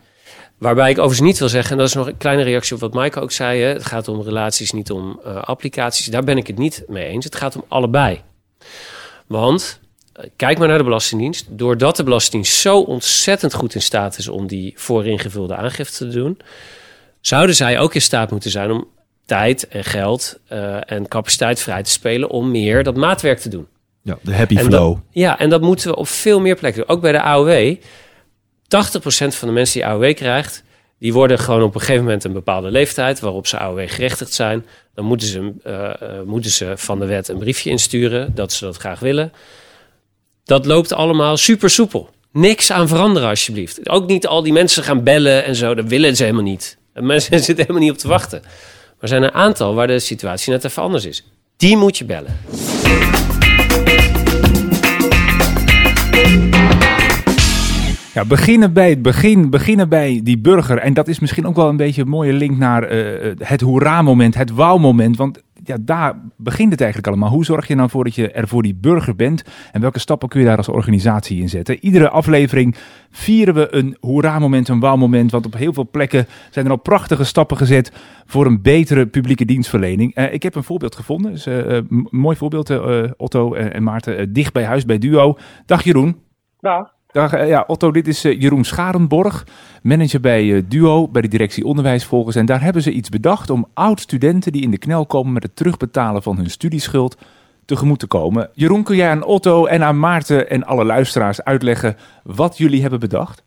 Waarbij 0.59 0.91
ik 0.91 0.99
overigens 0.99 1.27
niet 1.29 1.39
wil 1.39 1.49
zeggen, 1.49 1.73
en 1.73 1.79
dat 1.79 1.87
is 1.89 1.95
nog 1.95 2.07
een 2.07 2.17
kleine 2.17 2.43
reactie 2.43 2.75
op 2.75 2.81
wat 2.81 2.95
Maaike 2.95 3.21
ook 3.21 3.33
zei. 3.33 3.61
Hè, 3.63 3.69
het 3.69 3.85
gaat 3.87 4.09
om 4.09 4.23
relaties, 4.23 4.73
niet 4.73 4.91
om 4.91 5.21
applicaties. 5.45 6.07
Daar 6.07 6.25
ben 6.25 6.37
ik 6.37 6.47
het 6.47 6.59
niet 6.59 6.85
mee 6.87 7.05
eens. 7.05 7.25
Het 7.25 7.37
gaat 7.37 7.57
om 7.57 7.65
allebei. 7.69 8.21
Want 9.29 9.81
eh, 10.13 10.25
kijk 10.37 10.59
maar 10.59 10.69
naar 10.69 10.79
de 10.79 10.85
Belastingdienst. 10.85 11.47
Doordat 11.51 11.97
de 11.97 12.05
Belastingdienst 12.05 12.61
zo 12.61 12.81
ontzettend 12.81 13.55
goed 13.55 13.75
in 13.75 13.83
staat 13.83 14.19
is 14.19 14.29
om 14.29 14.47
die 14.47 14.73
vooringevulde 14.77 15.55
aangifte 15.57 15.97
te 15.97 16.09
doen, 16.19 16.39
zouden 17.21 17.55
zij 17.57 17.79
ook 17.79 17.95
in 17.95 18.03
staat 18.03 18.31
moeten 18.31 18.51
zijn 18.51 18.71
om 18.71 18.87
tijd 19.27 19.69
en 19.69 19.85
geld 19.85 20.39
eh, 20.49 20.91
en 20.93 21.09
capaciteit 21.09 21.61
vrij 21.61 21.83
te 21.83 21.91
spelen 21.91 22.31
om 22.31 22.51
meer 22.51 22.83
dat 22.83 22.97
maatwerk 22.97 23.39
te 23.39 23.49
doen. 23.49 23.67
ja, 24.03 24.19
de 24.23 24.35
happy 24.35 24.57
En 24.57 24.65
flow. 24.65 24.93
dat- 24.95 25.03
ja, 25.11 25.39
en 25.39 25.51
dat 25.51 25.61
moeten 25.61 25.89
we 25.91 25.97
op 25.97 26.09
veel 26.09 26.41
meer 26.41 26.57
plekken 26.57 26.81
doen. 26.87 26.97
Ook 26.97 27.03
bij 27.03 27.13
de 27.13 27.23
AOW. 27.23 27.75
80% 28.69 29.35
van 29.35 29.49
de 29.49 29.55
mensen 29.55 29.81
die 29.81 29.87
AOW 29.91 30.15
krijgt, 30.15 30.63
die 30.99 31.13
worden 31.13 31.39
gewoon 31.39 31.63
op 31.63 31.75
een 31.75 31.81
gegeven 31.81 32.03
moment 32.05 32.25
een 32.25 32.33
bepaalde 32.33 32.71
leeftijd 32.71 33.21
waarop 33.21 33.47
ze 33.47 33.59
AOW 33.59 33.89
gerechtigd 33.89 34.33
zijn. 34.33 34.67
Dan 34.95 35.05
moeten 35.05 35.29
ze, 35.29 35.53
eh, 35.63 35.91
eh, 35.91 36.23
moeten 36.27 36.51
ze 36.51 36.73
van 36.77 36.99
de 36.99 37.07
wet 37.07 37.29
een 37.29 37.39
briefje 37.39 37.71
insturen 37.71 38.35
dat 38.35 38.53
ze 38.53 38.65
dat 38.65 38.77
graag 38.77 39.01
willen. 39.01 39.33
Dat 40.45 40.67
loopt 40.67 40.93
allemaal 40.93 41.37
super 41.37 41.71
soepel. 41.71 42.11
Niks 42.33 42.71
aan 42.71 42.89
veranderen, 42.89 43.29
alsjeblieft. 43.29 43.89
Ook 43.89 44.07
niet 44.07 44.27
al 44.27 44.43
die 44.43 44.53
mensen 44.53 44.83
gaan 44.83 45.03
bellen 45.03 45.45
en 45.45 45.55
zo. 45.55 45.75
Dat 45.75 45.85
willen 45.85 46.17
ze 46.17 46.23
helemaal 46.23 46.45
niet. 46.45 46.79
En 46.93 47.07
mensen 47.07 47.39
zitten 47.45 47.57
helemaal 47.57 47.83
niet 47.83 47.93
op 47.93 47.99
te 47.99 48.09
wachten. 48.09 48.41
Maar 48.43 48.53
er 49.01 49.09
zijn 49.09 49.23
een 49.23 49.35
aantal 49.35 49.75
waar 49.75 49.87
de 49.87 49.99
situatie 49.99 50.53
net 50.53 50.65
even 50.65 50.83
anders 50.83 51.05
is. 51.05 51.25
Die 51.57 51.77
moet 51.77 51.99
je 51.99 52.05
bellen. 52.05 52.37
Ja, 58.19 58.25
beginnen 58.25 58.73
bij 58.73 58.91
het 58.91 59.03
begin, 59.03 59.51
beginnen 59.51 59.89
bij 59.89 60.21
die 60.23 60.39
burger. 60.39 60.79
En 60.79 60.95
dat 60.95 61.09
is 61.09 61.19
misschien 61.19 61.47
ook 61.47 61.57
wel 61.57 61.69
een 61.69 61.77
beetje 61.77 62.03
een 62.03 62.09
mooie 62.09 62.33
link 62.33 62.57
naar 62.57 62.83
eh, 62.83 63.35
het 63.39 63.61
hoera-moment, 63.61 64.35
het 64.35 64.51
wauw-moment. 64.51 65.17
Want 65.17 65.43
ja, 65.65 65.77
daar 65.81 66.15
begint 66.37 66.71
het 66.71 66.81
eigenlijk 66.81 67.09
allemaal. 67.11 67.31
Hoe 67.31 67.45
zorg 67.45 67.69
je 67.69 67.75
nou 67.75 67.91
voor 67.91 68.05
dat 68.05 68.15
je 68.15 68.31
er 68.31 68.49
voor 68.49 68.63
die 68.63 68.75
burger 68.75 69.17
bent? 69.17 69.45
En 69.73 69.81
welke 69.81 69.99
stappen 69.99 70.29
kun 70.29 70.41
je 70.41 70.47
daar 70.47 70.57
als 70.57 70.69
organisatie 70.69 71.41
in 71.41 71.49
zetten? 71.49 71.85
Iedere 71.85 72.09
aflevering 72.09 72.77
vieren 73.11 73.55
we 73.55 73.75
een 73.75 73.97
hoera-moment, 74.01 74.69
een 74.69 74.81
wauw-moment. 74.81 75.31
Want 75.31 75.47
op 75.47 75.55
heel 75.55 75.73
veel 75.73 75.89
plekken 75.91 76.27
zijn 76.51 76.65
er 76.65 76.71
al 76.71 76.77
prachtige 76.77 77.25
stappen 77.25 77.57
gezet 77.57 77.93
voor 78.27 78.47
een 78.47 78.63
betere 78.63 79.07
publieke 79.07 79.45
dienstverlening. 79.45 80.15
Eh, 80.15 80.33
ik 80.33 80.43
heb 80.43 80.55
een 80.55 80.63
voorbeeld 80.65 80.95
gevonden. 80.97 81.33
Dus, 81.33 81.47
eh, 81.47 81.77
eh, 81.77 81.85
mooi 82.11 82.37
voorbeeld, 82.37 82.71
eh, 82.71 83.03
Otto 83.17 83.55
en 83.55 83.73
en 83.75 83.83
Maarten. 83.83 84.17
eh, 84.19 84.27
dicht 84.29 84.53
bij 84.53 84.65
huis 84.65 84.85
bij 84.85 84.99
Duo. 84.99 85.37
Dag 85.67 85.83
Jeroen. 85.83 86.17
Dag. 86.61 86.97
Eh, 87.19 87.49
ja, 87.49 87.65
Otto, 87.67 87.91
dit 87.91 88.07
is 88.07 88.25
eh, 88.25 88.41
Jeroen 88.41 88.65
Scharenborg, 88.65 89.47
manager 89.83 90.21
bij 90.21 90.55
eh, 90.55 90.63
Duo, 90.69 91.09
bij 91.09 91.23
de 91.23 91.29
directie 91.29 91.65
Onderwijsvolgers. 91.65 92.37
En 92.37 92.47
daar 92.47 92.63
hebben 92.63 92.83
ze 92.83 92.91
iets 92.91 93.09
bedacht 93.09 93.51
om 93.51 93.67
oud-studenten 93.75 94.53
die 94.53 94.63
in 94.63 94.71
de 94.71 94.79
knel 94.79 95.07
komen 95.07 95.33
met 95.33 95.43
het 95.43 95.57
terugbetalen 95.57 96.23
van 96.23 96.37
hun 96.37 96.51
studieschuld 96.51 97.17
tegemoet 97.65 97.99
te 97.99 98.07
komen. 98.07 98.51
Jeroen, 98.53 98.83
kun 98.83 98.97
jij 98.97 99.11
aan 99.11 99.25
Otto 99.25 99.67
en 99.67 99.83
aan 99.83 99.99
Maarten 99.99 100.51
en 100.51 100.65
alle 100.65 100.85
luisteraars 100.85 101.45
uitleggen 101.45 101.97
wat 102.25 102.59
jullie 102.59 102.81
hebben 102.81 103.01
bedacht? 103.01 103.47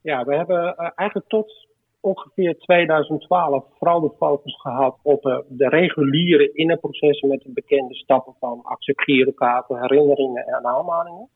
Ja, 0.00 0.24
we 0.24 0.36
hebben 0.36 0.76
eigenlijk 0.76 1.28
tot 1.28 1.66
ongeveer 2.00 2.58
2012 2.58 3.64
vooral 3.78 4.00
de 4.00 4.12
focus 4.18 4.60
gehad 4.60 4.98
op 5.02 5.44
de 5.48 5.68
reguliere 5.68 6.52
innerprocessen 6.52 7.28
met 7.28 7.42
de 7.42 7.52
bekende 7.52 7.94
stappen 7.94 8.34
van 8.40 8.60
acceptgirokaarten, 8.62 9.80
herinneringen 9.80 10.46
en 10.46 10.66
aanmaningen. 10.66 11.28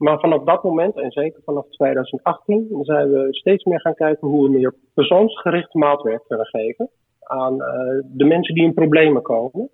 Maar 0.00 0.20
vanaf 0.20 0.44
dat 0.44 0.62
moment, 0.62 0.96
en 0.96 1.10
zeker 1.10 1.42
vanaf 1.44 1.66
2018, 1.68 2.68
zijn 2.80 3.10
we 3.10 3.26
steeds 3.30 3.64
meer 3.64 3.80
gaan 3.80 3.94
kijken 3.94 4.28
hoe 4.28 4.42
we 4.42 4.50
meer 4.50 4.74
persoonsgericht 4.94 5.74
maatwerk 5.74 6.24
kunnen 6.28 6.46
geven 6.46 6.90
aan 7.20 7.62
eh, 7.62 8.02
de 8.04 8.24
mensen 8.24 8.54
die 8.54 8.64
in 8.64 8.74
problemen 8.74 9.22
komen. 9.22 9.68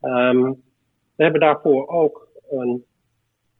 Ehm, 0.00 0.42
we 1.16 1.22
hebben 1.22 1.40
daarvoor 1.40 1.88
ook 1.88 2.28
een 2.48 2.84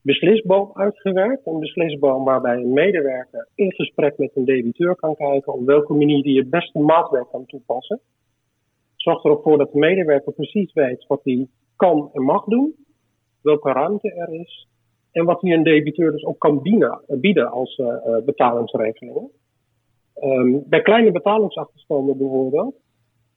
beslisboom 0.03 0.71
uitgewerkt. 0.75 1.47
Een 1.47 1.61
beslisboom 1.61 2.25
waarbij 2.25 2.57
een 2.57 2.73
medewerker 2.73 3.49
in 3.55 3.73
gesprek 3.73 4.19
met 4.19 4.31
een 4.35 4.45
debiteur 4.45 4.97
kan 4.97 5.17
kijken 5.17 5.53
op 5.53 5.67
welke 5.67 5.93
manier 5.93 6.25
hij 6.25 6.33
het 6.33 6.51
beste 6.51 6.79
maatwerk 6.79 7.31
kan 7.31 7.47
toepassen. 7.47 8.01
Zorgt 8.97 9.25
er 9.25 9.41
voor 9.43 9.59
dat 9.59 9.73
de 9.73 9.79
medewerker 9.79 10.33
precies 10.33 10.73
weet 10.73 11.07
wat 11.07 11.21
hij 11.25 11.47
kan 11.77 12.11
en 12.13 12.23
mag 12.23 12.45
doen, 12.45 12.75
welke 13.43 13.73
ruimte 13.73 14.13
er 14.13 14.35
is 14.35 14.69
en 15.13 15.25
wat 15.25 15.41
hij 15.41 15.53
een 15.53 15.63
debiteur 15.63 16.13
dus 16.13 16.25
ook 16.25 16.39
kan 16.39 16.63
bieden, 16.63 17.01
bieden 17.07 17.51
als 17.51 17.79
uh, 17.79 17.87
uh, 17.87 18.25
betalingsregelingen. 18.25 19.31
Um, 20.23 20.63
bij 20.67 20.83
kleine 20.83 21.13
betalingsachterstanden 21.13 22.19
bijvoorbeeld 22.19 22.75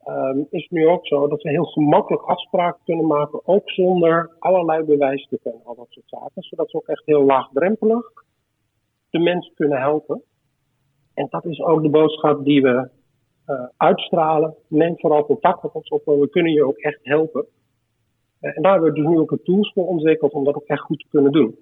um, 0.08 0.48
is 0.50 0.62
het 0.62 0.72
nu 0.72 0.88
ook 0.88 1.08
zo 1.08 1.28
dat 1.28 1.42
we 1.42 1.50
heel 1.50 1.66
gemakkelijk 1.66 2.24
afspraken 2.24 2.82
kunnen 2.84 3.08
maken, 3.08 3.48
ook 3.48 3.70
zonder 3.70 4.36
allerlei 4.40 4.84
bewijsstukken 4.84 5.52
en 5.52 5.60
al 5.64 5.76
dat 5.76 5.88
soort 5.90 6.10
zaken, 6.10 6.44
zodat 6.44 6.72
we 6.72 6.78
ook 6.78 6.88
echt 6.88 7.06
heel 7.06 7.24
laagdrempelig 7.24 8.12
de 9.10 9.20
mensen 9.20 9.54
kunnen 9.54 9.80
helpen. 9.80 10.22
En 11.14 11.28
dat 11.30 11.46
is 11.46 11.62
ook 11.62 11.82
de 11.82 11.90
boodschap 11.90 12.44
die 12.44 12.62
we 12.62 12.90
uitstralen. 13.78 14.56
Neem 14.68 15.00
vooral 15.00 15.26
contact 15.26 15.64
met 15.64 15.74
ons 15.74 15.90
op, 15.90 16.06
want 16.06 16.20
we 16.20 16.30
kunnen 16.30 16.52
je 16.52 16.66
ook 16.66 16.78
echt 16.78 17.00
helpen. 17.02 17.46
En 18.44 18.62
daar 18.62 18.72
hebben 18.72 18.90
we 18.90 19.00
dus 19.00 19.10
nu 19.10 19.20
ook 19.20 19.30
de 19.30 19.42
tools 19.44 19.72
voor 19.74 19.88
ontwikkeld 19.88 20.32
om 20.32 20.44
dat 20.44 20.56
ook 20.56 20.68
echt 20.68 20.82
goed 20.82 21.00
te 21.00 21.06
kunnen 21.10 21.32
doen. 21.32 21.56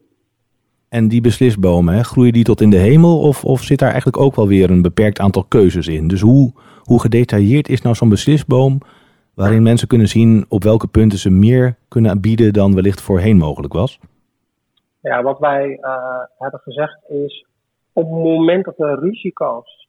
En 0.89 1.07
die 1.07 1.21
beslisbomen, 1.21 1.93
hè, 1.93 2.03
groeien 2.03 2.33
die 2.33 2.43
tot 2.43 2.61
in 2.61 2.69
de 2.69 2.77
hemel 2.77 3.19
of, 3.19 3.45
of 3.45 3.61
zit 3.61 3.79
daar 3.79 3.89
eigenlijk 3.89 4.23
ook 4.23 4.35
wel 4.35 4.47
weer 4.47 4.69
een 4.69 4.81
beperkt 4.81 5.19
aantal 5.19 5.43
keuzes 5.43 5.87
in? 5.87 6.07
Dus 6.07 6.21
hoe, 6.21 6.51
hoe 6.83 7.01
gedetailleerd 7.01 7.69
is 7.69 7.81
nou 7.81 7.95
zo'n 7.95 8.09
beslisboom 8.09 8.77
waarin 9.33 9.63
mensen 9.63 9.87
kunnen 9.87 10.07
zien 10.07 10.45
op 10.49 10.63
welke 10.63 10.87
punten 10.87 11.19
ze 11.19 11.29
meer 11.29 11.77
kunnen 11.87 12.21
bieden 12.21 12.53
dan 12.53 12.75
wellicht 12.75 13.01
voorheen 13.01 13.37
mogelijk 13.37 13.73
was? 13.73 13.99
Ja, 15.01 15.23
wat 15.23 15.39
wij 15.39 15.77
uh, 15.81 15.95
hebben 16.37 16.59
gezegd 16.59 17.09
is 17.09 17.45
op 17.93 18.03
het 18.03 18.23
moment 18.23 18.65
dat 18.65 18.77
de 18.77 18.95
risico's 18.95 19.87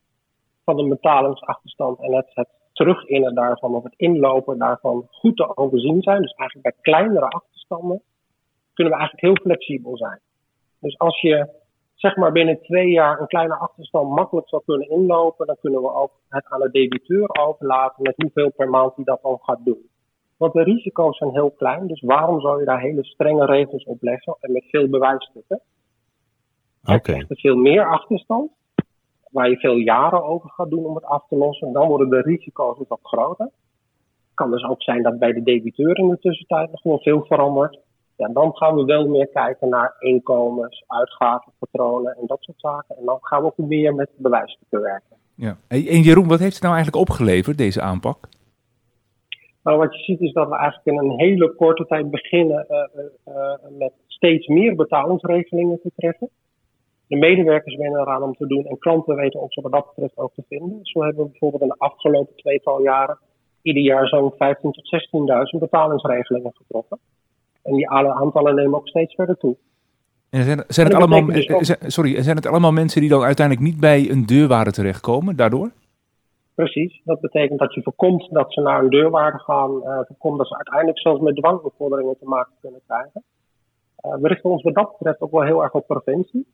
van 0.64 0.76
de 0.76 0.88
betalingsachterstand 0.88 2.00
en 2.00 2.12
het, 2.12 2.30
het 2.34 2.48
teruginnen 2.72 3.34
daarvan 3.34 3.74
of 3.74 3.82
het 3.82 3.94
inlopen 3.96 4.58
daarvan 4.58 5.06
goed 5.10 5.36
te 5.36 5.56
overzien 5.56 6.02
zijn, 6.02 6.22
dus 6.22 6.34
eigenlijk 6.34 6.74
bij 6.74 6.92
kleinere 6.92 7.28
achterstanden, 7.28 8.02
kunnen 8.74 8.92
we 8.92 8.98
eigenlijk 8.98 9.20
heel 9.26 9.44
flexibel 9.44 9.96
zijn. 9.96 10.20
Dus 10.78 10.98
als 10.98 11.20
je 11.20 11.60
zeg 11.94 12.16
maar 12.16 12.32
binnen 12.32 12.62
twee 12.62 12.90
jaar 12.90 13.20
een 13.20 13.26
kleine 13.26 13.54
achterstand 13.54 14.10
makkelijk 14.10 14.48
zou 14.48 14.62
kunnen 14.64 14.90
inlopen, 14.90 15.46
dan 15.46 15.56
kunnen 15.60 15.82
we 15.82 15.94
ook 15.94 16.12
het 16.28 16.46
aan 16.48 16.60
de 16.60 16.70
debiteur 16.70 17.28
overlaten 17.40 18.02
met 18.02 18.14
hoeveel 18.16 18.52
per 18.56 18.70
maand 18.70 18.96
hij 18.96 19.04
dat 19.04 19.22
dan 19.22 19.38
gaat 19.42 19.64
doen. 19.64 19.90
Want 20.36 20.52
de 20.52 20.62
risico's 20.62 21.16
zijn 21.18 21.30
heel 21.30 21.50
klein, 21.50 21.86
dus 21.86 22.00
waarom 22.00 22.40
zou 22.40 22.58
je 22.58 22.64
daar 22.64 22.80
hele 22.80 23.04
strenge 23.04 23.46
regels 23.46 23.84
op 23.84 24.02
leggen 24.02 24.36
en 24.40 24.52
met 24.52 24.64
veel 24.68 24.88
bewijsstukken? 24.88 25.60
Oké. 26.84 26.94
Okay. 26.94 27.24
Veel 27.28 27.56
meer 27.56 27.86
achterstand, 27.86 28.50
waar 29.32 29.50
je 29.50 29.56
veel 29.56 29.76
jaren 29.76 30.24
over 30.24 30.50
gaat 30.50 30.70
doen 30.70 30.84
om 30.84 30.94
het 30.94 31.04
af 31.04 31.26
te 31.28 31.36
lossen. 31.36 31.72
Dan 31.72 31.88
worden 31.88 32.08
de 32.08 32.20
risico's 32.20 32.78
wat 32.88 32.98
groter. 33.02 33.46
Het 33.46 34.34
kan 34.34 34.50
dus 34.50 34.64
ook 34.64 34.82
zijn 34.82 35.02
dat 35.02 35.18
bij 35.18 35.32
de 35.32 35.42
debiteur 35.42 35.98
in 35.98 36.08
de 36.08 36.18
tussentijd 36.18 36.70
nog 36.70 36.82
wel 36.82 36.98
veel 36.98 37.24
verandert. 37.24 37.78
Ja, 38.16 38.28
dan 38.28 38.56
gaan 38.56 38.74
we 38.74 38.84
wel 38.84 39.08
meer 39.08 39.28
kijken 39.28 39.68
naar 39.68 39.96
inkomens, 39.98 40.84
uitgavenpatronen 40.86 42.16
en 42.16 42.26
dat 42.26 42.42
soort 42.42 42.60
zaken. 42.60 42.96
En 42.96 43.04
dan 43.04 43.18
gaan 43.20 43.40
we 43.40 43.46
ook 43.46 43.56
meer 43.56 43.94
met 43.94 44.10
bewijs 44.16 44.58
te 44.70 44.80
werken. 44.80 45.16
Ja. 45.34 45.56
En 45.68 46.02
Jeroen, 46.02 46.28
wat 46.28 46.38
heeft 46.38 46.54
het 46.54 46.62
nou 46.62 46.74
eigenlijk 46.74 47.08
opgeleverd, 47.08 47.58
deze 47.58 47.80
aanpak? 47.80 48.28
Nou, 49.62 49.78
wat 49.78 49.96
je 49.96 50.02
ziet 50.02 50.20
is 50.20 50.32
dat 50.32 50.48
we 50.48 50.56
eigenlijk 50.56 50.86
in 50.86 50.98
een 50.98 51.18
hele 51.18 51.54
korte 51.54 51.86
tijd 51.86 52.10
beginnen 52.10 52.66
uh, 52.68 53.34
uh, 53.34 53.54
met 53.78 53.92
steeds 54.06 54.46
meer 54.46 54.74
betalingsregelingen 54.74 55.80
te 55.82 55.90
treffen. 55.96 56.28
De 57.12 57.18
medewerkers 57.18 57.76
wennen 57.76 58.00
eraan 58.00 58.22
om 58.22 58.34
te 58.34 58.46
doen 58.46 58.64
en 58.64 58.78
klanten 58.78 59.16
weten 59.16 59.40
ons 59.40 59.54
wat 59.54 59.72
dat 59.72 59.86
betreft 59.86 60.16
ook 60.16 60.34
te 60.34 60.42
vinden. 60.48 60.78
Zo 60.82 61.02
hebben 61.02 61.24
we 61.24 61.30
bijvoorbeeld 61.30 61.62
in 61.62 61.68
de 61.68 61.74
afgelopen 61.78 62.36
tweetal 62.36 62.82
jaren 62.82 63.18
ieder 63.62 63.82
jaar 63.82 64.08
zo'n 64.08 64.32
15.000 64.32 64.36
tot 64.60 65.54
16.000 65.54 65.58
betalingsregelingen 65.58 66.52
getroffen. 66.54 66.98
En 67.62 67.74
die 67.74 67.90
aantallen 67.90 68.54
nemen 68.54 68.74
ook 68.74 68.88
steeds 68.88 69.14
verder 69.14 69.36
toe. 69.36 69.56
En 70.30 70.44
zijn, 70.44 70.64
zijn 70.66 70.86
het 70.86 70.96
allemaal, 70.96 71.26
dus 71.26 71.74
sorry, 71.86 72.22
zijn 72.22 72.36
het 72.36 72.46
allemaal 72.46 72.72
mensen 72.72 73.00
die 73.00 73.10
dan 73.10 73.22
uiteindelijk 73.22 73.66
niet 73.66 73.80
bij 73.80 74.10
een 74.10 74.26
deurwaarde 74.26 74.70
terechtkomen 74.70 75.36
daardoor? 75.36 75.70
Precies. 76.54 77.00
Dat 77.04 77.20
betekent 77.20 77.58
dat 77.58 77.74
je 77.74 77.82
voorkomt 77.82 78.28
dat 78.30 78.52
ze 78.52 78.60
naar 78.60 78.82
een 78.82 78.90
deurwaarde 78.90 79.38
gaan. 79.38 79.70
Uh, 79.70 80.00
voorkomt 80.06 80.38
dat 80.38 80.46
ze 80.46 80.56
uiteindelijk 80.56 80.98
zelfs 80.98 81.20
met 81.20 81.36
dwangbevorderingen 81.36 82.18
te 82.18 82.28
maken 82.28 82.52
kunnen 82.60 82.80
krijgen. 82.86 83.22
Uh, 84.06 84.14
we 84.14 84.28
richten 84.28 84.50
ons 84.50 84.62
wat 84.62 84.74
dat 84.74 84.98
betreft 84.98 85.20
ook 85.20 85.30
wel 85.30 85.42
heel 85.42 85.62
erg 85.62 85.72
op 85.72 85.86
preventie. 85.86 86.46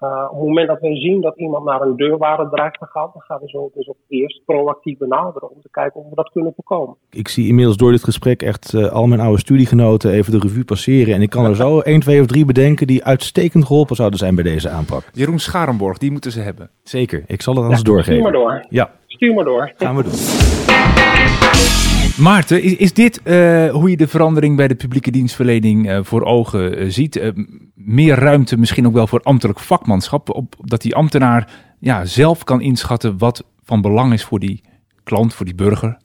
Uh, 0.00 0.24
op 0.30 0.36
het 0.36 0.46
moment 0.46 0.68
dat 0.68 0.80
we 0.80 0.96
zien 0.96 1.20
dat 1.20 1.36
iemand 1.36 1.64
naar 1.64 1.80
een 1.80 1.96
deurwaarde 1.96 2.48
dreigt 2.50 2.78
te 2.78 2.86
gaan, 2.86 3.10
dan 3.12 3.22
gaan 3.22 3.40
we 3.40 3.48
zo 3.48 3.70
dus 3.74 3.88
ook 3.88 3.96
eerst 4.08 4.44
proactief 4.44 4.98
benaderen 4.98 5.50
om 5.50 5.60
te 5.62 5.68
kijken 5.70 6.00
of 6.00 6.08
we 6.08 6.14
dat 6.14 6.30
kunnen 6.32 6.52
voorkomen. 6.54 6.96
Ik 7.10 7.28
zie 7.28 7.48
inmiddels 7.48 7.76
door 7.76 7.90
dit 7.90 8.04
gesprek 8.04 8.42
echt 8.42 8.72
uh, 8.72 8.92
al 8.92 9.06
mijn 9.06 9.20
oude 9.20 9.38
studiegenoten 9.38 10.12
even 10.12 10.32
de 10.32 10.38
revue 10.38 10.64
passeren. 10.64 11.14
En 11.14 11.22
ik 11.22 11.30
kan 11.30 11.44
er 11.44 11.56
zo 11.56 11.80
1, 11.80 12.00
2 12.00 12.20
of 12.20 12.26
3 12.26 12.44
bedenken 12.44 12.86
die 12.86 13.04
uitstekend 13.04 13.64
geholpen 13.64 13.96
zouden 13.96 14.18
zijn 14.18 14.34
bij 14.34 14.44
deze 14.44 14.68
aanpak. 14.68 15.02
Jeroen 15.12 15.38
Scharenborg, 15.38 15.98
die 15.98 16.10
moeten 16.10 16.32
ze 16.32 16.40
hebben. 16.40 16.70
Zeker, 16.82 17.24
ik 17.26 17.42
zal 17.42 17.54
het 17.54 17.62
anders 17.62 17.82
ja, 17.82 17.86
doorgeven. 17.86 18.12
Stuur 18.12 18.22
maar 18.22 18.32
door. 18.32 18.66
Ja. 18.68 18.90
Stuur 19.06 19.34
maar 19.34 19.44
door. 19.44 19.72
Gaan 19.76 19.96
we 19.96 20.02
doen. 20.02 21.95
Maarten, 22.16 22.78
is, 22.78 22.92
dit 22.92 23.20
uh, 23.24 23.70
hoe 23.70 23.90
je 23.90 23.96
de 23.96 24.08
verandering 24.08 24.56
bij 24.56 24.68
de 24.68 24.74
publieke 24.74 25.10
dienstverlening 25.10 25.90
uh, 25.90 25.98
voor 26.02 26.24
ogen 26.24 26.82
uh, 26.82 26.90
ziet? 26.90 27.32
meer 27.74 28.14
ruimte 28.14 28.56
misschien 28.56 28.86
ook 28.86 28.92
wel 28.92 29.06
voor 29.06 29.20
ambtelijk 29.22 29.60
vakmanschap, 29.60 30.30
op, 30.30 30.54
dat 30.58 30.82
die 30.82 30.94
ambtenaar 30.94 31.52
ja, 31.80 32.04
zelf 32.04 32.44
kan 32.44 32.60
inschatten 32.60 33.18
wat 33.18 33.44
van 33.64 33.80
belang 33.80 34.12
is 34.12 34.24
voor 34.24 34.38
die 34.38 34.62
klant, 35.04 35.34
voor 35.34 35.46
die 35.46 35.54
burger? 35.54 35.98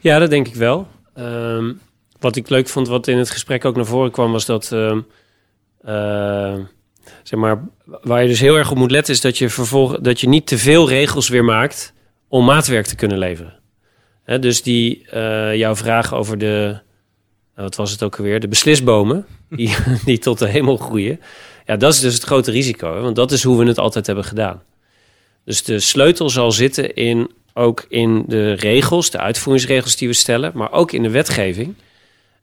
Ja, 0.00 0.18
dat 0.18 0.30
denk 0.30 0.46
ik 0.46 0.54
wel. 0.54 0.86
Um, 1.18 1.80
wat 2.20 2.36
ik 2.36 2.48
leuk 2.48 2.68
vond, 2.68 2.88
wat 2.88 3.06
in 3.06 3.18
het 3.18 3.30
gesprek 3.30 3.64
ook 3.64 3.76
naar 3.76 3.86
voren 3.86 4.10
kwam, 4.10 4.32
was 4.32 4.46
dat, 4.46 4.70
um, 4.70 5.06
zeg 7.22 7.38
maar, 7.38 7.68
waar 8.02 8.22
je 8.22 8.28
dus 8.28 8.40
heel 8.40 8.56
erg 8.56 8.70
op 8.70 8.76
moet 8.76 8.90
letten, 8.90 9.14
is 9.14 9.20
dat 9.20 9.38
je 9.38 9.50
vervolgens 9.50 10.00
dat 10.00 10.20
je 10.20 10.28
niet 10.28 10.46
te 10.46 10.58
veel 10.58 10.88
regels 10.88 11.28
weer 11.28 11.44
maakt 11.44 11.92
om 12.28 12.44
maatwerk 12.44 12.86
te 12.86 12.96
kunnen 12.96 13.18
leveren 13.18 13.64
dus 14.26 14.62
die, 14.62 15.06
uh, 15.14 15.54
jouw 15.54 15.76
vraag 15.76 16.14
over 16.14 16.38
de, 16.38 16.78
uh, 17.56 17.62
wat 17.62 17.76
was 17.76 17.90
het 17.90 18.02
ook 18.02 18.16
alweer, 18.16 18.40
de 18.40 18.48
beslisbomen, 18.48 19.26
die, 19.50 19.76
die 20.04 20.18
tot 20.18 20.38
de 20.38 20.48
hemel 20.48 20.76
groeien. 20.76 21.20
Ja, 21.66 21.76
dat 21.76 21.92
is 21.92 22.00
dus 22.00 22.14
het 22.14 22.22
grote 22.22 22.50
risico, 22.50 22.94
hè? 22.94 23.00
want 23.00 23.16
dat 23.16 23.32
is 23.32 23.42
hoe 23.42 23.58
we 23.58 23.66
het 23.66 23.78
altijd 23.78 24.06
hebben 24.06 24.24
gedaan. 24.24 24.62
Dus 25.44 25.64
de 25.64 25.80
sleutel 25.80 26.30
zal 26.30 26.52
zitten 26.52 26.94
in, 26.94 27.30
ook 27.54 27.84
in 27.88 28.24
de 28.26 28.52
regels, 28.52 29.10
de 29.10 29.18
uitvoeringsregels 29.18 29.96
die 29.96 30.08
we 30.08 30.14
stellen, 30.14 30.52
maar 30.54 30.72
ook 30.72 30.92
in 30.92 31.02
de 31.02 31.10
wetgeving. 31.10 31.74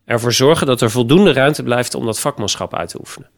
Ervoor 0.05 0.34
zorgen 0.34 0.67
dat 0.67 0.81
er 0.81 0.91
voldoende 0.91 1.34
ruimte 1.34 1.63
blijft 1.63 1.95
om 1.95 2.05
dat 2.05 2.19
vakmanschap 2.19 2.73
uit 2.75 2.89
te 2.89 2.99
oefenen. 2.99 3.29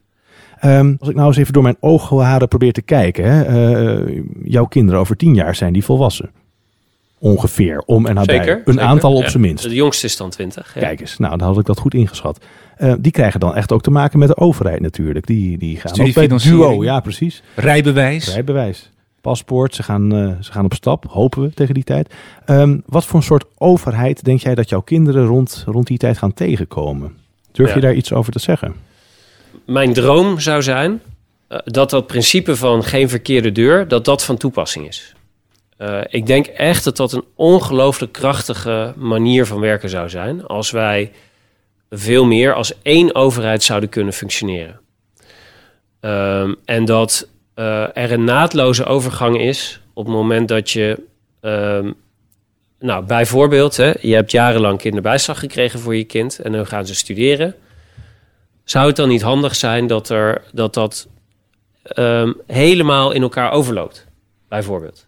Um, 0.66 0.96
als 1.00 1.10
ik 1.10 1.16
nou 1.16 1.28
eens 1.28 1.38
even 1.38 1.54
door 1.54 1.64
mijn 1.64 1.78
oogharen 1.80 2.48
probeer 2.48 2.74
te 2.74 2.82
kijken. 2.82 3.26
Hè, 3.26 4.06
uh, 4.08 4.24
jouw 4.44 4.66
kinderen 4.66 5.00
over 5.00 5.16
tien 5.16 5.36
jaar 5.36 5.56
zijn 5.56 5.74
die 5.74 5.84
volwassen 5.84 6.32
ongeveer 7.20 7.84
om 7.86 8.06
en 8.06 8.16
nabij. 8.16 8.36
Zeker, 8.36 8.62
een 8.66 8.82
aantal 8.82 9.14
op 9.16 9.26
zijn 9.26 9.42
minst. 9.42 9.64
De 9.64 9.76
jongste 9.76 10.06
is 10.06 10.18
dan 10.18 10.30
20. 10.30 10.74
Ja. 10.74 10.82
Kijk 10.82 11.00
eens, 11.00 11.18
nou 11.18 11.38
dan 11.38 11.48
had 11.48 11.60
ik 11.60 11.66
dat 11.66 11.80
goed 11.80 11.94
ingeschat. 11.94 12.46
Uh, 12.78 12.94
die 13.00 13.12
krijgen 13.12 13.40
dan 13.40 13.56
echt 13.56 13.72
ook 13.72 13.82
te 13.82 13.92
maken 13.92 14.20
met 14.20 14.28
de 14.28 14.38
overheid 14.38 14.80
natuurlijk. 14.80 15.28
Die, 15.28 15.58
die 15.58 15.80
gaan 15.80 16.08
ook 16.08 16.14
bij 16.14 16.28
duo, 16.28 16.84
ja 16.84 17.00
precies. 17.00 17.44
Rijbewijs. 17.56 18.34
Rijbewijs. 18.34 18.90
Paspoort, 19.22 19.76
ze 19.76 19.84
gaan, 19.84 20.16
uh, 20.16 20.32
ze 20.40 20.52
gaan 20.52 20.66
op 20.66 20.74
stap, 20.74 21.06
hopen 21.10 21.42
we 21.42 21.54
tegen 21.54 21.74
die 21.74 21.84
tijd. 21.84 22.14
Um, 22.46 22.84
wat 22.86 23.06
voor 23.06 23.20
een 23.20 23.26
soort 23.26 23.46
overheid 23.58 24.24
denk 24.24 24.40
jij 24.40 24.56
dat 24.56 24.70
jouw 24.70 24.82
kinderen 24.82 25.26
rond, 25.26 25.64
rond 25.68 25.88
die 25.88 25.98
tijd 25.98 26.18
gaan 26.18 26.34
tegenkomen? 26.34 27.18
Durf 27.52 27.70
ja. 27.70 27.76
je 27.76 27.82
daar 27.82 27.94
iets 27.94 28.14
over 28.14 28.32
te 28.32 28.40
zeggen? 28.40 28.76
Mijn 29.66 29.94
droom 29.94 30.40
zou 30.40 30.64
zijn 30.64 31.02
uh, 31.50 31.60
dat 31.64 31.90
dat 31.90 32.08
principe 32.08 32.56
van 32.56 32.84
geen 32.84 33.10
verkeerde 33.10 33.52
deur, 33.52 33.88
dat 33.88 34.06
dat 34.06 34.24
van 34.24 34.38
toepassing 34.38 34.88
is. 34.88 35.16
Uh, 35.78 36.02
ik 36.08 36.26
denk 36.26 36.46
echt 36.46 36.84
dat 36.84 36.98
dat 36.98 37.12
een 37.12 37.24
ongelooflijk 37.36 38.12
krachtige 38.12 38.94
manier 38.96 39.46
van 39.46 39.60
werken 39.60 39.90
zou 39.90 40.10
zijn 40.10 40.46
als 40.46 40.72
wij 40.72 41.12
veel 41.90 42.26
meer 42.26 42.54
als 42.54 42.82
één 42.82 43.16
overheid 43.16 43.64
zouden 43.64 43.90
kunnen 43.90 44.14
functioneren. 44.14 44.80
Um, 46.02 46.56
en 46.66 46.86
dat 46.86 47.28
uh, 47.56 47.98
er 47.98 48.12
een 48.12 48.24
naadloze 48.24 48.86
overgang 48.86 49.40
is 49.40 49.82
op 49.94 50.06
het 50.06 50.14
moment 50.14 50.48
dat 50.48 50.72
je, 50.72 51.04
um, 51.42 51.96
nou 52.80 53.06
bijvoorbeeld, 53.06 53.78
hè, 53.78 53.94
je 54.02 54.14
hebt 54.14 54.32
jarenlang 54.32 54.78
kinderbijslag 54.78 55.40
gekregen 55.40 55.80
voor 55.80 55.96
je 55.96 56.04
kind 56.04 56.40
en 56.40 56.52
dan 56.52 56.68
gaan 56.68 56.86
ze 56.86 56.96
studeren. 56.96 57.56
Zou 58.64 58.88
het 58.88 58.96
dan 58.96 59.10
niet 59.10 59.22
handig 59.22 59.56
zijn 59.56 59.88
dat 59.88 60.10
er, 60.10 60.44
dat, 60.52 60.74
dat 60.74 61.08
um, 61.96 62.42
helemaal 62.48 63.12
in 63.12 63.22
elkaar 63.22 63.52
overloopt, 63.52 64.08
bijvoorbeeld? 64.48 65.08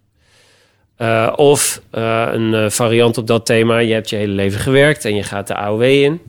Uh, 0.98 1.34
of 1.36 1.82
uh, 1.94 2.28
een 2.32 2.54
uh, 2.54 2.70
variant 2.70 3.18
op 3.18 3.28
dat 3.28 3.46
thema. 3.46 3.78
Je 3.78 3.94
hebt 3.94 4.10
je 4.10 4.16
hele 4.16 4.34
leven 4.34 4.60
gewerkt 4.60 5.06
en 5.06 5.16
je 5.16 5.24
gaat 5.24 5.48
de 5.48 5.56
AOW 5.56 5.82
in. 5.82 6.22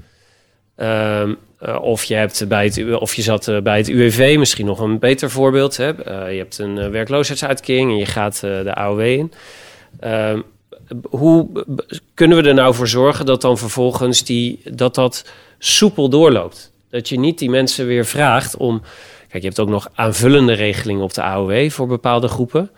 Ehm, 0.77 1.35
of, 1.81 2.05
je 2.05 2.15
hebt 2.15 2.49
bij 2.49 2.65
het, 2.65 2.99
of 2.99 3.15
je 3.15 3.23
zat 3.23 3.51
bij 3.63 3.77
het 3.77 3.89
UWV, 3.89 4.37
misschien 4.39 4.67
nog 4.67 4.79
een 4.81 4.99
beter 4.99 5.31
voorbeeld. 5.31 5.77
Hè? 5.77 5.87
je 6.29 6.39
hebt 6.39 6.59
een 6.59 6.91
werkloosheidsuitkering 6.91 7.91
en 7.91 7.97
je 7.97 8.07
gaat 8.07 8.41
de 8.41 8.75
AOW 8.75 9.01
in. 9.01 9.33
Ehm, 10.01 10.41
hoe 11.11 11.49
kunnen 12.15 12.43
we 12.43 12.49
er 12.49 12.55
nou 12.55 12.75
voor 12.75 12.89
zorgen 12.89 13.27
dat 13.27 13.41
dan 13.41 13.59
vervolgens 13.59 14.25
die, 14.25 14.61
dat 14.65 14.95
dat 14.95 15.31
soepel 15.59 16.09
doorloopt? 16.09 16.73
Dat 16.91 17.09
je 17.09 17.19
niet 17.19 17.39
die 17.39 17.51
mensen 17.51 17.87
weer 17.87 18.07
vraagt 18.07 18.57
om... 18.57 18.83
Kijk, 19.29 19.43
je 19.43 19.49
hebt 19.49 19.61
ook 19.61 19.69
nog 19.69 19.91
aanvullende 19.95 20.53
regelingen 20.53 21.03
op 21.03 21.15
de 21.15 21.23
AOW 21.23 21.71
voor 21.71 21.87
bepaalde 21.87 22.29
groepen 22.29 22.71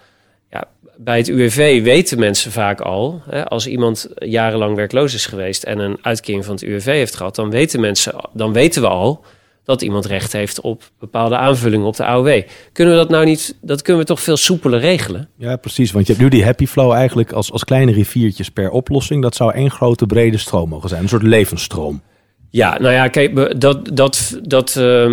bij 1.05 1.17
het 1.17 1.29
UWV 1.29 1.83
weten 1.83 2.19
mensen 2.19 2.53
vaak 2.53 2.81
al, 2.81 3.23
hè, 3.31 3.45
als 3.45 3.67
iemand 3.67 4.09
jarenlang 4.15 4.77
werkloos 4.77 5.15
is 5.15 5.27
geweest 5.27 5.63
en 5.63 5.79
een 5.79 5.99
uitkering 6.03 6.45
van 6.45 6.55
het 6.55 6.63
UWV 6.63 6.85
heeft 6.85 7.15
gehad, 7.15 7.35
dan 7.35 7.51
weten 7.51 7.81
mensen, 7.81 8.15
dan 8.33 8.53
weten 8.53 8.83
we 8.83 8.89
al 8.89 9.25
dat 9.65 9.83
iemand 9.83 10.07
recht 10.07 10.33
heeft 10.33 10.61
op 10.61 10.83
bepaalde 10.99 11.37
aanvullingen 11.37 11.87
op 11.87 11.97
de 11.97 12.05
AOW. 12.05 12.43
Kunnen 12.73 12.95
we 12.95 13.01
dat 13.01 13.11
nou 13.11 13.25
niet, 13.25 13.57
dat 13.61 13.83
kunnen 13.83 14.03
we 14.03 14.09
toch 14.09 14.21
veel 14.21 14.37
soepeler 14.37 14.81
regelen? 14.81 15.29
Ja, 15.37 15.57
precies. 15.57 15.93
Want 15.93 16.07
je 16.07 16.13
hebt 16.13 16.25
nu 16.25 16.31
die 16.31 16.45
happy 16.45 16.67
flow 16.67 16.93
eigenlijk 16.93 17.33
als, 17.33 17.53
als 17.53 17.65
kleine 17.65 17.93
riviertjes 17.93 18.51
per 18.51 18.71
oplossing. 18.71 19.23
Dat 19.23 19.35
zou 19.35 19.53
één 19.55 19.71
grote 19.71 20.07
brede 20.07 20.39
stroom 20.39 20.69
mogen 20.69 20.89
zijn, 20.89 21.03
een 21.03 21.09
soort 21.09 21.23
levensstroom. 21.23 22.03
Ja, 22.51 22.79
nou 22.79 22.95
ja, 22.95 23.09
kijk, 23.09 23.61
dat, 23.61 23.97
dat, 23.97 24.41
dat, 24.43 24.75
uh, 24.79 25.11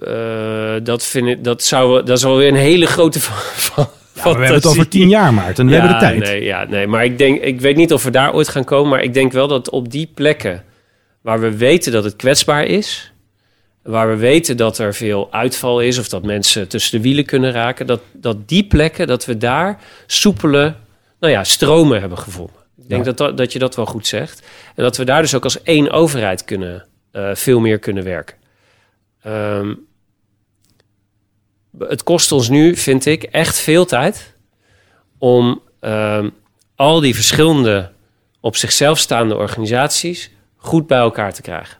uh, 0.00 0.74
dat 0.82 1.04
vind 1.04 1.26
ik, 1.26 1.44
dat 1.44 1.62
zou, 1.62 2.04
dat 2.04 2.18
is 2.18 2.24
alweer 2.24 2.48
een 2.48 2.54
hele 2.54 2.86
grote 2.86 3.20
we 4.22 4.28
hebben 4.28 4.52
het 4.52 4.66
over 4.66 4.88
tien 4.88 5.08
jaar, 5.08 5.34
Maarten. 5.34 5.66
We 5.66 5.72
hebben 5.72 5.92
de 5.92 5.98
tijd. 5.98 6.18
Nee, 6.18 6.44
ja, 6.44 6.64
nee, 6.64 6.86
maar 6.86 7.04
ik, 7.04 7.18
denk, 7.18 7.40
ik 7.40 7.60
weet 7.60 7.76
niet 7.76 7.92
of 7.92 8.04
we 8.04 8.10
daar 8.10 8.34
ooit 8.34 8.48
gaan 8.48 8.64
komen. 8.64 8.90
Maar 8.90 9.02
ik 9.02 9.14
denk 9.14 9.32
wel 9.32 9.48
dat 9.48 9.70
op 9.70 9.90
die 9.90 10.10
plekken 10.14 10.64
waar 11.20 11.40
we 11.40 11.56
weten 11.56 11.92
dat 11.92 12.04
het 12.04 12.16
kwetsbaar 12.16 12.64
is... 12.64 13.12
waar 13.82 14.08
we 14.08 14.16
weten 14.16 14.56
dat 14.56 14.78
er 14.78 14.94
veel 14.94 15.32
uitval 15.32 15.80
is... 15.80 15.98
of 15.98 16.08
dat 16.08 16.22
mensen 16.22 16.68
tussen 16.68 16.96
de 16.96 17.08
wielen 17.08 17.24
kunnen 17.24 17.52
raken... 17.52 17.86
dat, 17.86 18.00
dat 18.12 18.48
die 18.48 18.64
plekken, 18.64 19.06
dat 19.06 19.24
we 19.24 19.36
daar 19.36 19.78
soepele 20.06 20.74
nou 21.20 21.32
ja, 21.32 21.44
stromen 21.44 22.00
hebben 22.00 22.18
gevonden. 22.18 22.56
Ik 22.82 22.88
denk 22.88 23.04
ja. 23.04 23.12
dat, 23.12 23.36
dat 23.36 23.52
je 23.52 23.58
dat 23.58 23.76
wel 23.76 23.86
goed 23.86 24.06
zegt. 24.06 24.42
En 24.74 24.82
dat 24.82 24.96
we 24.96 25.04
daar 25.04 25.22
dus 25.22 25.34
ook 25.34 25.44
als 25.44 25.62
één 25.62 25.90
overheid 25.90 26.44
kunnen, 26.44 26.86
uh, 27.12 27.34
veel 27.34 27.60
meer 27.60 27.78
kunnen 27.78 28.04
werken. 28.04 28.36
Um, 29.26 29.88
het 31.78 32.02
kost 32.02 32.32
ons 32.32 32.48
nu, 32.48 32.76
vind 32.76 33.06
ik, 33.06 33.22
echt 33.22 33.58
veel 33.58 33.84
tijd 33.84 34.34
om 35.18 35.60
uh, 35.80 36.24
al 36.76 37.00
die 37.00 37.14
verschillende 37.14 37.90
op 38.40 38.56
zichzelf 38.56 38.98
staande 38.98 39.36
organisaties 39.36 40.30
goed 40.56 40.86
bij 40.86 40.98
elkaar 40.98 41.32
te 41.32 41.42
krijgen. 41.42 41.78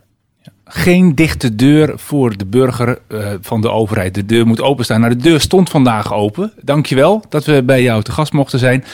geen 0.64 1.14
dichte 1.14 1.54
deur 1.54 1.92
voor 1.98 2.36
de 2.36 2.46
burger 2.46 2.98
eh, 3.08 3.32
van 3.40 3.60
de 3.60 3.70
overheid. 3.70 4.14
De 4.14 4.26
deur 4.26 4.46
moet 4.46 4.60
openstaan. 4.60 5.00
Nou, 5.00 5.16
de 5.16 5.22
deur 5.22 5.40
stond 5.40 5.70
vandaag 5.70 6.12
open. 6.12 6.52
Dankjewel 6.62 7.24
dat 7.28 7.44
we 7.44 7.62
bij 7.62 7.82
jou 7.82 8.02
te 8.02 8.12
gast 8.12 8.32
mochten 8.32 8.58
zijn. 8.58 8.84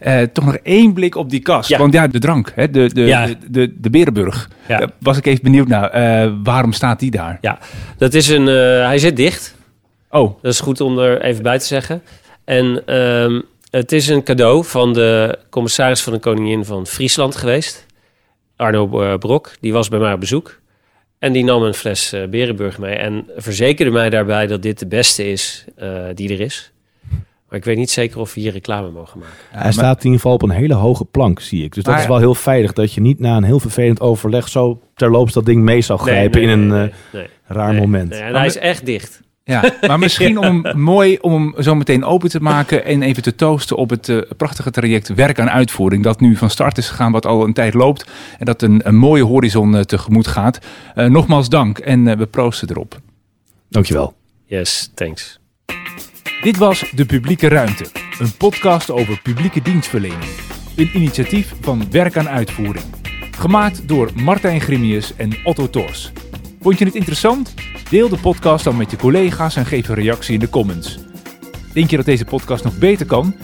Eh, 0.00 0.22
toch 0.22 0.44
nog 0.44 0.56
één 0.56 0.92
blik 0.92 1.14
op 1.14 1.30
die 1.30 1.40
kast. 1.40 1.68
Ja. 1.68 1.78
Want 1.78 1.92
ja, 1.92 2.06
de 2.06 2.18
drank, 2.18 2.52
hè, 2.54 2.70
de, 2.70 2.92
de, 2.94 3.00
Ja. 3.02 3.26
de, 3.26 3.36
de, 3.48 3.74
de 3.80 3.90
Berenburg. 3.90 4.50
Ja. 4.68 4.78
Daar 4.78 4.90
was 4.98 5.16
ik 5.16 5.26
even 5.26 5.42
benieuwd 5.42 5.68
naar. 5.68 5.90
Eh, 5.90 6.32
waarom 6.42 6.72
staat 6.72 6.98
die 7.00 7.10
daar? 7.10 7.38
Ja, 7.40 7.58
dat 7.98 8.14
is 8.14 8.28
een, 8.28 8.46
hij 8.86 8.98
zit 8.98 9.16
dicht. 9.16 9.54
Oh, 10.20 10.42
Dat 10.42 10.52
is 10.52 10.60
goed 10.60 10.80
om 10.80 10.98
er 10.98 11.22
even 11.22 11.42
bij 11.42 11.58
te 11.58 11.64
zeggen. 11.66 12.02
En 12.44 12.82
ehm, 12.86 13.40
het 13.70 13.92
is 13.92 14.08
een 14.08 14.22
cadeau 14.22 14.64
van 14.64 14.92
de 14.92 15.38
commissaris 15.50 16.02
van 16.02 16.12
de 16.12 16.18
Koningin 16.18 16.64
van 16.64 16.86
Friesland 16.86 17.36
geweest. 17.36 17.86
Arno 18.56 19.02
eh, 19.02 19.18
Brok. 19.18 19.52
Die 19.60 19.72
was 19.72 19.88
bij 19.88 19.98
mij 19.98 20.12
op 20.12 20.20
bezoek. 20.20 20.60
En 21.18 21.32
die 21.32 21.44
nam 21.44 21.62
een 21.62 21.74
fles 21.74 22.12
eh 22.12 22.28
Berenburg 22.28 22.78
mee. 22.78 22.94
En 22.94 23.26
verzekerde 23.36 23.90
mij 23.90 24.10
daarbij 24.10 24.46
dat 24.46 24.62
dit 24.62 24.78
de 24.78 24.86
beste 24.86 25.30
is 25.30 25.64
eh, 25.76 25.88
die 26.14 26.32
er 26.32 26.40
is. 26.40 26.72
Maar 27.48 27.58
ik 27.58 27.64
weet 27.64 27.76
niet 27.76 27.90
zeker 27.90 28.20
of 28.20 28.34
we 28.34 28.40
hier 28.40 28.52
reclame 28.52 28.90
mogen 28.90 29.18
maken. 29.18 29.34
Hij 29.50 29.72
staat 29.72 29.98
in 29.98 30.04
ieder 30.04 30.20
geval 30.20 30.32
op 30.34 30.42
een 30.42 30.50
hele 30.50 30.74
hoge 30.74 31.04
plank, 31.04 31.40
zie 31.40 31.64
ik. 31.64 31.74
Dus 31.74 31.82
dat 31.84 31.92
Maar- 31.92 32.02
is 32.02 32.08
wel 32.08 32.18
heel 32.18 32.34
veilig 32.34 32.72
dat 32.72 32.92
je 32.92 33.00
niet 33.00 33.18
na 33.20 33.36
een 33.36 33.44
heel 33.44 33.60
vervelend 33.60 34.00
overleg 34.00 34.48
zo 34.48 34.80
terloops 34.94 35.32
dat 35.32 35.44
ding 35.46 35.62
mee 35.62 35.80
zou 35.80 35.98
grijpen 35.98 36.40
Nee, 36.40 36.46
nee, 36.46 36.56
in 36.56 36.60
een 36.62 36.68
nee, 36.78 36.88
eh, 36.88 36.94
nee, 37.12 37.22
nee. 37.22 37.30
raar 37.46 37.70
Nee, 37.72 37.80
moment. 37.80 38.08
nee, 38.10 38.20
en 38.20 38.34
hij 38.34 38.46
is 38.46 38.56
echt 38.58 38.86
dicht. 38.86 39.20
Ja. 39.46 39.72
Maar 39.86 39.98
misschien 39.98 40.38
om 40.38 40.66
mooi 40.92 41.18
om 41.20 41.32
hem 41.32 41.62
zo 41.62 41.74
meteen 41.74 42.04
open 42.04 42.28
te 42.28 42.40
maken 42.40 42.84
en 42.84 43.02
even 43.02 43.22
te 43.22 43.34
toosten 43.34 43.76
op 43.76 43.90
het 43.90 44.08
eh, 44.08 44.18
prachtige 44.36 44.70
traject 44.70 45.08
werk 45.08 45.40
aan 45.40 45.50
uitvoering. 45.50 46.02
Dat 46.02 46.20
nu 46.20 46.36
van 46.36 46.50
start 46.50 46.78
is 46.78 46.88
gegaan, 46.88 47.12
wat 47.12 47.26
al 47.26 47.44
een 47.44 47.52
tijd 47.52 47.74
loopt. 47.74 48.10
En 48.38 48.44
dat 48.44 48.62
een, 48.62 48.80
een 48.84 48.96
mooie 48.96 49.22
horizon 49.22 49.76
eh, 49.76 49.82
tegemoet 49.82 50.26
gaat. 50.26 50.58
Eh, 50.94 51.06
nogmaals 51.06 51.48
dank 51.48 51.78
en 51.78 52.08
eh, 52.08 52.16
we 52.16 52.26
proosten 52.26 52.70
erop. 52.70 53.00
Dankjewel. 53.68 54.14
Yes, 54.44 54.90
thanks. 54.94 55.40
Dit 56.42 56.56
was 56.56 56.90
De 56.94 57.04
Publieke 57.04 57.48
Ruimte, 57.48 57.86
een 58.18 58.36
podcast 58.36 58.90
over 58.90 59.20
publieke 59.22 59.62
dienstverlening. 59.62 60.30
Een 60.76 60.90
initiatief 60.94 61.54
van 61.60 61.90
Werk 61.90 62.16
aan 62.16 62.28
Uitvoering. 62.28 62.84
Gemaakt 63.30 63.88
door 63.88 64.10
Martijn 64.14 64.60
Grimius 64.60 65.16
en 65.16 65.30
Otto 65.44 65.70
Tors. 65.70 66.12
Vond 66.66 66.78
je 66.78 66.84
het 66.84 66.94
interessant? 66.94 67.54
Deel 67.90 68.08
de 68.08 68.18
podcast 68.18 68.64
dan 68.64 68.76
met 68.76 68.90
je 68.90 68.96
collega's 68.96 69.56
en 69.56 69.66
geef 69.66 69.88
een 69.88 69.94
reactie 69.94 70.34
in 70.34 70.40
de 70.40 70.48
comments. 70.48 70.98
Denk 71.72 71.90
je 71.90 71.96
dat 71.96 72.04
deze 72.04 72.24
podcast 72.24 72.64
nog 72.64 72.78
beter 72.78 73.06
kan? 73.06 73.34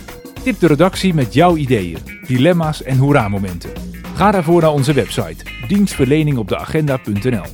Tip 0.43 0.59
de 0.59 0.66
redactie 0.66 1.14
met 1.14 1.35
jouw 1.35 1.57
ideeën, 1.57 1.99
dilemma's 2.27 2.83
en 2.83 2.97
hoera-momenten. 2.97 3.70
Ga 4.14 4.31
daarvoor 4.31 4.61
naar 4.61 4.73
onze 4.73 4.93
website 4.93 5.45
dienstverleningopdeagenda.nl. 5.68 7.47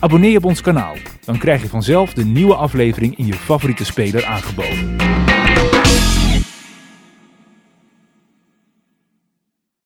Abonneer 0.00 0.30
je 0.30 0.36
op 0.36 0.44
ons 0.44 0.60
kanaal, 0.60 0.94
dan 1.24 1.38
krijg 1.38 1.62
je 1.62 1.68
vanzelf 1.68 2.12
de 2.12 2.24
nieuwe 2.24 2.54
aflevering 2.54 3.18
in 3.18 3.26
je 3.26 3.34
favoriete 3.34 3.84
speler 3.84 4.24
aangeboden. 4.24 4.96